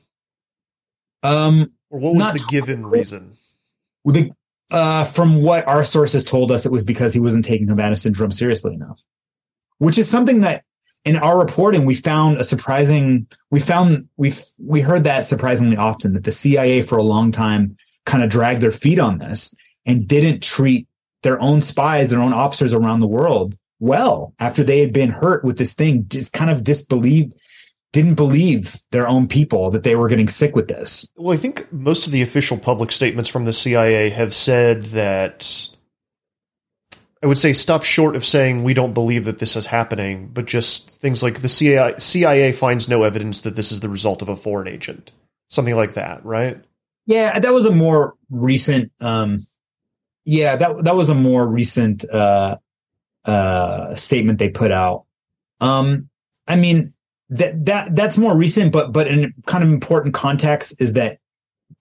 um, 1.22 1.72
Or 1.90 2.00
what 2.00 2.14
was 2.14 2.18
Not- 2.18 2.32
the 2.34 2.44
given 2.48 2.86
reason? 2.86 3.32
the, 4.04 4.30
uh, 4.70 5.04
from 5.04 5.42
what 5.42 5.66
our 5.68 5.84
sources 5.84 6.24
told 6.24 6.50
us, 6.52 6.64
it 6.66 6.72
was 6.72 6.84
because 6.84 7.12
he 7.14 7.20
wasn't 7.20 7.44
taking 7.44 7.68
Havana 7.68 7.96
syndrome 7.96 8.30
seriously 8.32 8.74
enough, 8.74 9.02
which 9.78 9.98
is 9.98 10.08
something 10.08 10.40
that 10.40 10.64
in 11.04 11.16
our 11.16 11.38
reporting 11.38 11.84
we 11.84 11.94
found 11.94 12.38
a 12.38 12.44
surprising. 12.44 13.26
We 13.50 13.60
found 13.60 14.08
we 14.16 14.34
we 14.58 14.80
heard 14.80 15.04
that 15.04 15.24
surprisingly 15.24 15.76
often 15.76 16.12
that 16.14 16.24
the 16.24 16.32
CIA 16.32 16.82
for 16.82 16.98
a 16.98 17.02
long 17.02 17.32
time 17.32 17.76
kind 18.04 18.22
of 18.22 18.30
dragged 18.30 18.60
their 18.60 18.70
feet 18.70 18.98
on 18.98 19.18
this 19.18 19.54
and 19.86 20.06
didn't 20.06 20.42
treat 20.42 20.86
their 21.22 21.40
own 21.40 21.62
spies, 21.62 22.10
their 22.10 22.20
own 22.20 22.32
officers 22.32 22.74
around 22.74 23.00
the 23.00 23.06
world 23.06 23.54
well 23.80 24.34
after 24.38 24.62
they 24.64 24.80
had 24.80 24.92
been 24.92 25.10
hurt 25.10 25.44
with 25.44 25.58
this 25.58 25.74
thing. 25.74 26.06
Just 26.08 26.32
kind 26.32 26.50
of 26.50 26.64
disbelieved, 26.64 27.32
didn't 27.92 28.14
believe 28.14 28.76
their 28.90 29.08
own 29.08 29.28
people 29.28 29.70
that 29.70 29.82
they 29.82 29.96
were 29.96 30.08
getting 30.08 30.28
sick 30.28 30.54
with 30.54 30.68
this. 30.68 31.08
Well, 31.16 31.34
I 31.34 31.38
think 31.38 31.72
most 31.72 32.06
of 32.06 32.12
the 32.12 32.22
official 32.22 32.58
public 32.58 32.92
statements 32.92 33.28
from 33.28 33.44
the 33.44 33.52
CIA 33.52 34.10
have 34.10 34.34
said 34.34 34.86
that. 34.86 35.68
I 37.22 37.26
would 37.26 37.38
say 37.38 37.52
stop 37.52 37.82
short 37.82 38.14
of 38.14 38.24
saying 38.24 38.62
we 38.62 38.74
don't 38.74 38.94
believe 38.94 39.24
that 39.24 39.38
this 39.38 39.56
is 39.56 39.66
happening, 39.66 40.28
but 40.28 40.46
just 40.46 41.00
things 41.00 41.22
like 41.22 41.40
the 41.40 41.48
CIA, 41.48 41.94
CIA 41.98 42.52
finds 42.52 42.88
no 42.88 43.02
evidence 43.02 43.40
that 43.40 43.56
this 43.56 43.72
is 43.72 43.80
the 43.80 43.88
result 43.88 44.22
of 44.22 44.28
a 44.28 44.36
foreign 44.36 44.68
agent. 44.68 45.12
Something 45.48 45.74
like 45.74 45.94
that, 45.94 46.24
right? 46.24 46.62
Yeah, 47.06 47.38
that 47.38 47.52
was 47.52 47.66
a 47.66 47.72
more 47.72 48.14
recent. 48.30 48.92
Um, 49.00 49.46
yeah, 50.24 50.56
that 50.56 50.84
that 50.84 50.94
was 50.94 51.08
a 51.08 51.14
more 51.14 51.46
recent 51.46 52.08
uh, 52.08 52.58
uh, 53.24 53.94
statement 53.94 54.38
they 54.38 54.50
put 54.50 54.70
out. 54.70 55.04
Um, 55.60 56.10
I 56.46 56.56
mean 56.56 56.86
that 57.30 57.64
that 57.64 57.96
that's 57.96 58.18
more 58.18 58.36
recent, 58.36 58.72
but 58.72 58.92
but 58.92 59.08
in 59.08 59.32
kind 59.46 59.64
of 59.64 59.70
important 59.70 60.14
context 60.14 60.80
is 60.80 60.92
that 60.92 61.18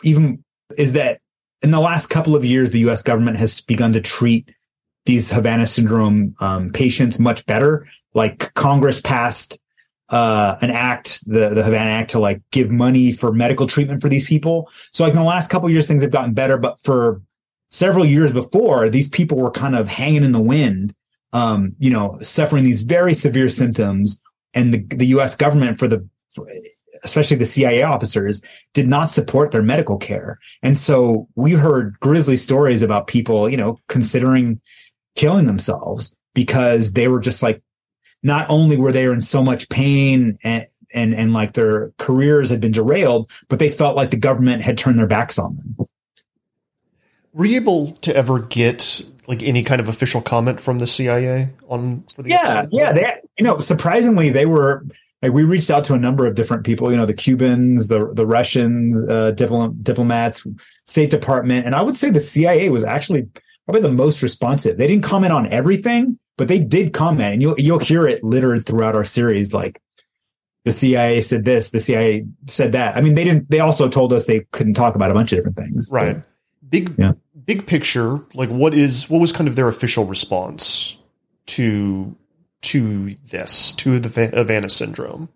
even 0.03 0.43
is 0.77 0.93
that 0.93 1.19
in 1.61 1.71
the 1.71 1.79
last 1.79 2.07
couple 2.07 2.35
of 2.35 2.45
years, 2.45 2.71
the 2.71 2.79
U.S. 2.79 3.03
government 3.03 3.37
has 3.37 3.61
begun 3.61 3.93
to 3.93 4.01
treat 4.01 4.49
these 5.07 5.31
Havana 5.31 5.65
syndrome 5.65 6.35
um, 6.39 6.71
patients 6.71 7.19
much 7.19 7.45
better. 7.45 7.87
Like 8.13 8.53
Congress 8.53 9.01
passed 9.01 9.59
uh, 10.09 10.57
an 10.61 10.69
act, 10.69 11.25
the 11.27 11.49
the 11.49 11.63
Havana 11.63 11.89
Act, 11.89 12.11
to 12.11 12.19
like 12.19 12.41
give 12.51 12.69
money 12.69 13.11
for 13.11 13.31
medical 13.33 13.67
treatment 13.67 14.01
for 14.01 14.09
these 14.09 14.25
people. 14.25 14.69
So 14.91 15.03
like 15.03 15.11
in 15.11 15.17
the 15.17 15.23
last 15.23 15.49
couple 15.49 15.69
years, 15.69 15.87
things 15.87 16.03
have 16.03 16.11
gotten 16.11 16.33
better. 16.33 16.57
But 16.57 16.79
for 16.83 17.21
several 17.69 18.05
years 18.05 18.31
before, 18.31 18.89
these 18.89 19.09
people 19.09 19.37
were 19.37 19.51
kind 19.51 19.75
of 19.75 19.89
hanging 19.89 20.23
in 20.23 20.31
the 20.31 20.41
wind, 20.41 20.93
um, 21.33 21.75
you 21.79 21.89
know, 21.89 22.19
suffering 22.21 22.63
these 22.63 22.83
very 22.83 23.13
severe 23.13 23.49
symptoms, 23.49 24.21
and 24.53 24.73
the 24.73 24.95
the 24.95 25.07
U.S. 25.07 25.35
government 25.35 25.79
for 25.79 25.87
the 25.87 26.07
for, 26.29 26.47
especially 27.03 27.37
the 27.37 27.45
CIA 27.45 27.83
officers 27.83 28.41
did 28.73 28.87
not 28.87 29.11
support 29.11 29.51
their 29.51 29.61
medical 29.61 29.97
care. 29.97 30.39
And 30.63 30.77
so 30.77 31.27
we 31.35 31.53
heard 31.53 31.99
grisly 31.99 32.37
stories 32.37 32.81
about 32.81 33.07
people, 33.07 33.49
you 33.49 33.57
know, 33.57 33.79
considering 33.87 34.61
killing 35.17 35.45
themselves 35.45 36.15
because 36.33 36.93
they 36.93 37.09
were 37.09 37.19
just 37.19 37.43
like 37.43 37.61
not 38.23 38.49
only 38.49 38.77
were 38.77 38.93
they 38.93 39.05
in 39.05 39.21
so 39.21 39.43
much 39.43 39.67
pain 39.67 40.37
and 40.43 40.65
and 40.93 41.13
and 41.13 41.33
like 41.33 41.51
their 41.53 41.91
careers 41.97 42.49
had 42.49 42.61
been 42.61 42.71
derailed, 42.71 43.29
but 43.49 43.59
they 43.59 43.69
felt 43.69 43.97
like 43.97 44.11
the 44.11 44.17
government 44.17 44.61
had 44.63 44.77
turned 44.77 44.97
their 44.97 45.07
backs 45.07 45.37
on 45.37 45.57
them. 45.57 45.75
Were 47.33 47.45
you 47.45 47.57
able 47.57 47.91
to 48.01 48.15
ever 48.15 48.39
get 48.39 49.01
like 49.27 49.43
any 49.43 49.63
kind 49.63 49.81
of 49.81 49.89
official 49.89 50.21
comment 50.21 50.61
from 50.61 50.79
the 50.79 50.87
CIA 50.87 51.49
on 51.67 52.03
for 52.15 52.23
the 52.23 52.29
Yeah, 52.29 52.61
episode? 52.61 52.69
yeah, 52.71 52.93
they 52.93 53.13
you 53.37 53.43
know 53.43 53.59
surprisingly 53.59 54.29
they 54.29 54.45
were 54.45 54.85
like 55.21 55.33
we 55.33 55.43
reached 55.43 55.69
out 55.69 55.83
to 55.85 55.93
a 55.93 55.99
number 55.99 56.25
of 56.25 56.35
different 56.35 56.63
people, 56.63 56.89
you 56.91 56.97
know, 56.97 57.05
the 57.05 57.13
Cubans, 57.13 57.87
the 57.89 58.07
the 58.13 58.25
Russians, 58.25 59.03
uh, 59.03 59.33
dipl- 59.35 59.75
diplomats, 59.83 60.47
State 60.85 61.09
Department, 61.09 61.65
and 61.65 61.75
I 61.75 61.81
would 61.81 61.95
say 61.95 62.09
the 62.11 62.19
CIA 62.21 62.69
was 62.69 62.83
actually 62.83 63.27
probably 63.67 63.81
the 63.81 63.93
most 63.93 64.23
responsive. 64.23 64.77
They 64.77 64.87
didn't 64.87 65.03
comment 65.03 65.33
on 65.33 65.47
everything, 65.47 66.17
but 66.37 66.47
they 66.47 66.59
did 66.59 66.93
comment, 66.93 67.33
and 67.33 67.41
you'll 67.41 67.59
you'll 67.59 67.79
hear 67.79 68.07
it 68.07 68.23
littered 68.23 68.65
throughout 68.65 68.95
our 68.95 69.03
series. 69.03 69.53
Like 69.53 69.81
the 70.65 70.71
CIA 70.71 71.21
said 71.21 71.43
this, 71.45 71.71
the 71.71 71.79
CIA 71.79 72.25
said 72.47 72.71
that. 72.71 72.95
I 72.97 73.01
mean, 73.01 73.13
they 73.15 73.23
didn't. 73.23 73.49
They 73.49 73.59
also 73.59 73.89
told 73.89 74.13
us 74.13 74.25
they 74.25 74.41
couldn't 74.51 74.73
talk 74.75 74.95
about 74.95 75.11
a 75.11 75.13
bunch 75.13 75.31
of 75.33 75.37
different 75.37 75.57
things. 75.57 75.89
Right. 75.91 76.17
Big 76.69 76.93
Yeah. 76.97 77.13
big 77.45 77.67
picture, 77.67 78.19
like 78.33 78.49
what 78.49 78.73
is 78.73 79.09
what 79.09 79.19
was 79.19 79.31
kind 79.31 79.47
of 79.47 79.55
their 79.55 79.67
official 79.67 80.05
response 80.05 80.97
to 81.47 82.15
to 82.63 83.13
this, 83.31 83.71
to 83.73 83.99
the 83.99 84.09
Va- 84.09 84.27
Havana 84.35 84.69
syndrome? 84.69 85.29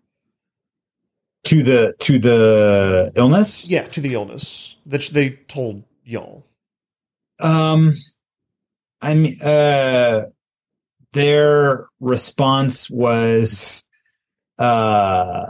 To 1.45 1.63
the 1.63 1.93
to 1.99 2.19
the 2.19 3.11
illness. 3.15 3.67
Yeah, 3.69 3.83
to 3.83 4.01
the 4.01 4.13
illness 4.13 4.75
that 4.85 5.01
they 5.13 5.31
told 5.31 5.83
y'all. 6.03 6.45
Um, 7.39 7.93
I 9.01 9.15
mean, 9.15 9.41
uh, 9.41 10.25
their 11.13 11.87
response 11.99 12.89
was, 12.89 13.85
uh, 14.59 15.45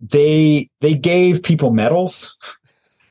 they 0.00 0.70
they 0.80 0.94
gave 0.94 1.42
people 1.42 1.70
medals, 1.70 2.36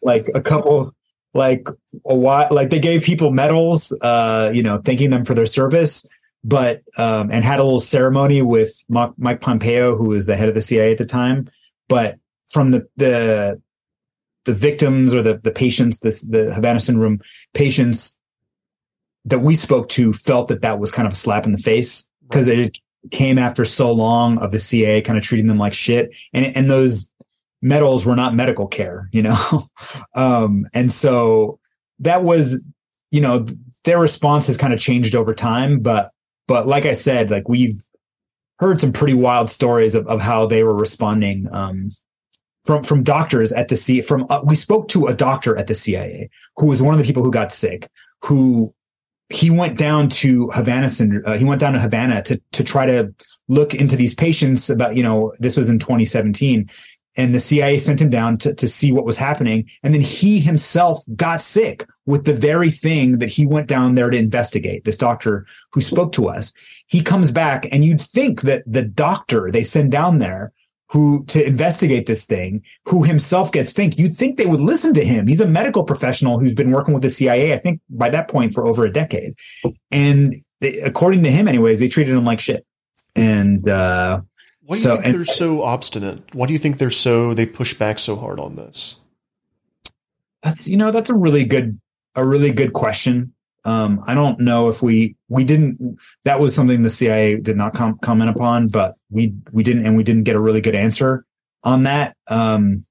like 0.02 0.30
a 0.34 0.42
couple, 0.42 0.94
like 1.34 1.68
a 2.06 2.16
while, 2.16 2.48
like 2.52 2.70
they 2.70 2.80
gave 2.80 3.04
people 3.04 3.32
medals, 3.32 3.92
uh, 4.02 4.52
you 4.54 4.64
know, 4.64 4.80
thanking 4.84 5.10
them 5.10 5.24
for 5.24 5.34
their 5.34 5.46
service, 5.46 6.06
but 6.44 6.82
um, 6.98 7.30
and 7.32 7.44
had 7.44 7.60
a 7.60 7.64
little 7.64 7.80
ceremony 7.80 8.42
with 8.42 8.74
Mike 8.90 9.42
Pompeo, 9.42 9.98
who 9.98 10.10
was 10.10 10.26
the 10.26 10.36
head 10.36 10.50
of 10.50 10.56
the 10.56 10.62
CIA 10.62 10.92
at 10.92 10.98
the 10.98 11.06
time, 11.06 11.50
but 11.90 12.18
from 12.50 12.72
the 12.72 12.88
the 12.96 13.62
the 14.46 14.54
victims 14.54 15.14
or 15.14 15.22
the 15.22 15.38
the 15.38 15.52
patients, 15.52 16.00
this 16.00 16.22
the 16.22 16.54
Havana 16.54 16.80
syndrome 16.80 17.20
patients 17.54 18.17
that 19.28 19.40
we 19.40 19.56
spoke 19.56 19.90
to 19.90 20.14
felt 20.14 20.48
that 20.48 20.62
that 20.62 20.80
was 20.80 20.92
kind 20.92 21.06
of 21.06 21.14
a 21.14 21.18
slap 21.18 21.46
in 21.46 21.52
the 21.52 21.58
face 21.58 22.08
because 22.28 22.48
it 22.48 22.78
came 23.12 23.38
after 23.38 23.66
so 23.66 23.92
long 23.92 24.38
of 24.40 24.52
the 24.52 24.60
CIA 24.60 25.02
kind 25.02 25.18
of 25.18 25.24
treating 25.24 25.48
them 25.48 25.58
like 25.58 25.74
shit, 25.74 26.16
and 26.34 26.46
and 26.56 26.70
those 26.70 27.08
medals 27.62 28.06
were 28.06 28.16
not 28.16 28.36
medical 28.36 28.68
care, 28.68 29.10
you 29.12 29.22
know, 29.22 29.68
um, 30.16 30.68
and 30.74 30.92
so 30.92 31.60
that 32.00 32.24
was, 32.24 32.62
you 33.12 33.22
know, 33.22 33.46
their 33.84 34.00
response 34.00 34.48
has 34.48 34.58
kind 34.58 34.74
of 34.74 34.80
changed 34.80 35.16
over 35.16 35.34
time, 35.34 35.80
but 35.80 36.12
but 36.48 36.68
like 36.68 36.86
I 36.86 36.94
said, 36.94 37.30
like 37.30 37.50
we've 37.50 37.82
heard 38.60 38.80
some 38.80 38.92
pretty 38.92 39.14
wild 39.14 39.50
stories 39.50 39.96
of, 39.96 40.08
of 40.08 40.22
how 40.22 40.46
they 40.46 40.64
were 40.64 40.76
responding 40.76 41.48
um, 41.52 41.90
from 42.66 42.84
from 42.84 43.04
doctors 43.04 43.52
at 43.52 43.68
the 43.68 43.78
C. 43.78 44.02
From 44.02 44.26
uh, 44.30 44.42
we 44.44 44.56
spoke 44.56 44.88
to 44.90 45.08
a 45.08 45.14
doctor 45.14 45.58
at 45.58 45.68
the 45.68 45.76
CIA 45.76 46.30
who 46.56 46.68
was 46.68 46.82
one 46.82 46.94
of 46.94 47.00
the 47.00 47.06
people 47.06 47.24
who 47.24 47.32
got 47.32 47.52
sick. 47.52 47.90
Who 48.24 48.74
he 49.30 49.50
went 49.50 49.78
down 49.78 50.10
to 50.10 50.50
Havana. 50.50 50.88
Uh, 51.26 51.38
he 51.38 51.46
went 51.46 51.60
down 51.60 51.74
to 51.74 51.80
Havana 51.80 52.22
to 52.24 52.42
to 52.54 52.64
try 52.64 52.86
to 52.86 53.14
look 53.48 53.74
into 53.74 53.96
these 53.96 54.14
patients. 54.14 54.70
About 54.70 54.96
you 54.96 55.04
know 55.04 55.34
this 55.40 55.58
was 55.58 55.70
in 55.70 55.80
2017, 55.80 56.70
and 57.16 57.36
the 57.36 57.40
CIA 57.40 57.78
sent 57.78 58.02
him 58.02 58.10
down 58.10 58.38
to 58.40 58.54
to 58.54 58.68
see 58.68 58.92
what 58.92 59.06
was 59.06 59.18
happening, 59.18 59.70
and 59.84 59.94
then 59.94 60.02
he 60.02 60.40
himself 60.40 61.04
got 61.16 61.42
sick 61.42 61.86
with 62.06 62.26
the 62.26 62.34
very 62.34 62.72
thing 62.72 63.18
that 63.18 63.30
he 63.30 63.46
went 63.46 63.68
down 63.68 63.96
there 63.96 64.10
to 64.10 64.18
investigate. 64.18 64.86
This 64.86 64.98
doctor 64.98 65.46
who 65.74 65.82
spoke 65.82 66.14
to 66.14 66.30
us, 66.30 66.54
he 66.88 67.02
comes 67.02 67.32
back, 67.32 67.68
and 67.72 67.84
you'd 67.84 68.02
think 68.02 68.42
that 68.42 68.64
the 68.66 68.84
doctor 68.84 69.52
they 69.52 69.64
send 69.64 69.92
down 69.92 70.20
there 70.20 70.54
who 70.90 71.26
to 71.26 71.46
investigate 71.46 72.06
this 72.08 72.26
thing, 72.26 72.64
who 72.86 73.04
himself 73.04 73.52
gets 73.52 73.74
think 73.74 73.98
you'd 74.00 74.18
think 74.18 74.38
they 74.38 74.46
would 74.46 74.62
listen 74.62 74.94
to 74.94 75.04
him. 75.04 75.28
He's 75.28 75.42
a 75.42 75.48
medical 75.48 75.84
professional 75.84 76.40
who's 76.40 76.54
been 76.54 76.72
working 76.72 76.94
with 76.94 77.04
the 77.04 77.10
CIA, 77.10 77.54
I 77.54 77.58
think 77.58 77.82
by 77.90 78.10
that 78.10 78.30
point 78.30 78.54
for 78.54 78.66
over 78.66 78.86
a 78.86 78.92
decade. 78.92 79.36
And 79.92 80.36
they, 80.62 80.80
according 80.80 81.24
to 81.24 81.32
him 81.32 81.48
anyways, 81.48 81.80
they 81.80 81.90
treated 81.90 82.16
him 82.16 82.24
like 82.26 82.40
shit. 82.40 82.66
And 83.16 83.68
uh 83.68 84.22
Why 84.62 84.76
do 84.76 84.80
you 84.80 84.84
So- 84.84 84.94
think 84.96 85.06
and- 85.08 85.16
they're 85.16 85.26
so 85.26 85.62
obstinate? 85.62 86.22
Why 86.34 86.46
do 86.48 86.54
you 86.54 86.60
think 86.60 86.78
they're 86.78 86.90
so 86.90 87.34
they 87.34 87.46
push 87.46 87.74
back 87.74 88.00
so 88.00 88.16
hard 88.16 88.40
on 88.40 88.56
this? 88.56 88.96
that's 90.44 90.68
you 90.68 90.78
know, 90.78 90.92
that's 90.92 91.10
a 91.10 91.16
really 91.16 91.44
good 91.46 91.80
a 92.16 92.26
really 92.26 92.52
good 92.54 92.74
question. 92.74 93.34
Um 93.68 94.02
I 94.08 94.16
don't 94.16 94.40
know 94.40 94.70
if 94.70 94.82
we 94.82 95.16
we 95.28 95.44
didn't 95.44 95.98
that 96.24 96.40
was 96.40 96.56
something 96.56 96.84
the 96.84 96.90
CIA 96.90 97.36
did 97.38 97.58
not 97.58 97.74
com- 97.74 98.00
comment 98.00 98.30
upon, 98.32 98.70
but 98.70 98.96
we 99.10 99.34
we 99.52 99.62
didn't 99.64 99.86
and 99.86 99.98
we 99.98 100.04
didn't 100.04 100.24
get 100.24 100.36
a 100.38 100.40
really 100.40 100.62
good 100.62 100.76
answer 100.76 101.26
on 101.64 101.84
that. 101.84 102.16
Um 102.28 102.86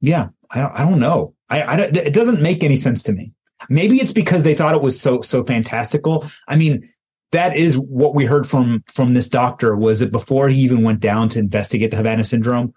yeah, 0.00 0.28
I 0.50 0.60
don't 0.60 0.72
I 0.74 0.82
don't 0.88 1.00
know. 1.00 1.34
I, 1.48 1.62
I 1.62 1.76
don't- 1.76 1.96
it 1.96 2.12
doesn't 2.12 2.42
make 2.42 2.62
any 2.62 2.76
sense 2.76 3.02
to 3.04 3.12
me. 3.12 3.32
Maybe 3.70 4.00
it's 4.00 4.12
because 4.12 4.42
they 4.42 4.54
thought 4.54 4.74
it 4.74 4.82
was 4.82 5.00
so 5.00 5.22
so 5.22 5.42
fantastical. 5.44 6.26
I 6.46 6.56
mean, 6.56 6.86
that 7.32 7.56
is 7.56 7.76
what 7.78 8.14
we 8.14 8.24
heard 8.26 8.46
from 8.46 8.84
from 8.86 9.14
this 9.14 9.28
doctor 9.28 9.74
was 9.76 10.00
that 10.00 10.12
before 10.12 10.48
he 10.50 10.60
even 10.60 10.82
went 10.82 11.00
down 11.00 11.28
to 11.30 11.38
investigate 11.38 11.90
the 11.90 11.96
Havana 11.96 12.22
syndrome, 12.24 12.74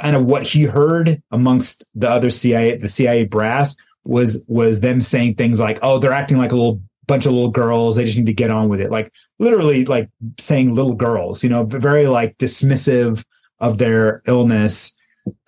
and 0.00 0.26
what 0.26 0.42
he 0.44 0.64
heard 0.64 1.22
amongst 1.30 1.84
the 1.94 2.10
other 2.10 2.30
CIA 2.30 2.76
the 2.76 2.88
CIA 2.88 3.24
brass 3.24 3.76
was 4.04 4.42
was 4.46 4.80
them 4.80 5.00
saying 5.00 5.34
things 5.34 5.60
like, 5.60 5.78
"Oh, 5.82 5.98
they're 5.98 6.12
acting 6.12 6.38
like 6.38 6.52
a 6.52 6.56
little 6.56 6.80
bunch 7.10 7.26
of 7.26 7.32
little 7.32 7.50
girls. 7.50 7.96
They 7.96 8.04
just 8.04 8.16
need 8.16 8.26
to 8.26 8.32
get 8.32 8.52
on 8.52 8.68
with 8.68 8.80
it. 8.80 8.90
Like 8.92 9.12
literally 9.40 9.84
like 9.84 10.08
saying 10.38 10.76
little 10.76 10.94
girls, 10.94 11.42
you 11.42 11.50
know, 11.50 11.64
very 11.64 12.06
like 12.06 12.38
dismissive 12.38 13.24
of 13.58 13.78
their 13.78 14.22
illness. 14.26 14.94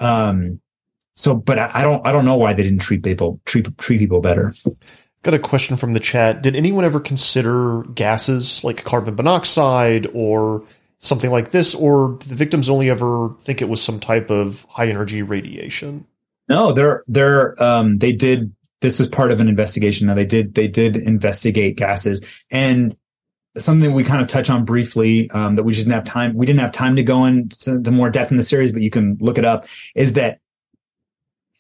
Um, 0.01 0.61
so, 1.15 1.35
but 1.35 1.61
I, 1.61 1.71
I 1.73 1.83
don't, 1.83 2.05
I 2.05 2.11
don't 2.11 2.25
know 2.25 2.37
why 2.37 2.53
they 2.53 2.65
didn't 2.65 2.81
treat 2.81 3.05
people, 3.05 3.41
treat, 3.45 3.79
treat 3.79 3.99
people 3.99 4.21
better. 4.21 4.53
Got 5.23 5.35
a 5.35 5.39
question 5.39 5.77
from 5.77 5.93
the 5.93 6.01
chat. 6.01 6.43
Did 6.43 6.57
anyone 6.57 6.85
ever 6.85 6.99
consider 6.99 7.85
gases 7.95 8.65
like 8.65 8.83
carbon 8.83 9.15
monoxide 9.15 10.09
or 10.15 10.65
something 10.99 11.31
like 11.31 11.53
this, 11.53 11.77
or 11.77 12.19
the 12.27 12.35
victims 12.35 12.69
only 12.69 12.91
ever 12.91 13.37
think 13.41 13.63
it 13.63 13.69
was 13.69 13.81
some 13.81 14.01
type 14.01 14.31
of 14.31 14.67
high 14.69 14.89
energy 14.89 15.23
radiation? 15.23 16.09
No, 16.53 16.71
they're 16.71 17.03
they're 17.07 17.63
um, 17.63 17.97
they 17.97 18.13
did. 18.13 18.55
This 18.83 19.01
is 19.01 19.09
part 19.09 19.33
of 19.33 19.41
an 19.41 19.49
investigation. 19.49 20.07
Now 20.07 20.15
they 20.15 20.27
did 20.27 20.55
they 20.55 20.69
did 20.69 20.99
investigate 20.99 21.79
gases 21.79 22.21
and 22.51 22.95
something 23.57 23.95
we 23.95 24.05
kind 24.05 24.21
of 24.21 24.29
touch 24.29 24.51
on 24.51 24.67
briefly 24.67 25.31
um, 25.31 25.55
that 25.55 25.63
we 25.63 25.73
just 25.73 25.87
didn't 25.87 25.95
have 25.95 26.05
time. 26.05 26.35
We 26.35 26.45
didn't 26.45 26.61
have 26.61 26.73
time 26.73 26.97
to 26.97 27.03
go 27.03 27.25
into 27.25 27.91
more 27.91 28.11
depth 28.11 28.31
in 28.31 28.37
the 28.37 28.43
series, 28.43 28.71
but 28.71 28.83
you 28.83 28.91
can 28.91 29.17
look 29.19 29.39
it 29.39 29.47
up. 29.47 29.67
Is 29.95 30.13
that 30.13 30.41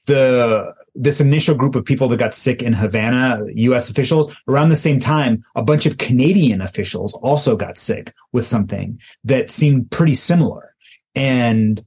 the 0.05 0.75
this 0.95 1.23
initial 1.23 1.55
group 1.55 1.75
of 1.75 1.87
people 1.87 2.07
that 2.09 2.19
got 2.19 2.35
sick 2.35 2.63
in 2.63 2.75
Havana, 2.75 3.47
U.S. 3.55 3.89
officials, 3.89 4.35
around 4.47 4.69
the 4.69 4.77
same 4.77 4.99
time, 4.99 5.43
a 5.55 5.63
bunch 5.63 5.87
of 5.87 5.97
Canadian 5.97 6.61
officials 6.61 7.15
also 7.15 7.57
got 7.57 7.79
sick 7.79 8.13
with 8.33 8.47
something 8.47 9.01
that 9.25 9.49
seemed 9.49 9.91
pretty 9.91 10.17
similar. 10.17 10.75
And 11.15 11.83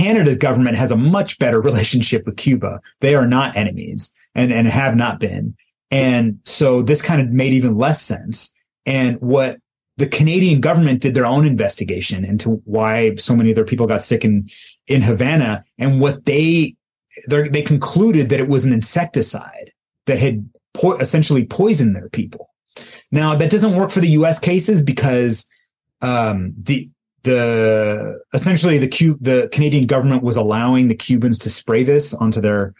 Canada's 0.00 0.38
government 0.38 0.76
has 0.76 0.90
a 0.90 0.96
much 0.96 1.38
better 1.38 1.60
relationship 1.70 2.26
with 2.26 2.36
Cuba. 2.36 2.80
They 3.00 3.14
are 3.14 3.26
not 3.26 3.56
enemies 3.56 4.12
and, 4.34 4.52
and 4.52 4.66
have 4.66 4.96
not 4.96 5.20
been. 5.20 5.56
And 5.90 6.38
so 6.44 6.82
this 6.82 7.02
kind 7.02 7.20
of 7.20 7.28
made 7.30 7.52
even 7.52 7.76
less 7.76 8.00
sense. 8.00 8.52
And 8.86 9.20
what 9.20 9.58
the 9.96 10.06
Canadian 10.06 10.60
government 10.60 11.02
did 11.02 11.14
their 11.14 11.26
own 11.26 11.44
investigation 11.44 12.24
into 12.24 12.62
why 12.64 13.16
so 13.16 13.36
many 13.36 13.50
of 13.50 13.56
their 13.56 13.64
people 13.64 13.86
got 13.86 14.02
sick 14.02 14.24
in, 14.24 14.48
in 14.86 15.02
Havana. 15.02 15.64
And 15.78 16.00
what 16.00 16.24
they 16.24 16.76
they 17.26 17.62
concluded 17.62 18.28
that 18.28 18.38
it 18.38 18.48
was 18.48 18.64
an 18.64 18.72
insecticide 18.72 19.72
that 20.06 20.18
had 20.18 20.48
po- 20.74 20.96
essentially 20.98 21.44
poisoned 21.44 21.94
their 21.94 22.08
people. 22.08 22.54
Now 23.10 23.34
that 23.34 23.50
doesn't 23.50 23.74
work 23.74 23.90
for 23.90 24.00
the 24.00 24.10
U.S. 24.10 24.38
cases 24.38 24.80
because 24.80 25.46
um, 26.00 26.54
the 26.56 26.88
the 27.22 28.20
essentially 28.32 28.78
the 28.78 28.88
Q, 28.88 29.18
the 29.20 29.48
Canadian 29.52 29.86
government 29.86 30.22
was 30.22 30.36
allowing 30.36 30.88
the 30.88 30.94
Cubans 30.94 31.38
to 31.38 31.50
spray 31.50 31.82
this 31.82 32.14
onto 32.14 32.40
their 32.40 32.74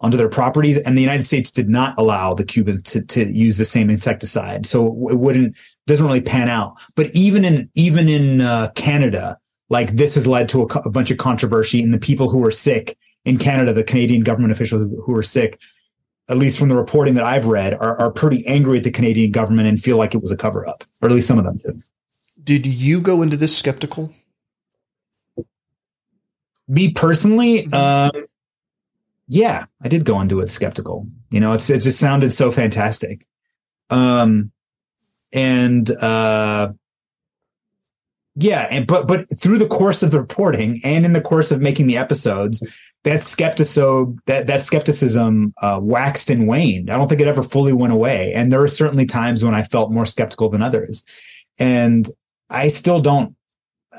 onto 0.00 0.16
their 0.16 0.28
properties, 0.28 0.78
and 0.78 0.96
the 0.96 1.02
United 1.02 1.22
States 1.22 1.50
did 1.50 1.68
not 1.68 1.94
allow 1.98 2.34
the 2.34 2.44
Cubans 2.44 2.82
to 2.82 3.02
to 3.02 3.32
use 3.32 3.58
the 3.58 3.64
same 3.64 3.90
insecticide, 3.90 4.66
so 4.66 4.86
it 5.08 5.18
wouldn't 5.18 5.56
doesn't 5.86 6.04
really 6.04 6.20
pan 6.20 6.48
out. 6.48 6.74
But 6.94 7.14
even 7.14 7.44
in 7.44 7.70
even 7.74 8.08
in 8.08 8.40
uh, 8.40 8.70
Canada, 8.74 9.38
like 9.70 9.92
this 9.92 10.14
has 10.14 10.26
led 10.26 10.48
to 10.50 10.62
a, 10.62 10.66
a 10.80 10.90
bunch 10.90 11.10
of 11.10 11.18
controversy, 11.18 11.82
and 11.82 11.94
the 11.94 11.98
people 11.98 12.28
who 12.28 12.44
are 12.44 12.50
sick 12.50 12.98
in 13.24 13.38
Canada, 13.38 13.72
the 13.72 13.84
Canadian 13.84 14.22
government 14.22 14.52
officials 14.52 14.86
who, 15.04 15.16
are 15.16 15.22
sick, 15.22 15.58
at 16.28 16.36
least 16.36 16.58
from 16.58 16.68
the 16.68 16.76
reporting 16.76 17.14
that 17.14 17.24
I've 17.24 17.46
read, 17.46 17.74
are, 17.74 17.98
are 17.98 18.10
pretty 18.10 18.46
angry 18.46 18.78
at 18.78 18.84
the 18.84 18.90
Canadian 18.90 19.30
government 19.30 19.68
and 19.68 19.80
feel 19.80 19.96
like 19.96 20.14
it 20.14 20.20
was 20.20 20.30
a 20.30 20.36
cover 20.36 20.68
up, 20.68 20.84
or 21.00 21.08
at 21.08 21.14
least 21.14 21.28
some 21.28 21.38
of 21.38 21.44
them 21.44 21.56
do. 21.58 21.78
Did 22.44 22.66
you 22.66 23.00
go 23.00 23.22
into 23.22 23.38
this 23.38 23.56
skeptical? 23.56 24.12
Me 26.68 26.90
personally, 26.90 27.64
mm-hmm. 27.64 27.74
um, 28.16 28.24
yeah, 29.28 29.64
I 29.82 29.88
did 29.88 30.04
go 30.04 30.20
into 30.20 30.40
it 30.40 30.48
skeptical. 30.48 31.06
You 31.30 31.40
know, 31.40 31.54
it's 31.54 31.70
it 31.70 31.80
just 31.80 31.98
sounded 31.98 32.32
so 32.32 32.50
fantastic, 32.50 33.26
um, 33.90 34.52
and 35.32 35.90
uh, 35.90 36.72
yeah, 38.36 38.66
and 38.70 38.86
but 38.86 39.08
but 39.08 39.26
through 39.40 39.58
the 39.58 39.66
course 39.66 40.02
of 40.02 40.10
the 40.10 40.20
reporting 40.20 40.80
and 40.84 41.04
in 41.04 41.14
the 41.14 41.20
course 41.20 41.50
of 41.50 41.60
making 41.60 41.86
the 41.86 41.96
episodes, 41.96 42.62
that 43.04 43.20
skepticism 43.20 44.20
that 44.26 44.46
that 44.46 44.64
skepticism 44.64 45.54
uh, 45.62 45.78
waxed 45.82 46.30
and 46.30 46.46
waned. 46.46 46.90
I 46.90 46.96
don't 46.96 47.08
think 47.08 47.20
it 47.20 47.28
ever 47.28 47.42
fully 47.42 47.72
went 47.72 47.92
away, 47.92 48.32
and 48.34 48.52
there 48.52 48.62
are 48.62 48.68
certainly 48.68 49.06
times 49.06 49.42
when 49.42 49.54
I 49.54 49.62
felt 49.62 49.92
more 49.92 50.06
skeptical 50.06 50.50
than 50.50 50.62
others, 50.62 51.04
and 51.58 52.10
I 52.54 52.68
still 52.68 53.00
don't. 53.00 53.36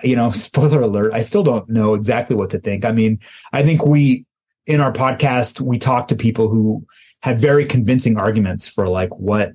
You 0.04 0.16
know, 0.16 0.32
spoiler 0.32 0.82
alert, 0.82 1.14
I 1.14 1.22
still 1.22 1.44
don't 1.44 1.70
know 1.70 1.94
exactly 1.94 2.36
what 2.36 2.50
to 2.52 2.60
think. 2.60 2.86
I 2.86 2.92
mean, 2.92 3.20
I 3.54 3.64
think 3.64 3.86
we 3.86 4.26
in 4.66 4.82
our 4.82 4.92
podcast 4.92 5.62
we 5.62 5.78
talked 5.78 6.10
to 6.10 6.16
people 6.16 6.50
who 6.50 6.86
had 7.22 7.40
very 7.40 7.66
convincing 7.66 8.18
arguments 8.18 8.68
for 8.68 8.88
like 8.88 9.10
what 9.16 9.54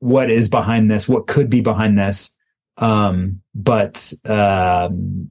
what 0.00 0.30
is 0.30 0.48
behind 0.48 0.90
this, 0.90 1.08
what 1.08 1.26
could 1.26 1.50
be 1.50 1.60
behind 1.60 1.98
this. 1.98 2.34
Um, 2.76 3.42
but 3.54 4.12
um, 4.24 5.30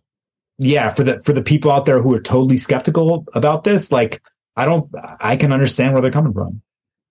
yeah, 0.58 0.90
for 0.90 1.04
the 1.04 1.20
for 1.20 1.34
the 1.34 1.42
people 1.42 1.72
out 1.72 1.86
there 1.86 2.02
who 2.02 2.14
are 2.14 2.22
totally 2.22 2.58
skeptical 2.58 3.26
about 3.34 3.64
this, 3.64 3.92
like 3.92 4.22
I 4.56 4.66
don't, 4.66 4.90
I 5.20 5.36
can 5.36 5.54
understand 5.54 5.94
where 5.94 6.02
they're 6.02 6.12
coming 6.12 6.34
from. 6.34 6.62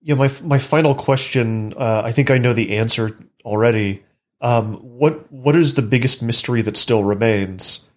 Yeah, 0.03 0.15
my 0.17 0.31
my 0.43 0.59
final 0.59 0.95
question. 0.95 1.73
Uh, 1.77 2.03
I 2.05 2.13
think 2.13 2.31
I 2.31 2.39
know 2.39 2.53
the 2.53 2.77
answer 2.77 3.17
already. 3.45 4.03
Um, 4.41 4.75
what 4.75 5.31
what 5.33 5.57
is 5.57 5.75
the 5.75 5.83
biggest 5.83 6.23
mystery 6.23 6.63
that 6.63 6.77
still 6.77 7.05
remains? 7.05 7.89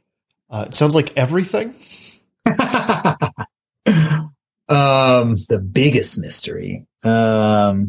Uh, 0.49 0.65
it 0.67 0.73
sounds 0.75 0.95
like 0.95 1.15
everything. 1.17 1.75
um, 2.45 2.55
the 4.67 5.61
biggest 5.71 6.17
mystery. 6.17 6.85
Um, 7.03 7.87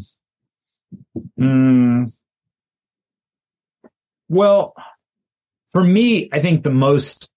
mm, 1.39 2.13
well, 4.29 4.75
for 5.71 5.85
me, 5.85 6.29
I 6.33 6.41
think 6.41 6.65
the 6.65 6.71
most 6.71 7.31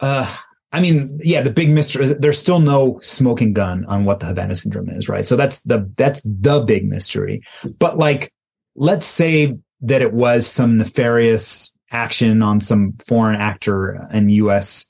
uh, 0.00 0.34
I 0.72 0.80
mean, 0.80 1.18
yeah, 1.22 1.42
the 1.42 1.50
big 1.50 1.70
mystery. 1.70 2.12
There's 2.18 2.38
still 2.38 2.58
no 2.58 3.00
smoking 3.02 3.52
gun 3.52 3.84
on 3.86 4.04
what 4.04 4.20
the 4.20 4.26
Havana 4.26 4.56
syndrome 4.56 4.90
is, 4.90 5.08
right? 5.08 5.26
So 5.26 5.36
that's 5.36 5.60
the 5.60 5.90
that's 5.96 6.20
the 6.22 6.60
big 6.60 6.86
mystery. 6.86 7.42
But 7.78 7.96
like, 7.96 8.32
let's 8.76 9.06
say 9.06 9.56
that 9.80 10.02
it 10.02 10.12
was 10.12 10.46
some 10.46 10.78
nefarious 10.78 11.72
action 11.90 12.42
on 12.42 12.60
some 12.60 12.92
foreign 12.94 13.36
actor 13.36 14.06
in 14.12 14.28
U.S. 14.30 14.86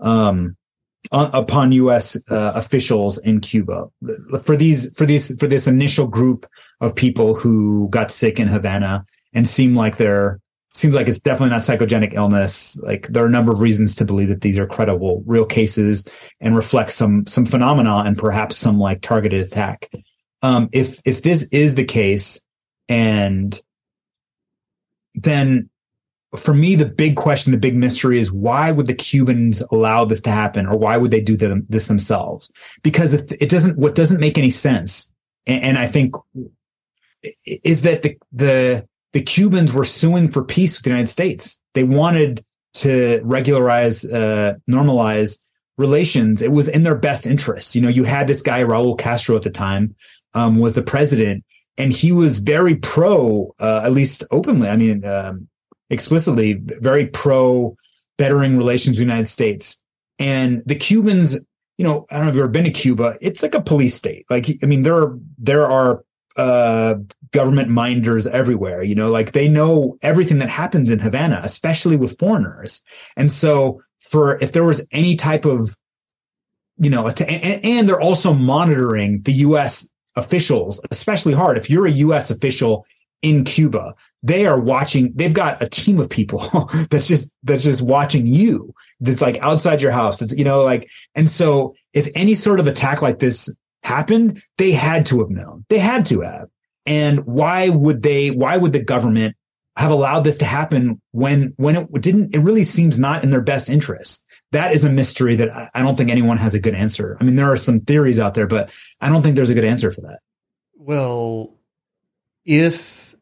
Um, 0.00 0.56
upon 1.12 1.72
U.S. 1.72 2.16
Uh, 2.30 2.52
officials 2.54 3.18
in 3.18 3.40
Cuba 3.40 3.86
for 4.42 4.56
these 4.56 4.96
for 4.96 5.06
these 5.06 5.36
for 5.38 5.46
this 5.46 5.66
initial 5.66 6.06
group 6.06 6.46
of 6.80 6.94
people 6.94 7.34
who 7.34 7.88
got 7.90 8.10
sick 8.10 8.40
in 8.40 8.48
Havana 8.48 9.04
and 9.32 9.46
seem 9.46 9.74
like 9.74 9.96
they're 9.96 10.40
seems 10.74 10.94
like 10.94 11.06
it's 11.06 11.20
definitely 11.20 11.50
not 11.50 11.60
psychogenic 11.60 12.14
illness. 12.14 12.78
Like 12.82 13.06
there 13.08 13.22
are 13.22 13.28
a 13.28 13.30
number 13.30 13.52
of 13.52 13.60
reasons 13.60 13.94
to 13.96 14.04
believe 14.04 14.28
that 14.28 14.40
these 14.40 14.58
are 14.58 14.66
credible, 14.66 15.22
real 15.26 15.46
cases 15.46 16.06
and 16.40 16.56
reflect 16.56 16.92
some 16.92 17.26
some 17.26 17.46
phenomena 17.46 18.02
and 18.04 18.18
perhaps 18.18 18.56
some 18.56 18.78
like 18.78 19.00
targeted 19.00 19.44
attack. 19.46 19.90
Um, 20.42 20.68
if 20.72 21.00
if 21.04 21.22
this 21.22 21.48
is 21.50 21.74
the 21.74 21.84
case, 21.84 22.40
and 22.88 23.60
then 25.14 25.70
for 26.36 26.52
me, 26.52 26.74
the 26.74 26.86
big 26.86 27.16
question, 27.16 27.52
the 27.52 27.58
big 27.58 27.76
mystery 27.76 28.18
is 28.18 28.32
why 28.32 28.70
would 28.70 28.86
the 28.86 28.94
Cubans 28.94 29.62
allow 29.70 30.04
this 30.04 30.20
to 30.22 30.30
happen, 30.30 30.66
or 30.66 30.76
why 30.76 30.96
would 30.96 31.10
they 31.10 31.20
do 31.20 31.36
this 31.36 31.88
themselves? 31.88 32.50
Because 32.82 33.14
it 33.14 33.48
doesn't, 33.48 33.78
what 33.78 33.94
doesn't 33.94 34.20
make 34.20 34.36
any 34.36 34.50
sense, 34.50 35.08
and, 35.46 35.62
and 35.62 35.78
I 35.78 35.86
think 35.86 36.14
is 37.46 37.82
that 37.82 38.02
the 38.02 38.18
the 38.32 38.88
the 39.12 39.22
Cubans 39.22 39.72
were 39.72 39.84
suing 39.84 40.28
for 40.28 40.44
peace 40.44 40.76
with 40.76 40.84
the 40.84 40.90
United 40.90 41.06
States. 41.06 41.58
They 41.74 41.84
wanted 41.84 42.44
to 42.74 43.20
regularize, 43.22 44.04
uh, 44.04 44.54
normalize 44.68 45.38
relations. 45.78 46.42
It 46.42 46.50
was 46.50 46.68
in 46.68 46.82
their 46.82 46.96
best 46.96 47.26
interest. 47.26 47.76
You 47.76 47.82
know, 47.82 47.88
you 47.88 48.02
had 48.02 48.26
this 48.26 48.42
guy, 48.42 48.64
Raul 48.64 48.98
Castro 48.98 49.36
at 49.36 49.42
the 49.42 49.50
time, 49.50 49.94
um, 50.34 50.58
was 50.58 50.74
the 50.74 50.82
president 50.82 51.44
and 51.76 51.92
he 51.92 52.12
was 52.12 52.38
very 52.38 52.76
pro, 52.76 53.54
uh, 53.58 53.82
at 53.84 53.92
least 53.92 54.24
openly. 54.30 54.68
I 54.68 54.76
mean, 54.76 55.04
um, 55.04 55.48
explicitly 55.90 56.54
very 56.54 57.06
pro 57.06 57.76
bettering 58.16 58.56
relations 58.56 58.94
with 58.94 59.06
the 59.06 59.12
United 59.12 59.28
States. 59.28 59.82
And 60.18 60.62
the 60.66 60.76
Cubans, 60.76 61.34
you 61.78 61.84
know, 61.84 62.06
I 62.10 62.16
don't 62.16 62.24
know 62.24 62.30
if 62.30 62.36
you've 62.36 62.44
ever 62.44 62.52
been 62.52 62.64
to 62.64 62.70
Cuba. 62.70 63.16
It's 63.20 63.42
like 63.42 63.54
a 63.54 63.60
police 63.60 63.94
state. 63.94 64.26
Like, 64.30 64.46
I 64.62 64.66
mean, 64.66 64.82
there 64.82 64.96
are, 64.96 65.18
there 65.38 65.66
are, 65.66 66.04
uh, 66.36 66.96
government 67.32 67.68
minders 67.68 68.26
everywhere. 68.26 68.82
You 68.82 68.94
know, 68.94 69.10
like 69.10 69.32
they 69.32 69.48
know 69.48 69.98
everything 70.02 70.38
that 70.38 70.48
happens 70.48 70.90
in 70.90 71.00
Havana, 71.00 71.40
especially 71.42 71.96
with 71.96 72.18
foreigners. 72.18 72.80
And 73.16 73.30
so 73.30 73.82
for 73.98 74.38
if 74.42 74.52
there 74.52 74.64
was 74.64 74.84
any 74.92 75.16
type 75.16 75.44
of, 75.44 75.76
you 76.76 76.90
know, 76.90 77.06
and, 77.06 77.64
and 77.64 77.88
they're 77.88 78.00
also 78.00 78.34
monitoring 78.34 79.22
the 79.22 79.32
U.S. 79.32 79.88
officials, 80.16 80.80
especially 80.90 81.34
hard. 81.34 81.58
If 81.58 81.68
you're 81.68 81.86
a 81.86 81.92
U.S. 81.92 82.30
official 82.30 82.86
in 83.22 83.44
Cuba, 83.44 83.94
they 84.22 84.46
are 84.46 84.60
watching. 84.60 85.12
They've 85.14 85.32
got 85.32 85.62
a 85.62 85.68
team 85.68 85.98
of 85.98 86.10
people 86.10 86.40
that's 86.90 87.08
just 87.08 87.30
that's 87.42 87.64
just 87.64 87.82
watching 87.82 88.26
you. 88.26 88.74
That's 89.00 89.22
like 89.22 89.38
outside 89.38 89.82
your 89.82 89.92
house. 89.92 90.22
It's 90.22 90.36
you 90.36 90.44
know 90.44 90.62
like, 90.62 90.90
and 91.14 91.28
so 91.28 91.74
if 91.92 92.08
any 92.14 92.34
sort 92.34 92.60
of 92.60 92.66
attack 92.66 93.02
like 93.02 93.18
this 93.18 93.52
happened, 93.84 94.42
they 94.58 94.72
had 94.72 95.06
to 95.06 95.20
have 95.20 95.30
known. 95.30 95.64
They 95.68 95.78
had 95.78 96.06
to 96.06 96.22
have. 96.22 96.48
And 96.86 97.24
why 97.26 97.68
would 97.68 98.02
they, 98.02 98.30
why 98.30 98.56
would 98.56 98.72
the 98.72 98.82
government 98.82 99.36
have 99.76 99.90
allowed 99.90 100.20
this 100.20 100.38
to 100.38 100.44
happen 100.44 101.00
when, 101.12 101.52
when 101.56 101.76
it 101.76 102.02
didn't, 102.02 102.34
it 102.34 102.40
really 102.40 102.64
seems 102.64 102.98
not 102.98 103.24
in 103.24 103.30
their 103.30 103.40
best 103.40 103.68
interest. 103.68 104.23
That 104.52 104.72
is 104.72 104.84
a 104.84 104.90
mystery 104.90 105.36
that 105.36 105.70
I 105.74 105.82
don't 105.82 105.96
think 105.96 106.10
anyone 106.10 106.36
has 106.36 106.54
a 106.54 106.60
good 106.60 106.74
answer. 106.74 107.16
I 107.20 107.24
mean, 107.24 107.34
there 107.34 107.50
are 107.50 107.56
some 107.56 107.80
theories 107.80 108.20
out 108.20 108.34
there, 108.34 108.46
but 108.46 108.72
I 109.00 109.08
don't 109.08 109.22
think 109.22 109.34
there's 109.34 109.50
a 109.50 109.54
good 109.54 109.64
answer 109.64 109.90
for 109.90 110.02
that. 110.02 110.20
Well, 110.76 111.54
if 112.44 113.14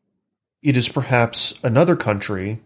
it 0.63 0.77
is 0.77 0.89
perhaps 0.89 1.59
another 1.63 1.97
country 1.97 2.61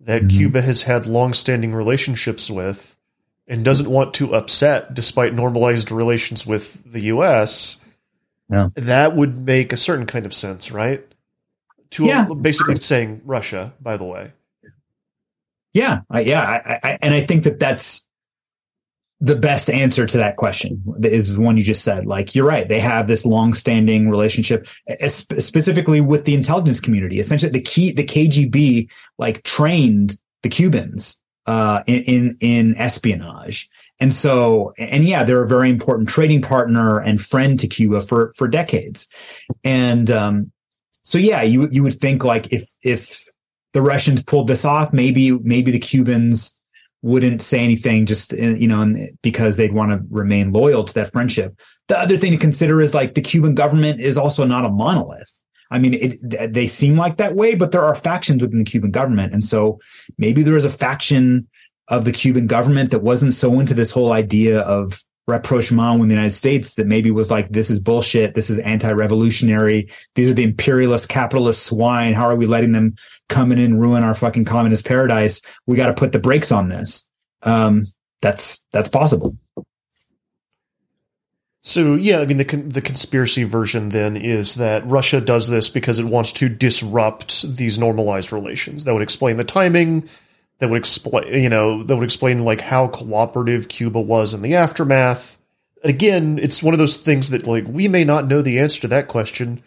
that 0.00 0.22
mm-hmm. 0.22 0.36
Cuba 0.36 0.62
has 0.62 0.82
had 0.82 1.06
long-standing 1.06 1.74
relationships 1.74 2.50
with 2.50 2.96
and 3.48 3.64
doesn't 3.64 3.90
want 3.90 4.14
to 4.14 4.34
upset 4.34 4.94
despite 4.94 5.34
normalized 5.34 5.90
relations 5.90 6.46
with 6.46 6.82
the 6.90 7.00
US, 7.02 7.78
yeah. 8.50 8.68
that 8.74 9.14
would 9.14 9.38
make 9.38 9.72
a 9.72 9.76
certain 9.76 10.06
kind 10.06 10.26
of 10.26 10.34
sense, 10.34 10.70
right? 10.70 11.04
To 11.90 12.06
yeah. 12.06 12.26
a, 12.28 12.34
basically 12.34 12.80
saying 12.80 13.22
Russia, 13.24 13.72
by 13.80 13.96
the 13.96 14.04
way. 14.04 14.32
Yeah, 15.76 16.00
yeah, 16.22 16.40
I, 16.42 16.78
I, 16.82 16.98
and 17.02 17.12
I 17.12 17.20
think 17.20 17.42
that 17.42 17.60
that's 17.60 18.06
the 19.20 19.36
best 19.36 19.68
answer 19.68 20.06
to 20.06 20.16
that 20.16 20.36
question 20.36 20.80
is 21.02 21.36
one 21.36 21.58
you 21.58 21.62
just 21.62 21.84
said. 21.84 22.06
Like 22.06 22.34
you're 22.34 22.46
right, 22.46 22.66
they 22.66 22.80
have 22.80 23.06
this 23.06 23.26
long-standing 23.26 24.08
relationship, 24.08 24.68
specifically 25.06 26.00
with 26.00 26.24
the 26.24 26.34
intelligence 26.34 26.80
community. 26.80 27.18
Essentially, 27.18 27.52
the 27.52 27.60
key, 27.60 27.92
the 27.92 28.04
KGB 28.04 28.90
like 29.18 29.42
trained 29.42 30.18
the 30.42 30.48
Cubans 30.48 31.20
uh, 31.44 31.82
in, 31.86 32.02
in 32.04 32.36
in 32.40 32.76
espionage, 32.78 33.68
and 34.00 34.14
so 34.14 34.72
and 34.78 35.06
yeah, 35.06 35.24
they're 35.24 35.42
a 35.42 35.48
very 35.48 35.68
important 35.68 36.08
trading 36.08 36.40
partner 36.40 36.98
and 37.00 37.20
friend 37.20 37.60
to 37.60 37.68
Cuba 37.68 38.00
for 38.00 38.32
for 38.34 38.48
decades, 38.48 39.08
and 39.62 40.10
um, 40.10 40.52
so 41.02 41.18
yeah, 41.18 41.42
you 41.42 41.68
you 41.70 41.82
would 41.82 42.00
think 42.00 42.24
like 42.24 42.50
if 42.50 42.66
if 42.80 43.25
the 43.76 43.82
Russians 43.82 44.22
pulled 44.22 44.48
this 44.48 44.64
off, 44.64 44.94
maybe 44.94 45.32
maybe 45.32 45.70
the 45.70 45.78
Cubans 45.78 46.56
wouldn't 47.02 47.42
say 47.42 47.58
anything 47.58 48.06
just 48.06 48.32
uh, 48.32 48.36
you 48.36 48.66
know 48.66 49.06
because 49.20 49.58
they'd 49.58 49.74
want 49.74 49.92
to 49.92 50.00
remain 50.08 50.50
loyal 50.50 50.82
to 50.82 50.94
that 50.94 51.12
friendship. 51.12 51.60
The 51.88 52.00
other 52.00 52.16
thing 52.16 52.32
to 52.32 52.38
consider 52.38 52.80
is 52.80 52.94
like 52.94 53.12
the 53.12 53.20
Cuban 53.20 53.54
government 53.54 54.00
is 54.00 54.16
also 54.16 54.46
not 54.46 54.64
a 54.64 54.70
monolith. 54.70 55.30
I 55.70 55.78
mean, 55.78 55.92
it, 55.92 56.54
they 56.54 56.66
seem 56.66 56.96
like 56.96 57.18
that 57.18 57.34
way, 57.34 57.54
but 57.54 57.70
there 57.70 57.84
are 57.84 57.94
factions 57.94 58.40
within 58.40 58.60
the 58.60 58.64
Cuban 58.64 58.92
government, 58.92 59.34
and 59.34 59.44
so 59.44 59.78
maybe 60.16 60.42
there 60.42 60.56
is 60.56 60.64
a 60.64 60.70
faction 60.70 61.46
of 61.88 62.06
the 62.06 62.12
Cuban 62.12 62.46
government 62.46 62.92
that 62.92 63.02
wasn't 63.02 63.34
so 63.34 63.60
into 63.60 63.74
this 63.74 63.90
whole 63.90 64.12
idea 64.12 64.60
of 64.60 65.04
rapprochement 65.26 65.98
with 66.00 66.08
the 66.08 66.14
United 66.14 66.32
States 66.32 66.74
that 66.74 66.86
maybe 66.86 67.10
was 67.10 67.30
like, 67.30 67.50
this 67.50 67.70
is 67.70 67.80
bullshit. 67.80 68.34
This 68.34 68.48
is 68.48 68.58
anti-revolutionary. 68.60 69.90
These 70.14 70.30
are 70.30 70.34
the 70.34 70.44
imperialist 70.44 71.08
capitalist 71.08 71.64
swine. 71.64 72.12
How 72.12 72.26
are 72.26 72.36
we 72.36 72.46
letting 72.46 72.72
them 72.72 72.94
come 73.28 73.50
in 73.52 73.58
and 73.58 73.80
ruin 73.80 74.04
our 74.04 74.14
fucking 74.14 74.44
communist 74.44 74.86
paradise? 74.86 75.42
We 75.66 75.76
got 75.76 75.88
to 75.88 75.94
put 75.94 76.12
the 76.12 76.20
brakes 76.20 76.52
on 76.52 76.68
this. 76.68 77.08
Um, 77.42 77.84
that's, 78.22 78.64
that's 78.70 78.88
possible. 78.88 79.36
So 81.62 81.96
yeah, 81.96 82.20
I 82.20 82.26
mean 82.26 82.36
the 82.36 82.44
the 82.44 82.80
conspiracy 82.80 83.42
version 83.42 83.88
then 83.88 84.16
is 84.16 84.54
that 84.54 84.86
Russia 84.86 85.20
does 85.20 85.48
this 85.48 85.68
because 85.68 85.98
it 85.98 86.04
wants 86.04 86.30
to 86.34 86.48
disrupt 86.48 87.42
these 87.42 87.76
normalized 87.76 88.32
relations. 88.32 88.84
That 88.84 88.92
would 88.94 89.02
explain 89.02 89.36
the 89.36 89.42
timing, 89.42 90.08
that 90.58 90.70
would 90.70 90.78
explain, 90.78 91.42
you 91.42 91.48
know, 91.48 91.82
that 91.82 91.96
would 91.96 92.04
explain 92.04 92.44
like 92.44 92.60
how 92.60 92.88
cooperative 92.88 93.68
Cuba 93.68 94.00
was 94.00 94.34
in 94.34 94.42
the 94.42 94.54
aftermath. 94.54 95.36
Again, 95.84 96.38
it's 96.38 96.62
one 96.62 96.74
of 96.74 96.78
those 96.78 96.96
things 96.96 97.30
that 97.30 97.46
like 97.46 97.64
we 97.66 97.88
may 97.88 98.04
not 98.04 98.26
know 98.26 98.42
the 98.42 98.58
answer 98.58 98.80
to 98.82 98.88
that 98.88 99.08
question. 99.08 99.62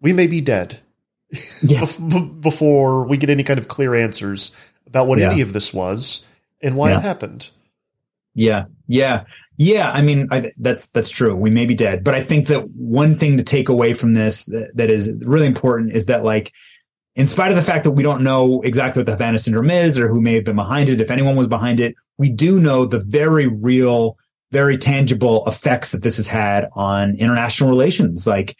We 0.00 0.12
may 0.12 0.26
be 0.26 0.40
dead 0.40 0.80
yeah. 1.62 1.86
before 2.40 3.06
we 3.06 3.16
get 3.16 3.30
any 3.30 3.42
kind 3.42 3.58
of 3.58 3.68
clear 3.68 3.94
answers 3.94 4.52
about 4.86 5.06
what 5.06 5.18
yeah. 5.18 5.30
any 5.30 5.40
of 5.40 5.52
this 5.52 5.72
was 5.72 6.24
and 6.62 6.76
why 6.76 6.90
yeah. 6.90 6.98
it 6.98 7.02
happened. 7.02 7.50
Yeah, 8.34 8.64
yeah, 8.88 9.24
yeah. 9.56 9.90
I 9.90 10.02
mean, 10.02 10.28
I, 10.30 10.50
that's 10.58 10.88
that's 10.88 11.10
true. 11.10 11.36
We 11.36 11.50
may 11.50 11.66
be 11.66 11.74
dead, 11.74 12.02
but 12.02 12.14
I 12.14 12.22
think 12.22 12.48
that 12.48 12.68
one 12.70 13.14
thing 13.14 13.36
to 13.36 13.44
take 13.44 13.68
away 13.68 13.92
from 13.92 14.12
this 14.12 14.46
that, 14.46 14.72
that 14.74 14.90
is 14.90 15.14
really 15.20 15.46
important 15.46 15.92
is 15.92 16.06
that 16.06 16.24
like 16.24 16.52
in 17.16 17.26
spite 17.26 17.50
of 17.50 17.56
the 17.56 17.62
fact 17.62 17.84
that 17.84 17.92
we 17.92 18.02
don't 18.02 18.24
know 18.24 18.60
exactly 18.62 19.00
what 19.00 19.06
the 19.06 19.12
Havana 19.12 19.38
syndrome 19.38 19.70
is 19.70 19.98
or 19.98 20.08
who 20.08 20.20
may 20.20 20.34
have 20.34 20.44
been 20.44 20.56
behind 20.56 20.88
it, 20.88 21.00
if 21.00 21.10
anyone 21.10 21.36
was 21.36 21.46
behind 21.46 21.78
it, 21.80 21.94
we 22.18 22.28
do 22.28 22.58
know 22.58 22.84
the 22.84 22.98
very 22.98 23.46
real, 23.46 24.18
very 24.50 24.76
tangible 24.76 25.46
effects 25.46 25.92
that 25.92 26.02
this 26.02 26.16
has 26.16 26.26
had 26.26 26.68
on 26.72 27.16
international 27.16 27.70
relations. 27.70 28.26
Like 28.26 28.58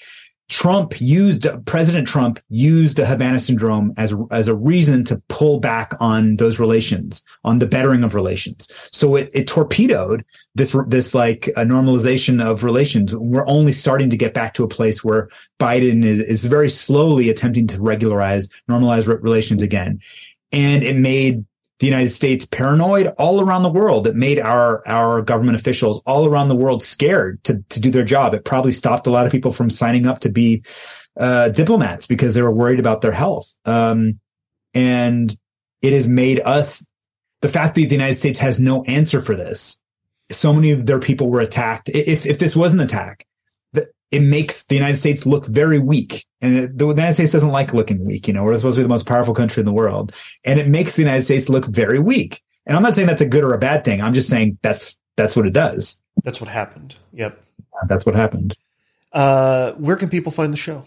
Trump 0.50 1.00
used 1.00 1.46
President 1.64 2.06
Trump 2.06 2.38
used 2.50 2.98
the 2.98 3.06
Havana 3.06 3.38
syndrome 3.38 3.94
as 3.96 4.14
as 4.30 4.46
a 4.46 4.54
reason 4.54 5.02
to 5.04 5.22
pull 5.28 5.58
back 5.58 5.94
on 6.00 6.36
those 6.36 6.58
relations, 6.58 7.24
on 7.44 7.60
the 7.60 7.66
bettering 7.66 8.04
of 8.04 8.14
relations. 8.14 8.70
So 8.92 9.16
it, 9.16 9.30
it 9.32 9.46
torpedoed 9.48 10.24
this 10.54 10.76
this 10.88 11.14
like 11.14 11.48
a 11.48 11.64
normalization 11.64 12.44
of 12.44 12.62
relations. 12.62 13.16
We're 13.16 13.46
only 13.46 13.72
starting 13.72 14.10
to 14.10 14.18
get 14.18 14.34
back 14.34 14.52
to 14.54 14.64
a 14.64 14.68
place 14.68 15.02
where 15.02 15.30
Biden 15.58 16.04
is 16.04 16.20
is 16.20 16.44
very 16.44 16.68
slowly 16.68 17.30
attempting 17.30 17.66
to 17.68 17.80
regularize, 17.80 18.50
normalize 18.68 19.06
relations 19.06 19.62
again, 19.62 20.00
and 20.52 20.82
it 20.82 20.96
made 20.96 21.44
the 21.80 21.86
United 21.86 22.10
States 22.10 22.46
paranoid 22.46 23.08
all 23.18 23.40
around 23.40 23.62
the 23.62 23.68
world. 23.68 24.06
It 24.06 24.14
made 24.14 24.38
our 24.38 24.86
our 24.86 25.22
government 25.22 25.58
officials 25.58 26.00
all 26.06 26.26
around 26.26 26.48
the 26.48 26.56
world 26.56 26.82
scared 26.82 27.42
to 27.44 27.62
to 27.70 27.80
do 27.80 27.90
their 27.90 28.04
job. 28.04 28.34
It 28.34 28.44
probably 28.44 28.72
stopped 28.72 29.06
a 29.06 29.10
lot 29.10 29.26
of 29.26 29.32
people 29.32 29.50
from 29.50 29.70
signing 29.70 30.06
up 30.06 30.20
to 30.20 30.28
be 30.28 30.62
uh, 31.18 31.48
diplomats 31.48 32.06
because 32.06 32.34
they 32.34 32.42
were 32.42 32.52
worried 32.52 32.80
about 32.80 33.00
their 33.00 33.12
health. 33.12 33.52
Um, 33.64 34.20
and 34.72 35.36
it 35.82 35.92
has 35.92 36.08
made 36.08 36.40
us 36.40 36.84
the 37.40 37.48
fact 37.48 37.74
that 37.74 37.82
the 37.82 37.94
United 37.94 38.14
States 38.14 38.38
has 38.38 38.58
no 38.58 38.84
answer 38.84 39.20
for 39.20 39.34
this. 39.34 39.80
So 40.30 40.52
many 40.52 40.70
of 40.70 40.86
their 40.86 40.98
people 40.98 41.28
were 41.28 41.40
attacked. 41.40 41.88
If 41.88 42.24
if 42.24 42.38
this 42.38 42.56
was 42.56 42.72
an 42.72 42.80
attack, 42.80 43.26
it 44.14 44.22
makes 44.22 44.66
the 44.66 44.76
United 44.76 44.96
States 44.96 45.26
look 45.26 45.44
very 45.44 45.80
weak. 45.80 46.24
And 46.40 46.78
the 46.78 46.86
United 46.86 47.14
States 47.14 47.32
doesn't 47.32 47.50
like 47.50 47.74
looking 47.74 48.04
weak. 48.04 48.28
You 48.28 48.34
know, 48.34 48.44
we're 48.44 48.56
supposed 48.56 48.76
to 48.76 48.78
be 48.78 48.84
the 48.84 48.88
most 48.88 49.06
powerful 49.06 49.34
country 49.34 49.60
in 49.60 49.66
the 49.66 49.72
world. 49.72 50.14
And 50.44 50.60
it 50.60 50.68
makes 50.68 50.94
the 50.94 51.02
United 51.02 51.22
States 51.22 51.48
look 51.48 51.66
very 51.66 51.98
weak. 51.98 52.40
And 52.64 52.76
I'm 52.76 52.82
not 52.84 52.94
saying 52.94 53.08
that's 53.08 53.22
a 53.22 53.26
good 53.26 53.42
or 53.42 53.54
a 53.54 53.58
bad 53.58 53.84
thing. 53.84 54.00
I'm 54.00 54.14
just 54.14 54.28
saying 54.28 54.58
that's, 54.62 54.96
that's 55.16 55.34
what 55.34 55.48
it 55.48 55.52
does. 55.52 56.00
That's 56.22 56.40
what 56.40 56.48
happened. 56.48 56.94
Yep. 57.12 57.42
That's 57.88 58.06
what 58.06 58.14
happened. 58.14 58.56
Uh, 59.12 59.72
where 59.72 59.96
can 59.96 60.10
people 60.10 60.30
find 60.30 60.52
the 60.52 60.58
show? 60.58 60.86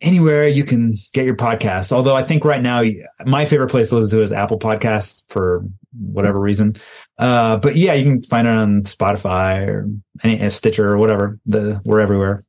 Anywhere 0.00 0.48
you 0.48 0.64
can 0.64 0.94
get 1.12 1.24
your 1.24 1.36
podcasts. 1.36 1.92
Although 1.92 2.16
I 2.16 2.22
think 2.22 2.44
right 2.44 2.62
now 2.62 2.82
my 3.26 3.44
favorite 3.44 3.70
place 3.70 3.90
to 3.90 3.96
listen 3.96 4.18
to 4.18 4.22
is 4.22 4.32
Apple 4.32 4.58
Podcasts 4.58 5.24
for 5.28 5.64
whatever 5.98 6.40
reason. 6.40 6.76
Uh, 7.18 7.56
but 7.58 7.76
yeah, 7.76 7.92
you 7.94 8.04
can 8.04 8.22
find 8.22 8.46
it 8.46 8.52
on 8.52 8.82
Spotify 8.82 9.66
or 9.66 9.88
any 10.22 10.40
uh, 10.40 10.50
Stitcher 10.50 10.88
or 10.88 10.98
whatever. 10.98 11.38
The 11.46 11.80
we're 11.84 12.00
everywhere. 12.00 12.44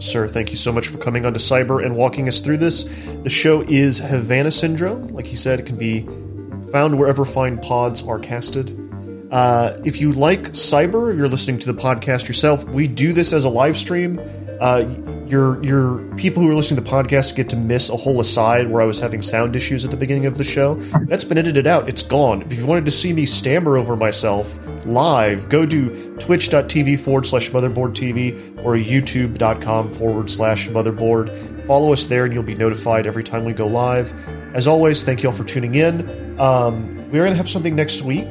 Sir, 0.00 0.26
thank 0.26 0.50
you 0.50 0.56
so 0.56 0.72
much 0.72 0.88
for 0.88 0.98
coming 0.98 1.24
onto 1.24 1.38
Cyber 1.38 1.84
and 1.84 1.96
walking 1.96 2.28
us 2.28 2.40
through 2.40 2.58
this. 2.58 2.82
The 3.22 3.30
show 3.30 3.62
is 3.62 3.98
Havana 3.98 4.50
Syndrome. 4.50 5.08
Like 5.08 5.26
he 5.26 5.36
said, 5.36 5.60
it 5.60 5.66
can 5.66 5.76
be 5.76 6.00
found 6.72 6.98
wherever 6.98 7.24
fine 7.24 7.58
pods 7.58 8.06
are 8.06 8.18
casted. 8.18 8.78
Uh, 9.30 9.80
if 9.84 10.00
you 10.00 10.12
like 10.12 10.40
cyber, 10.50 11.16
you're 11.16 11.28
listening 11.28 11.58
to 11.60 11.72
the 11.72 11.80
podcast 11.80 12.26
yourself, 12.26 12.64
we 12.66 12.88
do 12.88 13.12
this 13.12 13.32
as 13.32 13.44
a 13.44 13.48
live 13.48 13.76
stream. 13.76 14.20
Uh, 14.60 14.84
your 15.26 15.62
your 15.64 15.98
people 16.16 16.42
who 16.42 16.50
are 16.50 16.54
listening 16.54 16.82
to 16.82 16.88
the 16.88 16.90
podcast 16.90 17.36
get 17.36 17.48
to 17.50 17.56
miss 17.56 17.90
a 17.90 17.96
whole 17.96 18.20
aside 18.20 18.70
where 18.70 18.82
I 18.82 18.84
was 18.84 18.98
having 18.98 19.22
sound 19.22 19.56
issues 19.56 19.84
at 19.84 19.90
the 19.90 19.96
beginning 19.96 20.26
of 20.26 20.38
the 20.38 20.44
show. 20.44 20.74
That's 21.06 21.24
been 21.24 21.38
edited 21.38 21.66
out. 21.66 21.88
It's 21.88 22.02
gone. 22.02 22.42
If 22.42 22.58
you 22.58 22.66
wanted 22.66 22.84
to 22.86 22.90
see 22.90 23.12
me 23.12 23.26
stammer 23.26 23.76
over 23.76 23.96
myself 23.96 24.58
live, 24.86 25.48
go 25.48 25.66
to 25.66 26.16
twitch.tv 26.18 26.98
forward 27.00 27.26
slash 27.26 27.50
motherboard 27.50 27.94
TV 27.94 28.34
or 28.64 28.74
youtube.com 28.74 29.92
forward 29.92 30.30
slash 30.30 30.68
motherboard. 30.68 31.66
Follow 31.66 31.92
us 31.92 32.06
there 32.06 32.24
and 32.24 32.34
you'll 32.34 32.42
be 32.42 32.54
notified 32.54 33.06
every 33.06 33.24
time 33.24 33.44
we 33.44 33.52
go 33.52 33.66
live. 33.66 34.12
As 34.54 34.66
always, 34.66 35.02
thank 35.02 35.22
you 35.22 35.30
all 35.30 35.34
for 35.34 35.44
tuning 35.44 35.74
in. 35.74 36.38
Um, 36.38 36.90
we're 37.10 37.24
going 37.24 37.30
to 37.30 37.36
have 37.36 37.48
something 37.48 37.74
next 37.74 38.02
week 38.02 38.30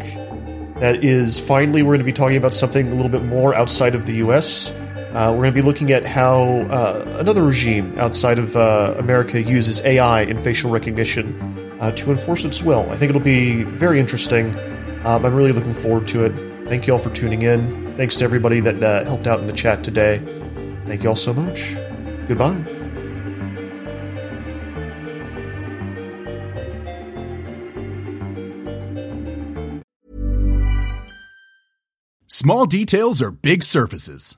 that 0.79 1.03
is 1.03 1.39
finally, 1.39 1.81
we're 1.81 1.91
going 1.91 1.99
to 1.99 2.05
be 2.05 2.13
talking 2.13 2.37
about 2.37 2.53
something 2.53 2.87
a 2.89 2.95
little 2.95 3.09
bit 3.09 3.23
more 3.23 3.53
outside 3.53 3.95
of 3.95 4.05
the 4.05 4.15
U.S. 4.15 4.73
Uh, 5.13 5.29
we're 5.29 5.43
going 5.43 5.53
to 5.53 5.61
be 5.61 5.61
looking 5.61 5.91
at 5.91 6.07
how 6.07 6.41
uh, 6.71 7.17
another 7.19 7.43
regime 7.43 7.93
outside 7.99 8.39
of 8.39 8.55
uh, 8.57 8.95
America 8.97 9.39
uses 9.39 9.79
AI 9.85 10.23
and 10.23 10.43
facial 10.43 10.71
recognition 10.71 11.39
uh, 11.79 11.91
to 11.91 12.09
enforce 12.09 12.43
its 12.43 12.63
will. 12.63 12.89
I 12.89 12.97
think 12.97 13.11
it'll 13.11 13.21
be 13.21 13.63
very 13.63 13.99
interesting. 13.99 14.55
Um, 15.05 15.23
I'm 15.23 15.35
really 15.35 15.51
looking 15.51 15.75
forward 15.75 16.07
to 16.07 16.23
it. 16.23 16.31
Thank 16.67 16.87
you 16.87 16.93
all 16.93 16.99
for 16.99 17.11
tuning 17.11 17.43
in. 17.43 17.95
Thanks 17.95 18.15
to 18.17 18.23
everybody 18.25 18.59
that 18.61 18.81
uh, 18.81 19.03
helped 19.03 19.27
out 19.27 19.39
in 19.39 19.45
the 19.45 19.53
chat 19.53 19.83
today. 19.83 20.17
Thank 20.87 21.03
you 21.03 21.09
all 21.09 21.15
so 21.15 21.31
much. 21.31 21.75
Goodbye. 22.27 22.65
Small 32.25 32.65
details 32.65 33.21
are 33.21 33.29
big 33.29 33.63
surfaces 33.63 34.37